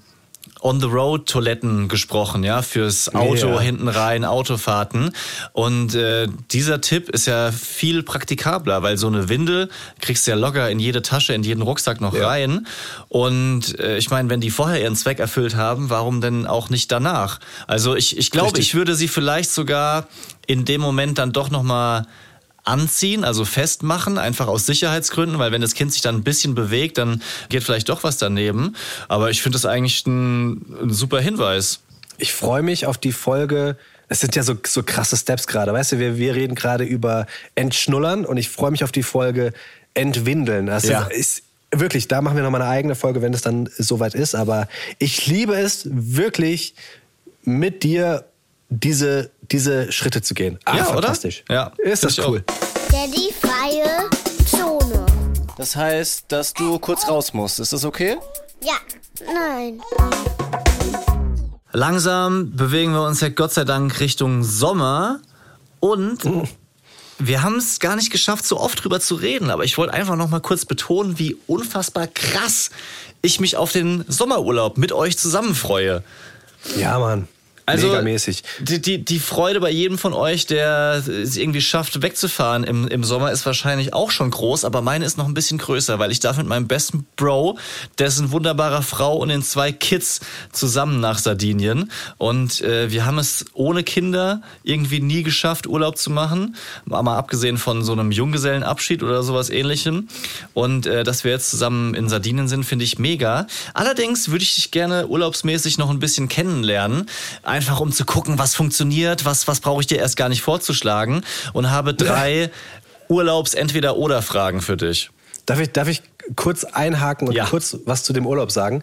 On-the-Road-Toiletten 0.64 1.88
gesprochen, 1.88 2.42
ja, 2.42 2.62
fürs 2.62 3.14
Auto 3.14 3.48
Ja. 3.48 3.60
hinten 3.60 3.88
rein, 3.88 4.24
Autofahrten. 4.24 5.12
Und 5.52 5.94
äh, 5.94 6.26
dieser 6.50 6.80
Tipp 6.80 7.10
ist 7.10 7.26
ja 7.26 7.52
viel 7.52 8.02
praktikabler, 8.02 8.82
weil 8.82 8.96
so 8.96 9.06
eine 9.06 9.28
Windel 9.28 9.68
kriegst 10.00 10.26
du 10.26 10.30
ja 10.30 10.36
locker 10.36 10.70
in 10.70 10.80
jede 10.80 11.02
Tasche, 11.02 11.34
in 11.34 11.42
jeden 11.42 11.62
Rucksack 11.62 12.00
noch 12.00 12.18
rein. 12.18 12.66
Und 13.08 13.78
äh, 13.78 13.98
ich 13.98 14.10
meine, 14.10 14.30
wenn 14.30 14.40
die 14.40 14.50
vorher 14.50 14.80
ihren 14.80 14.96
Zweck 14.96 15.18
erfüllt 15.18 15.54
haben, 15.54 15.90
warum 15.90 16.20
denn 16.22 16.46
auch 16.46 16.70
nicht 16.70 16.90
danach? 16.90 17.40
Also 17.66 17.94
ich, 17.94 18.16
ich 18.16 18.30
glaube, 18.30 18.58
ich 18.58 18.74
würde 18.74 18.94
sie 18.94 19.08
vielleicht 19.08 19.50
sogar 19.50 20.06
in 20.46 20.64
dem 20.64 20.80
Moment 20.80 21.18
dann 21.18 21.32
doch 21.32 21.50
nochmal 21.50 22.06
anziehen, 22.64 23.24
also 23.24 23.44
festmachen, 23.44 24.18
einfach 24.18 24.46
aus 24.48 24.66
Sicherheitsgründen, 24.66 25.38
weil 25.38 25.52
wenn 25.52 25.60
das 25.60 25.74
Kind 25.74 25.92
sich 25.92 26.02
dann 26.02 26.16
ein 26.16 26.24
bisschen 26.24 26.54
bewegt, 26.54 26.98
dann 26.98 27.22
geht 27.50 27.62
vielleicht 27.62 27.88
doch 27.90 28.02
was 28.04 28.16
daneben. 28.16 28.74
Aber 29.08 29.30
ich 29.30 29.42
finde 29.42 29.56
das 29.56 29.66
eigentlich 29.66 30.04
ein, 30.06 30.52
ein 30.82 30.90
super 30.90 31.20
Hinweis. 31.20 31.80
Ich 32.18 32.32
freue 32.32 32.62
mich 32.62 32.86
auf 32.86 32.96
die 32.98 33.12
Folge. 33.12 33.76
Es 34.08 34.20
sind 34.20 34.34
ja 34.36 34.42
so, 34.42 34.54
so 34.66 34.82
krasse 34.82 35.16
Steps 35.16 35.46
gerade. 35.46 35.72
Weißt 35.72 35.92
du, 35.92 35.98
wir, 35.98 36.16
wir 36.16 36.34
reden 36.34 36.54
gerade 36.54 36.84
über 36.84 37.26
Entschnullern 37.54 38.24
und 38.24 38.36
ich 38.36 38.48
freue 38.48 38.70
mich 38.70 38.84
auf 38.84 38.92
die 38.92 39.02
Folge 39.02 39.52
Entwindeln. 39.94 40.66
Das 40.66 40.84
Ja. 40.84 41.02
ist 41.04 41.42
wirklich, 41.70 42.08
da 42.08 42.20
machen 42.22 42.36
wir 42.36 42.42
nochmal 42.44 42.62
eine 42.62 42.70
eigene 42.70 42.94
Folge, 42.94 43.20
wenn 43.22 43.34
es 43.34 43.42
dann 43.42 43.68
soweit 43.78 44.14
ist. 44.14 44.34
Aber 44.34 44.68
ich 44.98 45.26
liebe 45.26 45.54
es 45.54 45.88
wirklich 45.90 46.74
mit 47.42 47.82
dir 47.82 48.24
diese, 48.70 49.30
diese 49.50 49.90
Schritte 49.92 50.22
zu 50.22 50.34
gehen. 50.34 50.58
Ah, 50.64 50.76
Ja, 50.76 50.84
oder? 50.84 50.94
fantastisch. 50.94 51.44
Ja, 51.48 51.72
Ist 51.78 52.04
das 52.04 52.18
cool. 52.18 52.44
Daddy 52.90 53.32
freie 53.40 54.08
Zone. 54.46 55.06
Das 55.56 55.76
heißt, 55.76 56.24
dass 56.28 56.52
du 56.52 56.78
kurz 56.78 57.06
raus 57.08 57.32
musst. 57.32 57.60
Ist 57.60 57.72
das 57.72 57.84
okay? 57.84 58.16
Ja, 58.62 58.74
nein. 59.26 59.80
Langsam 61.72 62.54
bewegen 62.54 62.92
wir 62.92 63.02
uns 63.02 63.20
ja 63.20 63.28
Gott 63.28 63.52
sei 63.52 63.64
Dank 63.64 63.98
Richtung 64.00 64.44
Sommer 64.44 65.20
und 65.80 66.18
wir 67.18 67.42
haben 67.42 67.56
es 67.56 67.80
gar 67.80 67.96
nicht 67.96 68.10
geschafft, 68.10 68.46
so 68.46 68.58
oft 68.60 68.82
drüber 68.82 69.00
zu 69.00 69.16
reden, 69.16 69.50
aber 69.50 69.64
ich 69.64 69.76
wollte 69.76 69.92
einfach 69.92 70.16
noch 70.16 70.28
mal 70.30 70.40
kurz 70.40 70.64
betonen, 70.64 71.18
wie 71.18 71.36
unfassbar 71.46 72.06
krass 72.06 72.70
ich 73.22 73.40
mich 73.40 73.56
auf 73.56 73.72
den 73.72 74.04
Sommerurlaub 74.08 74.78
mit 74.78 74.92
euch 74.92 75.18
zusammen 75.18 75.54
freue. 75.54 76.02
Ja, 76.76 76.98
Mann. 76.98 77.26
Also 77.66 77.88
Megamäßig. 77.88 78.42
Die, 78.60 78.80
die, 78.80 79.04
die 79.04 79.18
Freude 79.18 79.60
bei 79.60 79.70
jedem 79.70 79.96
von 79.96 80.12
euch, 80.12 80.44
der 80.46 81.02
es 81.06 81.36
irgendwie 81.36 81.62
schafft, 81.62 82.02
wegzufahren 82.02 82.62
im, 82.62 82.86
im 82.88 83.04
Sommer, 83.04 83.32
ist 83.32 83.46
wahrscheinlich 83.46 83.94
auch 83.94 84.10
schon 84.10 84.30
groß, 84.30 84.66
aber 84.66 84.82
meine 84.82 85.06
ist 85.06 85.16
noch 85.16 85.26
ein 85.26 85.32
bisschen 85.32 85.56
größer, 85.56 85.98
weil 85.98 86.10
ich 86.10 86.20
darf 86.20 86.36
mit 86.36 86.46
meinem 86.46 86.66
besten 86.66 87.06
Bro, 87.16 87.58
dessen 87.98 88.32
wunderbarer 88.32 88.82
Frau 88.82 89.16
und 89.16 89.30
den 89.30 89.42
zwei 89.42 89.72
Kids 89.72 90.20
zusammen 90.52 91.00
nach 91.00 91.18
Sardinien. 91.18 91.90
Und 92.18 92.60
äh, 92.60 92.90
wir 92.90 93.06
haben 93.06 93.18
es 93.18 93.46
ohne 93.54 93.82
Kinder 93.82 94.42
irgendwie 94.62 95.00
nie 95.00 95.22
geschafft, 95.22 95.66
Urlaub 95.66 95.96
zu 95.96 96.10
machen. 96.10 96.56
Mal 96.84 97.16
abgesehen 97.16 97.56
von 97.56 97.82
so 97.82 97.92
einem 97.92 98.10
Junggesellenabschied 98.10 99.02
oder 99.02 99.22
sowas 99.22 99.48
ähnlichem. 99.48 100.08
Und 100.52 100.86
äh, 100.86 101.02
dass 101.02 101.24
wir 101.24 101.30
jetzt 101.30 101.50
zusammen 101.50 101.94
in 101.94 102.10
Sardinien 102.10 102.46
sind, 102.46 102.64
finde 102.64 102.84
ich 102.84 102.98
mega. 102.98 103.46
Allerdings 103.72 104.30
würde 104.30 104.42
ich 104.42 104.54
dich 104.54 104.70
gerne 104.70 105.06
urlaubsmäßig 105.06 105.78
noch 105.78 105.88
ein 105.88 105.98
bisschen 105.98 106.28
kennenlernen. 106.28 107.06
Einfach 107.54 107.78
um 107.78 107.92
zu 107.92 108.04
gucken, 108.04 108.36
was 108.36 108.56
funktioniert, 108.56 109.24
was, 109.24 109.46
was 109.46 109.60
brauche 109.60 109.80
ich 109.80 109.86
dir 109.86 109.98
erst 109.98 110.16
gar 110.16 110.28
nicht 110.28 110.42
vorzuschlagen. 110.42 111.22
Und 111.52 111.70
habe 111.70 111.94
drei 111.94 112.50
Urlaubs-Entweder-Oder-Fragen 113.08 114.60
für 114.60 114.76
dich. 114.76 115.10
Darf 115.46 115.60
ich, 115.60 115.70
darf 115.70 115.86
ich 115.86 116.02
kurz 116.34 116.64
einhaken 116.64 117.28
und 117.28 117.34
Ja. 117.34 117.44
kurz 117.46 117.76
was 117.84 118.02
zu 118.02 118.12
dem 118.12 118.26
Urlaub 118.26 118.50
sagen? 118.50 118.82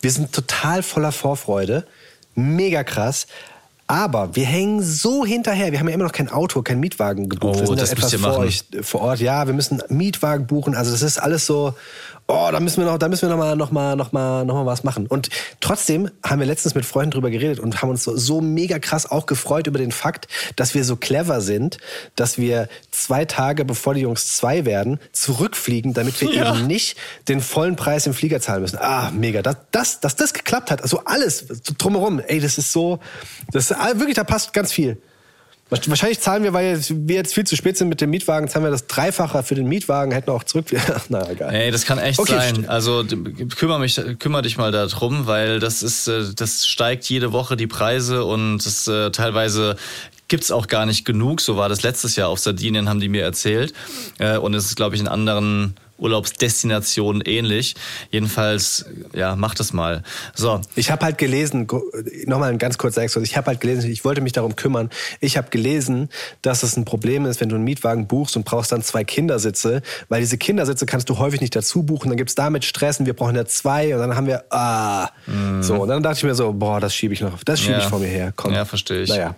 Wir 0.00 0.12
sind 0.12 0.32
total 0.32 0.84
voller 0.84 1.10
Vorfreude. 1.10 1.86
Mega 2.36 2.84
krass. 2.84 3.26
Aber 3.88 4.36
wir 4.36 4.46
hängen 4.46 4.80
so 4.80 5.26
hinterher. 5.26 5.72
Wir 5.72 5.80
haben 5.80 5.88
ja 5.88 5.94
immer 5.94 6.04
noch 6.04 6.12
kein 6.12 6.28
Auto, 6.28 6.62
kein 6.62 6.78
Mietwagen 6.78 7.28
gebucht. 7.28 7.56
Oh, 7.56 7.60
wir 7.60 7.66
sind 7.66 7.80
das 7.80 7.90
etwas 7.90 8.14
vor 8.14 8.38
euch 8.38 8.62
vor 8.82 9.00
Ort. 9.00 9.18
Ja, 9.18 9.46
wir 9.48 9.54
müssen 9.54 9.82
Mietwagen 9.88 10.46
buchen. 10.46 10.76
Also 10.76 10.92
das 10.92 11.02
ist 11.02 11.18
alles 11.18 11.46
so. 11.46 11.74
Oh, 12.26 12.48
da 12.50 12.58
müssen 12.58 12.78
wir 12.82 12.90
noch, 12.90 12.96
da 12.96 13.08
müssen 13.08 13.28
wir 13.28 13.36
noch 13.36 13.38
mal, 13.38 13.54
noch 13.54 13.70
mal, 13.70 13.96
noch 13.96 14.12
mal, 14.12 14.46
noch 14.46 14.54
mal 14.54 14.64
was 14.64 14.82
machen. 14.82 15.06
Und 15.06 15.28
trotzdem 15.60 16.10
haben 16.24 16.40
wir 16.40 16.46
letztens 16.46 16.74
mit 16.74 16.86
Freunden 16.86 17.10
drüber 17.10 17.30
geredet 17.30 17.60
und 17.60 17.82
haben 17.82 17.90
uns 17.90 18.02
so, 18.02 18.16
so 18.16 18.40
mega 18.40 18.78
krass 18.78 19.10
auch 19.10 19.26
gefreut 19.26 19.66
über 19.66 19.78
den 19.78 19.92
Fakt, 19.92 20.26
dass 20.56 20.74
wir 20.74 20.84
so 20.84 20.96
clever 20.96 21.42
sind, 21.42 21.76
dass 22.16 22.38
wir 22.38 22.68
zwei 22.90 23.26
Tage 23.26 23.66
bevor 23.66 23.92
die 23.92 24.00
Jungs 24.00 24.34
zwei 24.36 24.64
werden 24.64 25.00
zurückfliegen, 25.12 25.92
damit 25.92 26.18
wir 26.20 26.30
Ja. 26.34 26.56
eben 26.56 26.66
nicht 26.66 26.96
den 27.28 27.42
vollen 27.42 27.76
Preis 27.76 28.06
im 28.06 28.14
Flieger 28.14 28.40
zahlen 28.40 28.62
müssen. 28.62 28.78
Ah, 28.80 29.10
mega. 29.14 29.42
Dass 29.42 29.56
das, 29.70 30.00
dass 30.00 30.16
das 30.16 30.32
geklappt 30.32 30.70
hat. 30.70 30.82
Also 30.82 31.02
alles 31.04 31.44
drumherum. 31.76 32.20
Ey, 32.20 32.40
das 32.40 32.56
ist 32.56 32.72
so, 32.72 33.00
das 33.52 33.70
ist 33.70 33.76
ah, 33.76 33.92
wirklich, 33.96 34.16
da 34.16 34.24
passt 34.24 34.54
ganz 34.54 34.72
viel. 34.72 34.96
Wahrscheinlich 35.86 36.20
zahlen 36.20 36.42
wir, 36.42 36.52
weil 36.52 36.80
wir 36.88 37.16
jetzt 37.16 37.34
viel 37.34 37.44
zu 37.44 37.56
spät 37.56 37.76
sind 37.76 37.88
mit 37.88 38.00
dem 38.00 38.10
Mietwagen, 38.10 38.48
zahlen 38.48 38.64
wir 38.64 38.70
das 38.70 38.86
Dreifache 38.86 39.42
für 39.42 39.54
den 39.54 39.66
Mietwagen, 39.66 40.12
hätten 40.12 40.30
auch 40.30 40.44
zurück. 40.44 40.66
Na, 41.08 41.28
egal. 41.30 41.54
Ey, 41.54 41.70
das 41.70 41.84
kann 41.84 41.98
echt 41.98 42.18
Okay, 42.18 42.32
sein. 42.32 42.68
Also 42.68 43.04
kümmere 43.56 43.80
mich, 43.80 44.00
kümmere 44.18 44.42
dich 44.42 44.56
mal 44.56 44.72
darum, 44.72 45.26
weil 45.26 45.60
das 45.60 45.82
ist, 45.82 46.08
äh, 46.08 46.24
das 46.34 46.66
steigt 46.66 47.04
jede 47.04 47.32
Woche 47.32 47.56
die 47.56 47.66
Preise 47.66 48.24
und 48.24 48.58
das 48.58 48.86
äh, 48.88 49.10
teilweise 49.10 49.76
gibt's 50.28 50.50
auch 50.50 50.68
gar 50.68 50.86
nicht 50.86 51.04
genug. 51.04 51.40
So 51.40 51.56
war 51.56 51.68
das 51.68 51.82
letztes 51.82 52.16
Jahr 52.16 52.28
auf 52.28 52.38
Sardinien, 52.38 52.88
haben 52.88 53.00
die 53.00 53.08
mir 53.08 53.22
erzählt. 53.22 53.72
Äh, 54.18 54.38
Und 54.38 54.54
es 54.54 54.66
ist, 54.66 54.76
glaube 54.76 54.94
ich, 54.96 55.00
in 55.00 55.08
anderen 55.08 55.76
Urlaubsdestinationen 55.98 57.22
ähnlich. 57.24 57.74
Jedenfalls, 58.10 58.86
ja, 59.12 59.36
mach 59.36 59.54
das 59.54 59.72
mal. 59.72 60.02
So, 60.34 60.60
Ich 60.74 60.90
habe 60.90 61.04
halt 61.04 61.18
gelesen, 61.18 61.66
nochmal 62.26 62.50
ein 62.50 62.58
ganz 62.58 62.78
kurzer 62.78 63.02
Exkurs, 63.02 63.24
ich 63.24 63.36
habe 63.36 63.46
halt 63.48 63.60
gelesen, 63.60 63.90
ich 63.90 64.04
wollte 64.04 64.20
mich 64.20 64.32
darum 64.32 64.56
kümmern, 64.56 64.90
ich 65.20 65.36
habe 65.36 65.50
gelesen, 65.50 66.08
dass 66.42 66.62
es 66.62 66.76
ein 66.76 66.84
Problem 66.84 67.26
ist, 67.26 67.40
wenn 67.40 67.48
du 67.48 67.54
einen 67.54 67.64
Mietwagen 67.64 68.06
buchst 68.06 68.36
und 68.36 68.44
brauchst 68.44 68.72
dann 68.72 68.82
zwei 68.82 69.04
Kindersitze, 69.04 69.82
weil 70.08 70.20
diese 70.20 70.38
Kindersitze 70.38 70.86
kannst 70.86 71.08
du 71.10 71.18
häufig 71.18 71.40
nicht 71.40 71.54
dazu 71.54 71.82
buchen, 71.82 72.08
dann 72.08 72.16
gibt's 72.16 72.34
damit 72.34 72.64
Stress 72.64 72.98
und 73.00 73.06
wir 73.06 73.14
brauchen 73.14 73.36
ja 73.36 73.44
zwei 73.44 73.94
und 73.94 74.00
dann 74.00 74.16
haben 74.16 74.26
wir, 74.26 74.44
ah, 74.50 75.08
so, 75.60 75.74
und 75.82 75.88
dann 75.88 76.02
dachte 76.02 76.18
ich 76.18 76.24
mir 76.24 76.34
so, 76.34 76.52
boah, 76.52 76.80
das 76.80 76.94
schiebe 76.94 77.14
ich 77.14 77.20
noch, 77.20 77.42
das 77.44 77.60
schiebe 77.60 77.74
Mhm. 77.74 77.78
Ja. 77.78 77.84
ich 77.84 77.90
vor 77.90 77.98
mir 77.98 78.08
her, 78.08 78.32
komm. 78.36 78.52
Ja, 78.52 78.64
verstehe 78.64 79.02
ich. 79.02 79.08
Naja. 79.10 79.34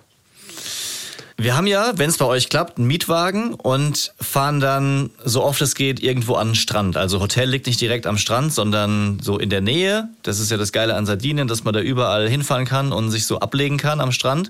Wir 1.39 1.55
haben 1.55 1.67
ja, 1.67 1.93
wenn 1.97 2.09
es 2.09 2.17
bei 2.17 2.25
euch 2.25 2.49
klappt, 2.49 2.79
einen 2.79 2.87
Mietwagen 2.87 3.53
und 3.53 4.15
fahren 4.19 4.59
dann 4.59 5.11
so 5.23 5.45
oft 5.45 5.61
es 5.61 5.75
geht 5.75 6.01
irgendwo 6.01 6.35
an 6.35 6.49
den 6.49 6.55
Strand. 6.55 6.97
Also 6.97 7.21
Hotel 7.21 7.51
liegt 7.51 7.67
nicht 7.67 7.79
direkt 7.79 8.07
am 8.07 8.17
Strand, 8.17 8.55
sondern 8.55 9.19
so 9.21 9.39
in 9.39 9.51
der 9.51 9.61
Nähe. 9.61 10.09
Das 10.23 10.41
ist 10.41 10.51
ja 10.51 10.57
das 10.57 10.73
Geile 10.73 10.95
an 10.95 11.05
Sardinien, 11.05 11.47
dass 11.47 11.63
man 11.63 11.75
da 11.75 11.81
überall 11.81 12.27
hinfahren 12.27 12.65
kann 12.65 12.91
und 12.91 13.11
sich 13.11 13.27
so 13.27 13.39
ablegen 13.41 13.77
kann 13.77 14.01
am 14.01 14.13
Strand. 14.13 14.49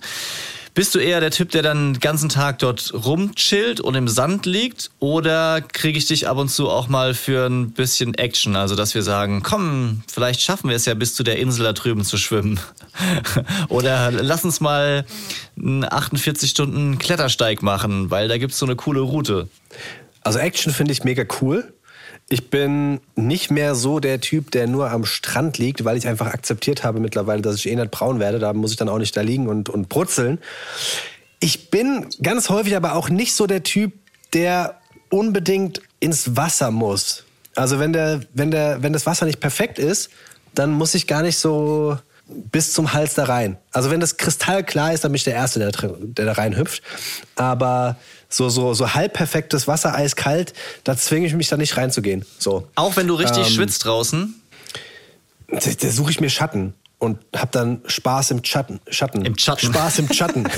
Bist 0.77 0.95
du 0.95 0.99
eher 0.99 1.20
der 1.20 1.31
Typ, 1.31 1.53
der 1.53 1.62
dann 1.62 1.95
den 1.95 2.01
ganzen 2.01 2.29
Tag 2.29 2.59
dort 2.59 2.93
rumchillt 2.93 3.81
und 3.81 3.95
im 3.95 4.09
Sand 4.09 4.45
liegt? 4.45 4.91
Oder 4.99 5.62
kriege 5.62 5.97
ich 5.97 6.05
dich 6.05 6.29
ab 6.29 6.37
und 6.37 6.51
zu 6.51 6.68
auch 6.68 6.89
mal 6.89 7.14
für 7.14 7.47
ein 7.47 7.70
bisschen 7.70 8.12
Action? 8.12 8.57
Also, 8.57 8.77
dass 8.77 8.95
wir 8.95 9.03
sagen, 9.03 9.43
komm, 9.43 10.03
vielleicht 10.07 10.43
schaffen 10.43 10.68
wir 10.68 10.77
es 10.77 10.85
ja 10.85 10.93
bis 10.93 11.14
zu 11.14 11.22
der 11.22 11.39
Insel 11.39 11.64
da 11.64 11.72
drüben 11.72 12.05
zu 12.05 12.18
schwimmen. 12.18 12.61
oder 13.70 14.11
lass 14.11 14.45
uns 14.45 14.61
mal 14.61 15.07
einen 15.59 15.91
48 15.91 16.51
Stunden 16.51 16.99
Klettersteig 16.99 17.62
machen, 17.62 18.11
weil 18.11 18.29
da 18.29 18.37
gibt's 18.37 18.59
so 18.59 18.66
eine 18.66 18.77
coole 18.77 19.01
Route. 19.01 19.49
Also 20.20 20.41
Action 20.41 20.74
finde 20.74 20.93
ich 20.93 21.05
mega 21.05 21.24
cool. 21.41 21.72
Ich 22.29 22.51
bin 22.51 23.01
nicht 23.14 23.53
mehr 23.53 23.77
so 23.77 24.01
der 24.01 24.20
Typ, 24.20 24.51
der 24.51 24.66
nur 24.66 24.91
am 24.91 25.05
Strand 25.05 25.59
liegt, 25.59 25.85
weil 25.85 25.97
ich 25.97 26.09
einfach 26.09 26.27
akzeptiert 26.27 26.83
habe 26.83 26.99
mittlerweile, 26.99 27.41
dass 27.41 27.57
ich 27.57 27.68
eh 27.68 27.77
nicht 27.77 27.93
braun 27.93 28.18
werde. 28.18 28.41
Da 28.41 28.53
muss 28.53 28.72
ich 28.72 28.77
dann 28.77 28.89
auch 28.89 28.99
nicht 28.99 29.16
da 29.16 29.20
liegen 29.20 29.49
und, 29.49 29.68
und 29.68 29.89
brutzeln. 29.89 30.39
Ich 31.39 31.70
bin 31.70 32.07
ganz 32.22 32.49
häufig 32.49 32.74
aber 32.74 32.95
auch 32.95 33.09
nicht 33.09 33.35
so 33.35 33.47
der 33.47 33.62
Typ, 33.62 33.93
der 34.33 34.81
unbedingt 35.09 35.83
ins 36.01 36.37
Wasser 36.37 36.72
muss. 36.72 37.24
Also 37.55 37.79
wenn, 37.79 37.93
der, 37.93 38.20
wenn, 38.35 38.51
der, 38.51 38.83
wenn 38.83 38.93
das 38.93 39.07
Wasser 39.07 39.24
nicht 39.27 39.41
perfekt 39.41 39.79
ist, 39.79 40.11
dann 40.55 40.72
muss 40.72 40.95
ich 40.95 41.07
gar 41.07 41.22
nicht 41.22 41.39
so 41.39 41.97
bis 42.29 42.72
zum 42.72 42.93
Hals 42.93 43.14
da 43.14 43.24
rein. 43.24 43.57
Also 43.72 43.91
wenn 43.91 44.01
das 44.01 44.16
kristallklar 44.16 44.93
ist, 44.93 45.05
dann 45.05 45.12
bin 45.12 45.16
ich 45.16 45.24
der 45.24 45.35
Erste, 45.35 45.59
der, 45.59 45.70
da 45.70 45.89
der 45.99 46.24
da 46.27 46.33
reinhüpft. 46.33 46.83
Aber 47.37 47.97
so, 48.29 48.49
so, 48.49 48.74
so 48.74 48.95
halb 48.95 49.12
perfektes 49.12 49.68
Wasser, 49.68 49.95
eiskalt, 49.95 50.53
da 50.85 50.97
zwinge 50.97 51.27
ich 51.27 51.35
mich 51.35 51.49
da 51.49 51.57
nicht 51.57 51.77
reinzugehen. 51.77 52.24
So. 52.39 52.68
Auch 52.74 52.97
wenn 52.97 53.07
du 53.07 53.14
richtig 53.14 53.47
Ähm, 53.47 53.53
schwitzt 53.53 53.85
draußen. 53.85 54.35
Da, 55.49 55.59
da 55.59 55.89
suche 55.91 56.11
ich 56.11 56.20
mir 56.20 56.31
Schatten 56.31 56.74
und 56.99 57.18
hab 57.34 57.53
dann 57.53 57.82
Spaß 57.86 58.30
im 58.30 58.42
Schatten. 58.44 58.80
Schatten. 58.88 59.24
Im 59.24 59.36
Schatten. 59.36 59.66
Spaß 59.66 59.99
im 59.99 60.11
Schatten. 60.12 60.47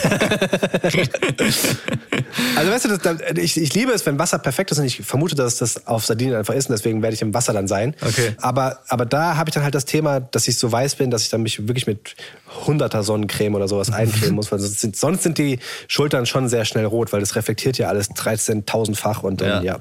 also 2.57 2.70
weißt 2.70 2.84
du, 2.84 2.89
das, 2.91 2.99
da- 3.01 3.16
ich, 3.36 3.57
ich 3.61 3.74
liebe 3.74 3.93
es, 3.93 4.07
wenn 4.07 4.18
Wasser 4.18 4.39
perfekt 4.39 4.70
ist 4.70 4.78
und 4.78 4.84
ich 4.84 4.99
vermute, 5.03 5.34
dass 5.34 5.57
das 5.57 5.86
auf 5.86 6.05
Sardinien 6.07 6.36
einfach 6.36 6.55
ist 6.55 6.68
und 6.68 6.72
deswegen 6.76 7.03
werde 7.03 7.14
ich 7.14 7.22
im 7.22 7.34
Wasser 7.34 7.53
dann 7.53 7.66
sein. 7.68 7.95
Okay. 8.01 8.34
Aber, 8.41 8.80
aber 8.89 9.05
da 9.07 9.36
habe 9.36 9.51
ich 9.51 9.55
dann 9.55 9.64
halt 9.64 9.74
das 9.74 9.84
Thema, 9.84 10.20
dass 10.20 10.47
ich 10.49 10.59
so 10.59 10.70
weiß 10.70 10.95
bin, 10.97 11.11
dass 11.11 11.22
ich 11.22 11.30
dann 11.30 11.43
mich 11.43 11.66
wirklich 11.66 11.86
mit 11.86 12.14
hunderter 12.66 13.03
Sonnencreme 13.03 13.55
oder 13.57 13.68
sowas 13.68 13.91
eincremen 13.91 14.34
muss, 14.34 14.53
weil 14.53 14.59
sonst 14.61 14.80
sind, 14.80 14.97
sonst 14.97 15.22
sind 15.24 15.39
die 15.39 15.59
Schultern 15.89 16.26
schon 16.26 16.49
sehr 16.49 16.64
schnell 16.64 16.84
rot, 16.84 17.12
weil 17.12 17.20
das 17.20 17.34
reflektiert 17.36 17.78
ja 17.78 17.89
alles 17.89 18.11
13.000-fach 18.11 19.22
und 19.22 19.41
dann, 19.41 19.64
Ja. 19.64 19.74
ja. 19.74 19.80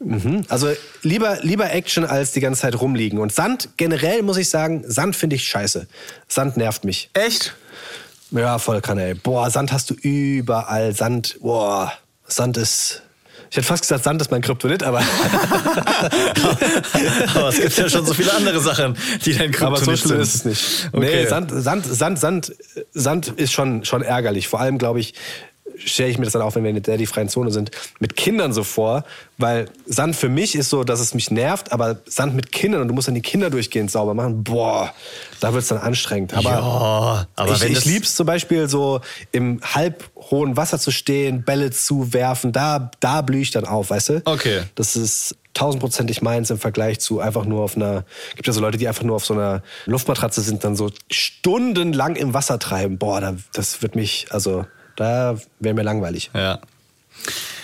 Mhm. 0.00 0.44
Also 0.48 0.72
lieber, 1.02 1.38
lieber 1.42 1.70
Action 1.72 2.04
als 2.04 2.32
die 2.32 2.40
ganze 2.40 2.62
Zeit 2.62 2.80
rumliegen. 2.80 3.18
Und 3.18 3.32
Sand, 3.32 3.68
generell 3.76 4.22
muss 4.22 4.38
ich 4.38 4.48
sagen, 4.48 4.82
Sand 4.86 5.14
finde 5.14 5.36
ich 5.36 5.46
scheiße. 5.46 5.86
Sand 6.26 6.56
nervt 6.56 6.84
mich. 6.84 7.10
Echt? 7.12 7.54
Ja, 8.30 8.58
voll 8.58 8.80
kann, 8.80 8.98
ey. 8.98 9.14
Boah, 9.14 9.50
Sand 9.50 9.72
hast 9.72 9.90
du 9.90 9.94
überall. 9.94 10.94
Sand, 10.94 11.36
boah, 11.40 11.92
Sand 12.26 12.56
ist. 12.56 13.02
Ich 13.50 13.56
hätte 13.56 13.66
fast 13.66 13.82
gesagt, 13.82 14.04
Sand 14.04 14.22
ist 14.22 14.30
mein 14.30 14.42
Kryptonit, 14.42 14.84
aber. 14.84 15.02
Aber 17.34 17.48
es 17.48 17.60
gibt 17.60 17.76
ja 17.76 17.88
schon 17.88 18.06
so 18.06 18.14
viele 18.14 18.32
andere 18.32 18.60
Sachen, 18.60 18.96
die 19.24 19.36
dein 19.36 19.52
Aber 19.60 19.76
so 19.76 19.86
Kryptonit 19.86 19.98
schlimm 19.98 20.10
sind. 20.10 20.20
ist 20.22 20.34
es 20.34 20.44
nicht. 20.44 20.88
Okay. 20.92 21.22
Nee, 21.24 21.26
Sand, 21.26 21.50
Sand, 21.52 21.84
Sand, 21.86 22.18
Sand, 22.20 22.52
Sand 22.92 23.28
ist 23.28 23.52
schon, 23.52 23.84
schon 23.84 24.02
ärgerlich. 24.02 24.46
Vor 24.46 24.60
allem, 24.60 24.78
glaube 24.78 25.00
ich, 25.00 25.14
stelle 25.84 26.10
ich 26.10 26.18
mir 26.18 26.24
das 26.24 26.32
dann 26.32 26.42
auch, 26.42 26.54
wenn 26.54 26.62
wir 26.62 26.70
in 26.70 26.82
der 26.82 26.94
Daddy-freien 26.94 27.28
Zone 27.28 27.50
sind, 27.50 27.70
mit 27.98 28.16
Kindern 28.16 28.52
so 28.52 28.64
vor. 28.64 29.04
Weil 29.38 29.68
Sand 29.86 30.16
für 30.16 30.28
mich 30.28 30.54
ist 30.54 30.68
so, 30.68 30.84
dass 30.84 31.00
es 31.00 31.14
mich 31.14 31.30
nervt, 31.30 31.72
aber 31.72 31.98
Sand 32.06 32.34
mit 32.34 32.52
Kindern 32.52 32.82
und 32.82 32.88
du 32.88 32.94
musst 32.94 33.08
dann 33.08 33.14
die 33.14 33.22
Kinder 33.22 33.48
durchgehend 33.48 33.90
sauber 33.90 34.14
machen, 34.14 34.44
boah, 34.44 34.92
da 35.40 35.52
wird 35.52 35.62
es 35.62 35.68
dann 35.68 35.78
anstrengend. 35.78 36.34
Aber, 36.34 36.50
Ja, 36.50 37.26
aber 37.36 37.54
ich, 37.54 37.62
ich 37.62 37.84
lieb's 37.86 38.14
zum 38.14 38.26
Beispiel 38.26 38.68
so 38.68 39.00
im 39.32 39.60
halb 39.62 40.10
hohen 40.16 40.56
Wasser 40.56 40.78
zu 40.78 40.90
stehen, 40.90 41.42
Bälle 41.42 41.70
zu 41.70 42.12
werfen, 42.12 42.52
da, 42.52 42.90
da 43.00 43.22
blühe 43.22 43.40
ich 43.40 43.50
dann 43.50 43.64
auf, 43.64 43.90
weißt 43.90 44.08
du? 44.10 44.22
Okay. 44.26 44.62
Das 44.74 44.96
ist 44.96 45.36
tausendprozentig 45.54 46.22
meins 46.22 46.50
im 46.50 46.58
Vergleich 46.58 47.00
zu 47.00 47.20
einfach 47.20 47.44
nur 47.44 47.62
auf 47.62 47.76
einer, 47.76 48.04
gibt 48.36 48.46
ja 48.46 48.52
so 48.52 48.60
Leute, 48.60 48.78
die 48.78 48.88
einfach 48.88 49.02
nur 49.02 49.16
auf 49.16 49.24
so 49.24 49.34
einer 49.34 49.62
Luftmatratze 49.86 50.42
sind, 50.42 50.64
dann 50.64 50.76
so 50.76 50.90
stundenlang 51.10 52.16
im 52.16 52.34
Wasser 52.34 52.58
treiben. 52.58 52.98
Boah, 52.98 53.20
da, 53.20 53.36
das 53.52 53.82
wird 53.82 53.96
mich, 53.96 54.26
also 54.30 54.64
da 55.00 55.36
wäre 55.60 55.74
mir 55.74 55.82
langweilig. 55.82 56.30
Ja. 56.34 56.60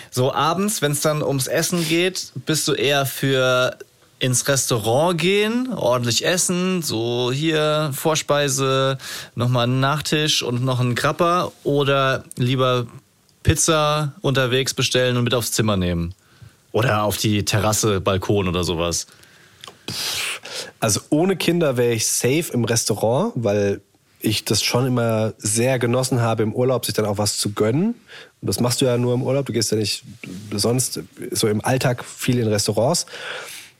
So 0.09 0.33
abends, 0.33 0.81
wenn 0.81 0.93
es 0.93 1.01
dann 1.01 1.21
ums 1.21 1.45
Essen 1.45 1.87
geht, 1.87 2.31
bist 2.45 2.67
du 2.67 2.73
eher 2.73 3.05
für 3.05 3.77
ins 4.19 4.47
Restaurant 4.47 5.19
gehen, 5.21 5.71
ordentlich 5.71 6.25
essen, 6.25 6.81
so 6.81 7.31
hier 7.31 7.91
Vorspeise, 7.93 8.97
nochmal 9.35 9.65
einen 9.65 9.79
Nachtisch 9.79 10.41
und 10.41 10.63
noch 10.63 10.79
einen 10.79 10.95
Krapper 10.95 11.51
oder 11.63 12.23
lieber 12.35 12.87
Pizza 13.43 14.13
unterwegs 14.21 14.73
bestellen 14.73 15.15
und 15.17 15.23
mit 15.23 15.35
aufs 15.35 15.51
Zimmer 15.51 15.77
nehmen? 15.77 16.15
Oder 16.71 17.03
auf 17.03 17.17
die 17.17 17.45
Terrasse, 17.45 18.01
Balkon 18.01 18.47
oder 18.47 18.63
sowas. 18.63 19.05
Also 20.79 21.01
ohne 21.09 21.35
Kinder 21.35 21.77
wäre 21.77 21.93
ich 21.93 22.07
safe 22.07 22.51
im 22.51 22.65
Restaurant, 22.65 23.33
weil 23.35 23.81
ich 24.19 24.45
das 24.45 24.63
schon 24.63 24.87
immer 24.87 25.33
sehr 25.37 25.79
genossen 25.79 26.21
habe, 26.21 26.43
im 26.43 26.53
Urlaub 26.53 26.85
sich 26.85 26.95
dann 26.95 27.05
auch 27.05 27.17
was 27.17 27.37
zu 27.37 27.53
gönnen. 27.53 27.95
Und 28.41 28.47
das 28.47 28.59
machst 28.59 28.81
du 28.81 28.85
ja 28.85 28.97
nur 28.97 29.13
im 29.13 29.23
Urlaub. 29.23 29.45
Du 29.45 29.53
gehst 29.53 29.71
ja 29.71 29.77
nicht 29.77 30.03
sonst 30.51 31.01
so 31.31 31.47
im 31.47 31.63
Alltag 31.63 32.03
viel 32.03 32.39
in 32.39 32.47
Restaurants. 32.47 33.05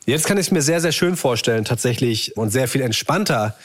Jetzt 0.06 0.26
kann 0.26 0.38
ich 0.38 0.48
es 0.48 0.52
mir 0.52 0.62
sehr, 0.62 0.80
sehr 0.80 0.94
schön 0.94 1.18
vorstellen, 1.18 1.66
tatsächlich 1.66 2.38
und 2.38 2.50
sehr 2.50 2.70
viel 2.70 2.80
entspannter, 2.80 3.56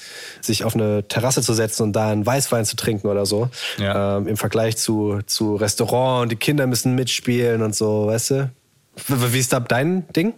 sich 0.41 0.64
auf 0.64 0.75
eine 0.75 1.07
Terrasse 1.07 1.41
zu 1.41 1.55
setzen 1.55 1.85
und 1.85 1.93
da 1.93 2.11
einen 2.11 2.27
Weißwein 2.27 2.64
zu 2.64 2.75
trinken 2.75 3.07
oder 3.07 3.27
so. 3.27 3.49
Ja. 3.79 4.16
Ähm, 4.18 4.27
Im 4.27 4.37
Vergleich 4.37 4.77
zu, 4.77 5.20
zu 5.25 5.55
Restaurant 5.55 6.25
und 6.25 6.33
die 6.33 6.37
Kinder 6.37 6.66
müssen 6.66 6.97
mitspielen 6.97 7.62
und 7.62 7.77
so, 7.77 8.09
weißt 8.09 8.31
du? 8.31 8.51
Wie 9.07 9.39
ist 9.39 9.53
da 9.53 9.61
dein 9.61 10.09
Ding? 10.09 10.35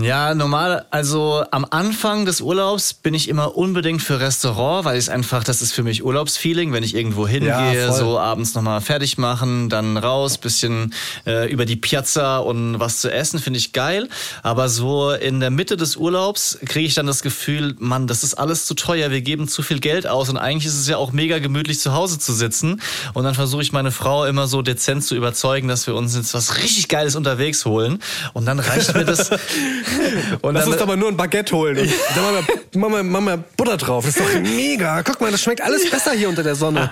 Ja, 0.00 0.32
normal, 0.32 0.86
also 0.90 1.44
am 1.50 1.66
Anfang 1.68 2.24
des 2.24 2.40
Urlaubs 2.40 2.94
bin 2.94 3.14
ich 3.14 3.28
immer 3.28 3.56
unbedingt 3.56 4.00
für 4.00 4.20
Restaurant, 4.20 4.84
weil 4.84 4.96
es 4.96 5.08
einfach, 5.08 5.42
das 5.42 5.60
ist 5.60 5.72
für 5.72 5.82
mich 5.82 6.04
Urlaubsfeeling, 6.04 6.72
wenn 6.72 6.84
ich 6.84 6.94
irgendwo 6.94 7.26
hingehe, 7.26 7.88
voll. 7.88 7.96
so 7.96 8.18
abends 8.18 8.54
nochmal 8.54 8.80
fertig 8.80 9.18
machen, 9.18 9.68
dann 9.68 9.96
raus, 9.96 10.38
bisschen 10.38 10.94
äh, 11.26 11.50
über 11.50 11.64
die 11.64 11.74
Piazza 11.74 12.38
und 12.38 12.78
was 12.78 13.00
zu 13.00 13.12
essen, 13.12 13.40
finde 13.40 13.58
ich 13.58 13.72
geil. 13.72 14.08
Aber 14.44 14.68
so 14.68 15.10
in 15.10 15.40
der 15.40 15.50
Mitte 15.50 15.76
des 15.76 15.96
Urlaubs 15.96 16.58
kriege 16.66 16.86
ich 16.86 16.94
dann 16.94 17.08
das 17.08 17.22
Gefühl, 17.22 17.74
Mann, 17.78 18.06
das 18.06 18.22
ist 18.22 18.34
alles 18.34 18.66
zu 18.66 18.74
teuer, 18.74 19.10
wir 19.10 19.22
geben 19.22 19.48
zu 19.48 19.62
viel 19.62 19.80
Geld 19.80 20.06
aus 20.06 20.28
und 20.28 20.36
eigentlich 20.36 20.66
ist 20.66 20.78
es 20.78 20.86
ja 20.86 20.96
auch 20.96 21.10
mega 21.10 21.40
gemütlich 21.40 21.80
zu 21.80 21.92
Hause 21.92 22.20
zu 22.20 22.32
sitzen. 22.32 22.80
Und 23.14 23.24
dann 23.24 23.34
versuche 23.34 23.62
ich 23.62 23.72
meine 23.72 23.90
Frau 23.90 24.26
immer 24.26 24.46
so 24.46 24.62
dezent 24.62 25.02
zu 25.02 25.16
überzeugen, 25.16 25.66
dass 25.66 25.88
wir 25.88 25.96
uns 25.96 26.14
jetzt 26.14 26.34
was 26.34 26.58
richtig 26.58 26.86
Geiles 26.86 27.16
unterwegs 27.16 27.64
holen. 27.64 27.98
Und 28.32 28.46
dann 28.46 28.60
reicht 28.60 28.94
mir 28.94 29.04
das. 29.04 29.30
Und 30.42 30.54
Lass 30.54 30.64
dann, 30.64 30.72
uns 30.72 30.80
doch 30.80 30.86
mal 30.86 30.96
nur 30.96 31.08
ein 31.08 31.16
Baguette 31.16 31.54
holen. 31.54 31.78
Und 31.78 31.92
da 32.14 32.20
machen 32.22 32.46
wir, 32.72 32.80
machen, 32.80 32.92
wir, 32.92 33.02
machen 33.02 33.24
wir 33.26 33.36
Butter 33.56 33.76
drauf. 33.76 34.04
Das 34.04 34.16
ist 34.16 34.24
doch 34.24 34.40
mega. 34.40 35.02
Guck 35.02 35.20
mal, 35.20 35.30
das 35.30 35.42
schmeckt 35.42 35.62
alles 35.62 35.88
besser 35.90 36.12
hier 36.12 36.28
unter 36.28 36.42
der 36.42 36.54
Sonne. 36.54 36.90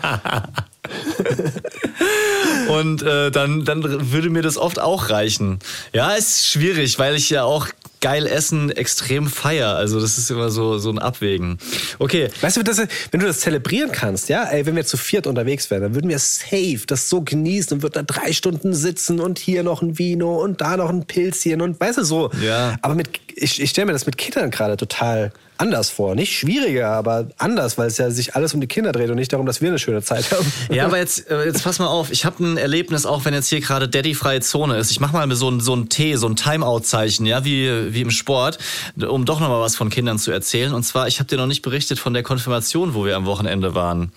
Und 2.68 3.03
äh, 3.03 3.30
dann, 3.30 3.64
dann 3.64 4.12
würde 4.12 4.30
mir 4.30 4.42
das 4.42 4.57
oft 4.57 4.80
auch 4.80 5.11
reichen. 5.11 5.59
Ja, 5.92 6.12
ist 6.12 6.49
schwierig, 6.49 6.99
weil 6.99 7.14
ich 7.14 7.30
ja 7.30 7.44
auch 7.44 7.68
geil 8.07 8.28
essen 8.28 8.70
extrem 8.70 9.26
feier. 9.26 9.74
Also 9.74 10.00
das 10.00 10.16
ist 10.16 10.30
immer 10.30 10.48
so, 10.48 10.78
so 10.78 10.90
ein 10.90 11.00
Abwägen. 11.00 11.59
Okay, 11.98 12.28
Weißt 12.40 12.57
du, 12.57 12.62
das, 12.62 12.78
wenn 13.11 13.18
du 13.18 13.26
das 13.26 13.40
zelebrieren 13.40 13.90
kannst, 13.90 14.28
ja, 14.28 14.44
ey, 14.44 14.64
wenn 14.64 14.76
wir 14.76 14.86
zu 14.86 14.96
viert 14.96 15.26
unterwegs 15.26 15.72
wären, 15.72 15.82
dann 15.82 15.94
würden 15.96 16.09
wir 16.09 16.20
safe 16.20 16.82
das 16.86 17.09
so 17.09 17.22
genießen 17.22 17.76
und 17.76 17.82
würden 17.82 17.94
da 17.94 18.02
drei 18.04 18.32
Stunden 18.32 18.74
sitzen 18.74 19.18
und 19.18 19.40
hier 19.40 19.64
noch 19.64 19.82
ein 19.82 19.98
Vino 19.98 20.40
und 20.40 20.61
da 20.61 20.76
noch 20.76 20.88
ein 20.88 21.04
Pilzchen 21.07 21.61
und 21.61 21.80
weißt 21.80 21.98
du 21.98 22.04
so. 22.04 22.30
Ja. 22.40 22.76
Aber 22.80 22.94
mit, 22.94 23.09
ich, 23.34 23.61
ich 23.61 23.70
stelle 23.70 23.86
mir 23.86 23.92
das 23.92 24.07
mit 24.07 24.16
Kindern 24.16 24.52
gerade 24.52 24.76
total 24.76 25.32
anders 25.59 25.90
vor. 25.90 26.14
Nicht 26.14 26.36
schwieriger, 26.36 26.90
aber 26.90 27.28
anders, 27.38 27.78
weil 27.78 27.88
es 27.88 27.98
ja 27.98 28.11
sich 28.11 28.34
alles 28.34 28.54
um 28.54 28.61
die 28.61 28.66
Kinder 28.66 28.92
dreht 28.92 29.11
und 29.11 29.16
nicht 29.16 29.32
darum, 29.32 29.46
dass 29.46 29.61
wir 29.61 29.68
eine 29.68 29.78
schöne 29.78 30.02
Zeit 30.02 30.30
haben. 30.32 30.52
Ja, 30.70 30.86
aber 30.86 30.98
jetzt, 30.98 31.30
äh, 31.30 31.44
jetzt 31.44 31.64
pass 31.64 31.78
mal 31.78 31.86
auf. 31.86 32.11
Ich 32.11 32.24
habe 32.24 32.44
ein 32.44 32.57
Erlebnis, 32.57 33.07
auch 33.07 33.24
wenn 33.24 33.34
jetzt 33.34 33.48
hier 33.48 33.61
gerade 33.61 33.88
Daddy-freie 33.88 34.40
Zone 34.40 34.76
ist. 34.76 34.90
Ich 34.90 35.00
mache 35.00 35.12
mal 35.12 35.34
so 35.34 35.50
ein, 35.50 35.61
so 35.61 35.74
ein 35.74 35.88
T, 35.88 36.16
so 36.16 36.26
ein 36.26 36.36
Timeout-Zeichen, 36.36 37.26
ja, 37.26 37.44
wie, 37.44 37.94
wie 37.94 38.00
im 38.02 38.11
Sport, 38.11 38.59
um 38.96 39.24
doch 39.24 39.40
noch 39.40 39.48
mal 39.48 39.61
was 39.61 39.76
von 39.76 39.90
Kindern 39.90 40.18
zu 40.18 40.30
erzählen. 40.30 40.72
Und 40.72 40.82
zwar, 40.82 41.09
ich 41.09 41.18
habe 41.18 41.28
dir 41.28 41.36
noch 41.36 41.46
nicht 41.46 41.62
berichtet 41.62 41.98
von 41.98 42.14
der 42.14 42.22
Konfirmation, 42.22 42.94
wo 42.94 43.04
wir 43.04 43.16
am 43.16 43.26
Wochenende 43.26 43.74
waren. 43.74 44.12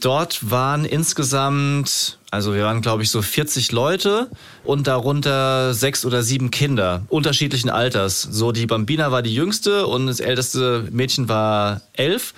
Dort 0.00 0.50
waren 0.50 0.84
insgesamt, 0.84 2.18
also 2.30 2.54
wir 2.54 2.64
waren 2.64 2.82
glaube 2.82 3.02
ich 3.02 3.10
so 3.10 3.22
40 3.22 3.72
Leute 3.72 4.28
und 4.64 4.86
darunter 4.86 5.74
sechs 5.74 6.04
oder 6.04 6.22
sieben 6.22 6.50
Kinder 6.50 7.02
unterschiedlichen 7.08 7.70
Alters. 7.70 8.22
So 8.22 8.52
die 8.52 8.66
Bambina 8.66 9.12
war 9.12 9.22
die 9.22 9.34
jüngste 9.34 9.86
und 9.86 10.06
das 10.06 10.20
älteste 10.20 10.88
Mädchen 10.90 11.28
war 11.28 11.80
elf. 11.92 12.34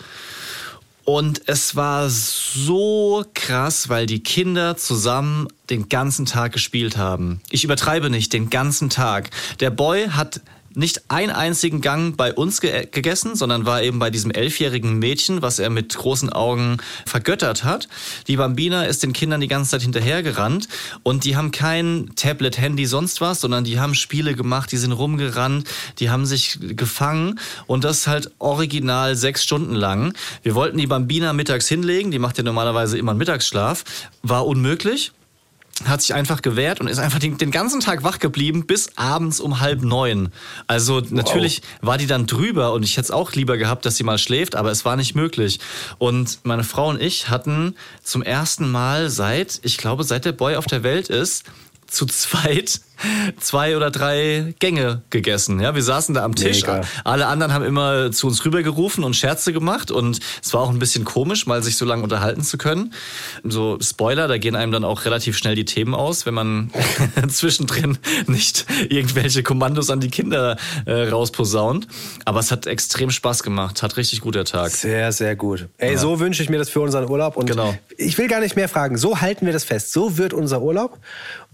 Und 1.07 1.43
es 1.47 1.77
war 1.77 2.11
so 2.11 3.25
krass, 3.33 3.89
weil 3.89 4.07
die 4.07 4.25
Kinder 4.25 4.77
zusammen 4.77 5.47
den 5.71 5.89
ganzen 5.89 6.27
Tag 6.27 6.51
gespielt 6.51 6.97
haben. 6.97 7.41
Ich 7.49 7.63
übertreibe 7.63 8.11
nicht, 8.11 8.33
den 8.33 8.51
ganzen 8.51 8.91
Tag. 8.91 9.31
Der 9.61 9.71
Boy 9.71 10.09
hat 10.09 10.41
nicht 10.77 11.11
einen 11.11 11.33
einzigen 11.33 11.81
Gang 11.81 12.17
bei 12.17 12.35
uns 12.35 12.61
ge 12.61 12.87
gegessen, 12.91 13.35
sondern 13.35 13.65
war 13.65 13.83
eben 13.83 13.99
bei 13.99 14.11
diesem 14.11 14.31
elfjährigen 14.31 14.99
Mädchen, 14.99 15.41
was 15.41 15.59
er 15.59 15.71
mit 15.71 15.95
großen 15.95 16.31
Augen 16.31 16.77
vergöttert 17.07 17.65
hat. 17.65 17.89
Die 18.29 18.37
Bambina 18.37 18.85
ist 18.85 19.03
den 19.03 19.15
Kindern 19.15 19.41
die 19.41 19.49
ganze 19.49 19.71
Zeit 19.71 19.83
hinterhergerannt 19.83 20.69
und 21.03 21.25
die 21.25 21.35
haben 21.35 21.51
kein 21.51 22.11
Tablet, 22.15 22.59
Handy, 22.59 22.85
sonst 22.85 23.23
was, 23.23 23.41
sondern 23.41 23.65
die 23.65 23.81
haben 23.81 23.95
Spiele 23.95 24.35
gemacht, 24.35 24.71
die 24.71 24.77
sind 24.77 24.93
rumgerannt, 24.93 25.67
die 25.99 26.11
haben 26.11 26.27
sich 26.27 26.59
gefangen 26.61 27.41
und 27.67 27.85
das 27.85 28.07
halt 28.07 28.31
original 28.39 29.17
sechs 29.17 29.43
Stunden 29.43 29.75
lang. 29.75 30.13
Wir 30.43 30.55
wollten 30.55 30.77
die 30.77 30.87
Bambina 30.87 31.33
mittags 31.33 31.69
hinlegen, 31.69 32.11
die 32.11 32.19
macht 32.19 32.37
ja 32.37 32.45
normalerweise 32.45 32.99
immer 32.99 33.13
einen 33.13 33.19
Mittagsschlaf, 33.19 33.85
war 34.23 34.47
unmöglich 34.47 35.13
hat 35.85 36.01
sich 36.01 36.15
einfach 36.15 36.41
gewehrt 36.41 36.81
und 36.81 36.89
ist 36.89 36.99
einfach 36.99 37.19
den, 37.19 37.37
den 37.37 37.51
ganzen 37.51 37.81
Tag 37.81 38.03
wach 38.03 38.19
geblieben 38.19 38.67
bis 38.67 38.97
abends 38.97 39.41
um 39.41 39.61
halb 39.61 39.83
neun. 39.83 40.31
Also 40.67 41.03
natürlich 41.11 41.61
war 41.83 41.99
die 41.99 42.07
dann 42.07 42.27
drüber 42.27 42.73
und 42.73 42.83
ich 42.83 42.93
hätte 42.93 43.03
es 43.03 43.11
auch 43.11 43.33
lieber 43.33 43.59
gehabt, 43.59 43.85
dass 43.85 43.97
sie 43.97 44.05
mal 44.05 44.19
schläft, 44.19 44.55
aber 44.55 44.71
es 44.71 44.85
war 44.87 44.97
nicht 44.97 45.15
möglich. 45.15 45.61
Und 45.99 46.41
meine 46.45 46.65
Frau 46.65 46.89
und 46.89 47.01
ich 47.01 47.29
hatten 47.29 47.75
zum 48.03 48.23
ersten 48.23 48.71
Mal 48.71 49.11
seit, 49.11 49.61
ich 49.63 49.77
glaube, 49.77 50.05
seit 50.05 50.25
der 50.25 50.33
Boy 50.33 50.57
auf 50.57 50.67
der 50.67 50.83
Welt 50.83 51.11
ist, 51.11 51.45
zu 51.97 52.07
zweit 52.07 52.81
zwei 53.39 53.77
oder 53.77 53.91
drei 53.91 54.55
Gänge 54.59 55.03
gegessen. 55.11 55.61
Ja, 55.61 55.75
wir 55.75 55.83
saßen 55.83 56.15
da 56.15 56.25
am 56.25 56.35
Tisch. 56.35 56.63
Mega. 56.63 56.81
Alle 57.05 57.27
anderen 57.27 57.53
haben 57.53 57.65
immer 57.65 58.11
zu 58.11 58.27
uns 58.27 58.43
rübergerufen 58.45 59.05
und 59.05 59.15
Scherze 59.15 59.53
gemacht 59.53 59.91
und 59.91 60.19
es 60.43 60.55
war 60.55 60.63
auch 60.63 60.71
ein 60.71 60.79
bisschen 60.79 61.05
komisch, 61.05 61.47
mal 61.47 61.63
sich 61.63 61.77
so 61.77 61.85
lange 61.85 62.03
unterhalten 62.03 62.43
zu 62.43 62.57
können. 62.57 62.95
So 63.45 63.79
Spoiler, 63.83 64.29
da 64.29 64.39
gehen 64.39 64.57
einem 64.57 64.73
dann 64.73 64.85
auch 64.85 65.05
relativ 65.05 65.37
schnell 65.37 65.55
die 65.55 65.67
Themen 65.67 65.95
aus, 65.95 66.25
wenn 66.25 66.33
man 66.35 66.71
zwischendrin 67.29 67.99
nicht 68.27 68.65
irgendwelche 68.89 69.43
Kommandos 69.43 69.91
an 69.91 70.01
die 70.01 70.09
Kinder 70.11 70.57
äh, 70.87 71.09
rausposaunt. 71.09 71.87
Aber 72.25 72.41
es 72.41 72.51
hat 72.51 72.67
extrem 72.67 73.11
Spaß 73.11 73.43
gemacht, 73.43 73.83
hat 73.83 73.99
richtig 73.99 74.23
guter 74.23 74.45
Tag. 74.47 74.71
Sehr, 74.71 75.13
sehr 75.13 75.37
gut. 75.37 75.69
Ey, 75.77 75.99
so 75.99 76.19
wünsche 76.19 76.43
ich 76.43 76.49
mir 76.49 76.59
das 76.59 76.71
für 76.71 76.81
unseren 76.81 77.09
Urlaub. 77.11 77.37
Und 77.37 77.47
Genau. 77.47 77.77
ich 77.99 78.17
will 78.17 78.29
gar 78.29 78.41
nicht 78.41 78.57
mehr 78.57 78.69
fragen. 78.71 78.97
So 78.97 79.21
halten 79.21 79.45
wir 79.45 79.53
das 79.53 79.65
fest. 79.65 79.93
So 79.93 80.17
wird 80.17 80.33
unser 80.33 80.63
Urlaub. 80.63 80.99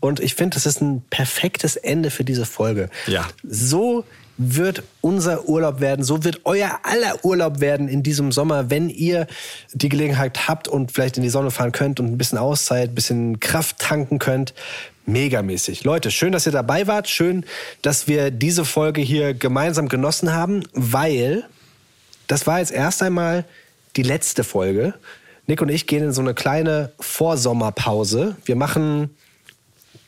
Und 0.03 0.19
ich 0.19 0.35
finde, 0.35 0.57
das 0.57 0.67
ist 0.67 0.83
ein 0.83 1.03
perfektes 1.11 1.77
Ende 1.77 2.11
für 2.11 2.25
diese 2.25 2.45
Folge. 2.45 2.91
Ja. 3.07 3.29
So 3.45 4.05
wird 4.37 4.83
unser 5.01 5.49
Urlaub 5.49 5.79
werden, 5.79 6.05
so 6.05 6.25
wird 6.25 6.41
euer 6.43 6.81
aller 6.83 7.25
Urlaub 7.25 7.61
werden 7.61 7.87
in 7.87 8.03
diesem 8.03 8.33
Sommer, 8.33 8.69
wenn 8.69 8.91
ihr 8.91 9.29
die 9.73 9.89
Gelegenheit 9.89 10.49
habt 10.49 10.67
und 10.67 10.91
vielleicht 10.91 11.19
in 11.19 11.23
die 11.23 11.29
Sonne 11.29 11.53
fahren 11.53 11.71
könnt 11.71 12.01
und 12.01 12.07
ein 12.07 12.19
bisschen 12.19 12.37
Auszeit, 12.37 12.91
ein 12.91 12.95
bisschen 12.97 13.39
Kraft 13.39 13.79
tanken 13.79 14.19
könnt. 14.19 14.55
Megamäßig. 15.07 15.85
Leute, 15.85 16.11
schön, 16.11 16.33
dass 16.33 16.47
ihr 16.47 16.53
dabei 16.53 16.89
wart. 16.89 17.09
Schön, 17.09 17.45
dass 17.83 18.09
wir 18.09 18.33
diese 18.33 18.65
Folge 18.65 19.01
hier 19.01 19.35
gemeinsam 19.35 19.89
genossen 19.89 20.33
haben, 20.33 20.65
weil 20.73 21.45
das 22.27 22.49
war 22.49 22.59
jetzt 22.59 22.73
erst 22.73 23.05
einmal 23.05 23.45
die 23.95 24.03
letzte 24.03 24.43
Folge. 24.43 24.95
Nick 25.47 25.63
und 25.63 25.69
ich 25.69 25.87
gehen 25.87 26.03
in 26.03 26.13
so 26.13 26.23
eine 26.23 26.35
kleine 26.35 26.91
Vorsommerpause. 26.99 28.37
Wir 28.45 28.57
machen 28.57 29.11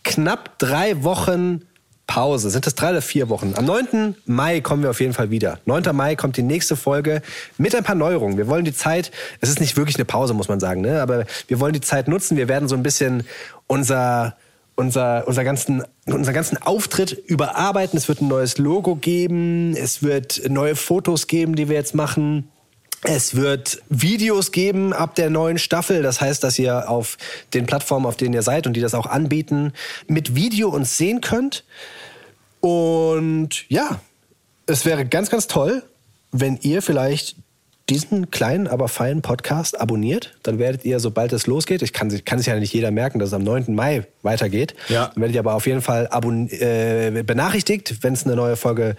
knapp 0.04 0.58
drei 0.58 1.02
Wochen 1.02 1.62
Pause. 2.06 2.50
Sind 2.50 2.66
das 2.66 2.74
drei 2.74 2.90
oder 2.90 3.02
vier 3.02 3.28
Wochen? 3.28 3.54
Am 3.56 3.64
9. 3.64 4.14
Mai 4.26 4.60
kommen 4.60 4.82
wir 4.82 4.90
auf 4.90 5.00
jeden 5.00 5.14
Fall 5.14 5.30
wieder. 5.30 5.58
9. 5.64 5.84
Mai 5.96 6.16
kommt 6.16 6.36
die 6.36 6.42
nächste 6.42 6.76
Folge 6.76 7.22
mit 7.56 7.74
ein 7.74 7.82
paar 7.82 7.94
Neuerungen. 7.94 8.36
Wir 8.36 8.46
wollen 8.46 8.64
die 8.64 8.74
Zeit, 8.74 9.10
es 9.40 9.48
ist 9.48 9.60
nicht 9.60 9.76
wirklich 9.76 9.96
eine 9.96 10.04
Pause, 10.04 10.34
muss 10.34 10.48
man 10.48 10.60
sagen, 10.60 10.82
ne? 10.82 11.00
aber 11.00 11.24
wir 11.48 11.60
wollen 11.60 11.72
die 11.72 11.80
Zeit 11.80 12.08
nutzen. 12.08 12.36
Wir 12.36 12.48
werden 12.48 12.68
so 12.68 12.76
ein 12.76 12.82
bisschen 12.82 13.24
unser, 13.66 14.36
unser, 14.74 15.26
unser 15.26 15.44
ganzen, 15.44 15.82
unseren 16.06 16.34
ganzen 16.34 16.58
Auftritt 16.60 17.12
überarbeiten. 17.12 17.96
Es 17.96 18.08
wird 18.08 18.20
ein 18.20 18.28
neues 18.28 18.58
Logo 18.58 18.96
geben. 18.96 19.74
Es 19.74 20.02
wird 20.02 20.42
neue 20.48 20.76
Fotos 20.76 21.26
geben, 21.26 21.56
die 21.56 21.68
wir 21.68 21.76
jetzt 21.76 21.94
machen. 21.94 22.50
Es 23.06 23.36
wird 23.36 23.82
Videos 23.90 24.50
geben 24.50 24.94
ab 24.94 25.14
der 25.14 25.28
neuen 25.28 25.58
Staffel. 25.58 26.02
Das 26.02 26.22
heißt, 26.22 26.42
dass 26.42 26.58
ihr 26.58 26.88
auf 26.88 27.18
den 27.52 27.66
Plattformen, 27.66 28.06
auf 28.06 28.16
denen 28.16 28.32
ihr 28.32 28.40
seid 28.40 28.66
und 28.66 28.72
die 28.72 28.80
das 28.80 28.94
auch 28.94 29.04
anbieten, 29.04 29.74
mit 30.06 30.34
Video 30.34 30.70
uns 30.70 30.96
sehen 30.96 31.20
könnt. 31.20 31.64
Und 32.60 33.68
ja, 33.68 34.00
es 34.66 34.86
wäre 34.86 35.04
ganz, 35.04 35.28
ganz 35.28 35.46
toll, 35.48 35.82
wenn 36.32 36.56
ihr 36.62 36.80
vielleicht 36.80 37.36
diesen 37.90 38.30
kleinen, 38.30 38.66
aber 38.66 38.88
feinen 38.88 39.20
Podcast 39.20 39.78
abonniert. 39.78 40.38
Dann 40.42 40.58
werdet 40.58 40.86
ihr, 40.86 40.98
sobald 40.98 41.34
es 41.34 41.46
losgeht, 41.46 41.82
ich 41.82 41.92
kann, 41.92 42.08
kann 42.24 42.38
es 42.38 42.46
ja 42.46 42.58
nicht 42.58 42.72
jeder 42.72 42.90
merken, 42.90 43.18
dass 43.18 43.28
es 43.28 43.34
am 43.34 43.42
9. 43.42 43.74
Mai 43.74 44.06
weitergeht. 44.22 44.74
Ja. 44.88 45.08
Dann 45.08 45.20
werdet 45.20 45.34
ihr 45.34 45.40
aber 45.40 45.52
auf 45.52 45.66
jeden 45.66 45.82
Fall 45.82 46.08
äh, 46.10 47.22
benachrichtigt, 47.22 47.98
wenn 48.00 48.14
es 48.14 48.24
eine 48.24 48.34
neue 48.34 48.56
Folge 48.56 48.96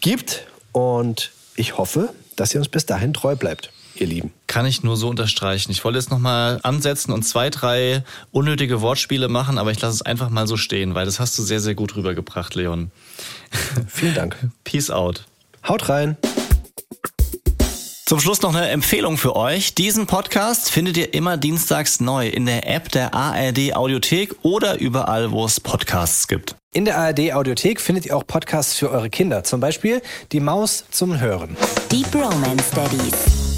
gibt. 0.00 0.48
Und 0.72 1.30
ich 1.54 1.78
hoffe, 1.78 2.08
dass 2.36 2.54
ihr 2.54 2.60
uns 2.60 2.68
bis 2.68 2.86
dahin 2.86 3.14
treu 3.14 3.36
bleibt, 3.36 3.70
ihr 3.94 4.06
Lieben. 4.06 4.32
Kann 4.46 4.66
ich 4.66 4.82
nur 4.82 4.96
so 4.96 5.08
unterstreichen. 5.08 5.70
Ich 5.70 5.84
wollte 5.84 5.98
jetzt 5.98 6.10
nochmal 6.10 6.60
ansetzen 6.62 7.12
und 7.12 7.22
zwei, 7.22 7.50
drei 7.50 8.04
unnötige 8.30 8.80
Wortspiele 8.80 9.28
machen, 9.28 9.58
aber 9.58 9.70
ich 9.70 9.80
lasse 9.80 9.94
es 9.94 10.02
einfach 10.02 10.30
mal 10.30 10.46
so 10.46 10.56
stehen, 10.56 10.94
weil 10.94 11.06
das 11.06 11.20
hast 11.20 11.38
du 11.38 11.42
sehr, 11.42 11.60
sehr 11.60 11.74
gut 11.74 11.96
rübergebracht, 11.96 12.54
Leon. 12.54 12.90
Vielen 13.88 14.14
Dank. 14.14 14.36
Peace 14.64 14.90
out. 14.90 15.24
Haut 15.66 15.88
rein. 15.88 16.16
Zum 18.06 18.20
Schluss 18.20 18.42
noch 18.42 18.54
eine 18.54 18.68
Empfehlung 18.68 19.16
für 19.16 19.34
euch. 19.34 19.74
Diesen 19.74 20.06
Podcast 20.06 20.70
findet 20.70 20.98
ihr 20.98 21.14
immer 21.14 21.38
dienstags 21.38 22.00
neu 22.00 22.28
in 22.28 22.44
der 22.44 22.68
App 22.68 22.90
der 22.90 23.14
ARD 23.14 23.74
Audiothek 23.74 24.34
oder 24.42 24.78
überall, 24.78 25.30
wo 25.30 25.46
es 25.46 25.58
Podcasts 25.58 26.28
gibt. 26.28 26.54
In 26.74 26.84
der 26.84 26.98
ARD 26.98 27.32
Audiothek 27.32 27.80
findet 27.80 28.04
ihr 28.04 28.16
auch 28.16 28.26
Podcasts 28.26 28.74
für 28.74 28.90
eure 28.90 29.08
Kinder. 29.08 29.44
Zum 29.44 29.60
Beispiel 29.60 30.02
Die 30.32 30.40
Maus 30.40 30.84
zum 30.90 31.20
Hören. 31.20 31.56
Deep 31.92 32.12
Romance 32.12 32.72
Daddies. 32.74 33.53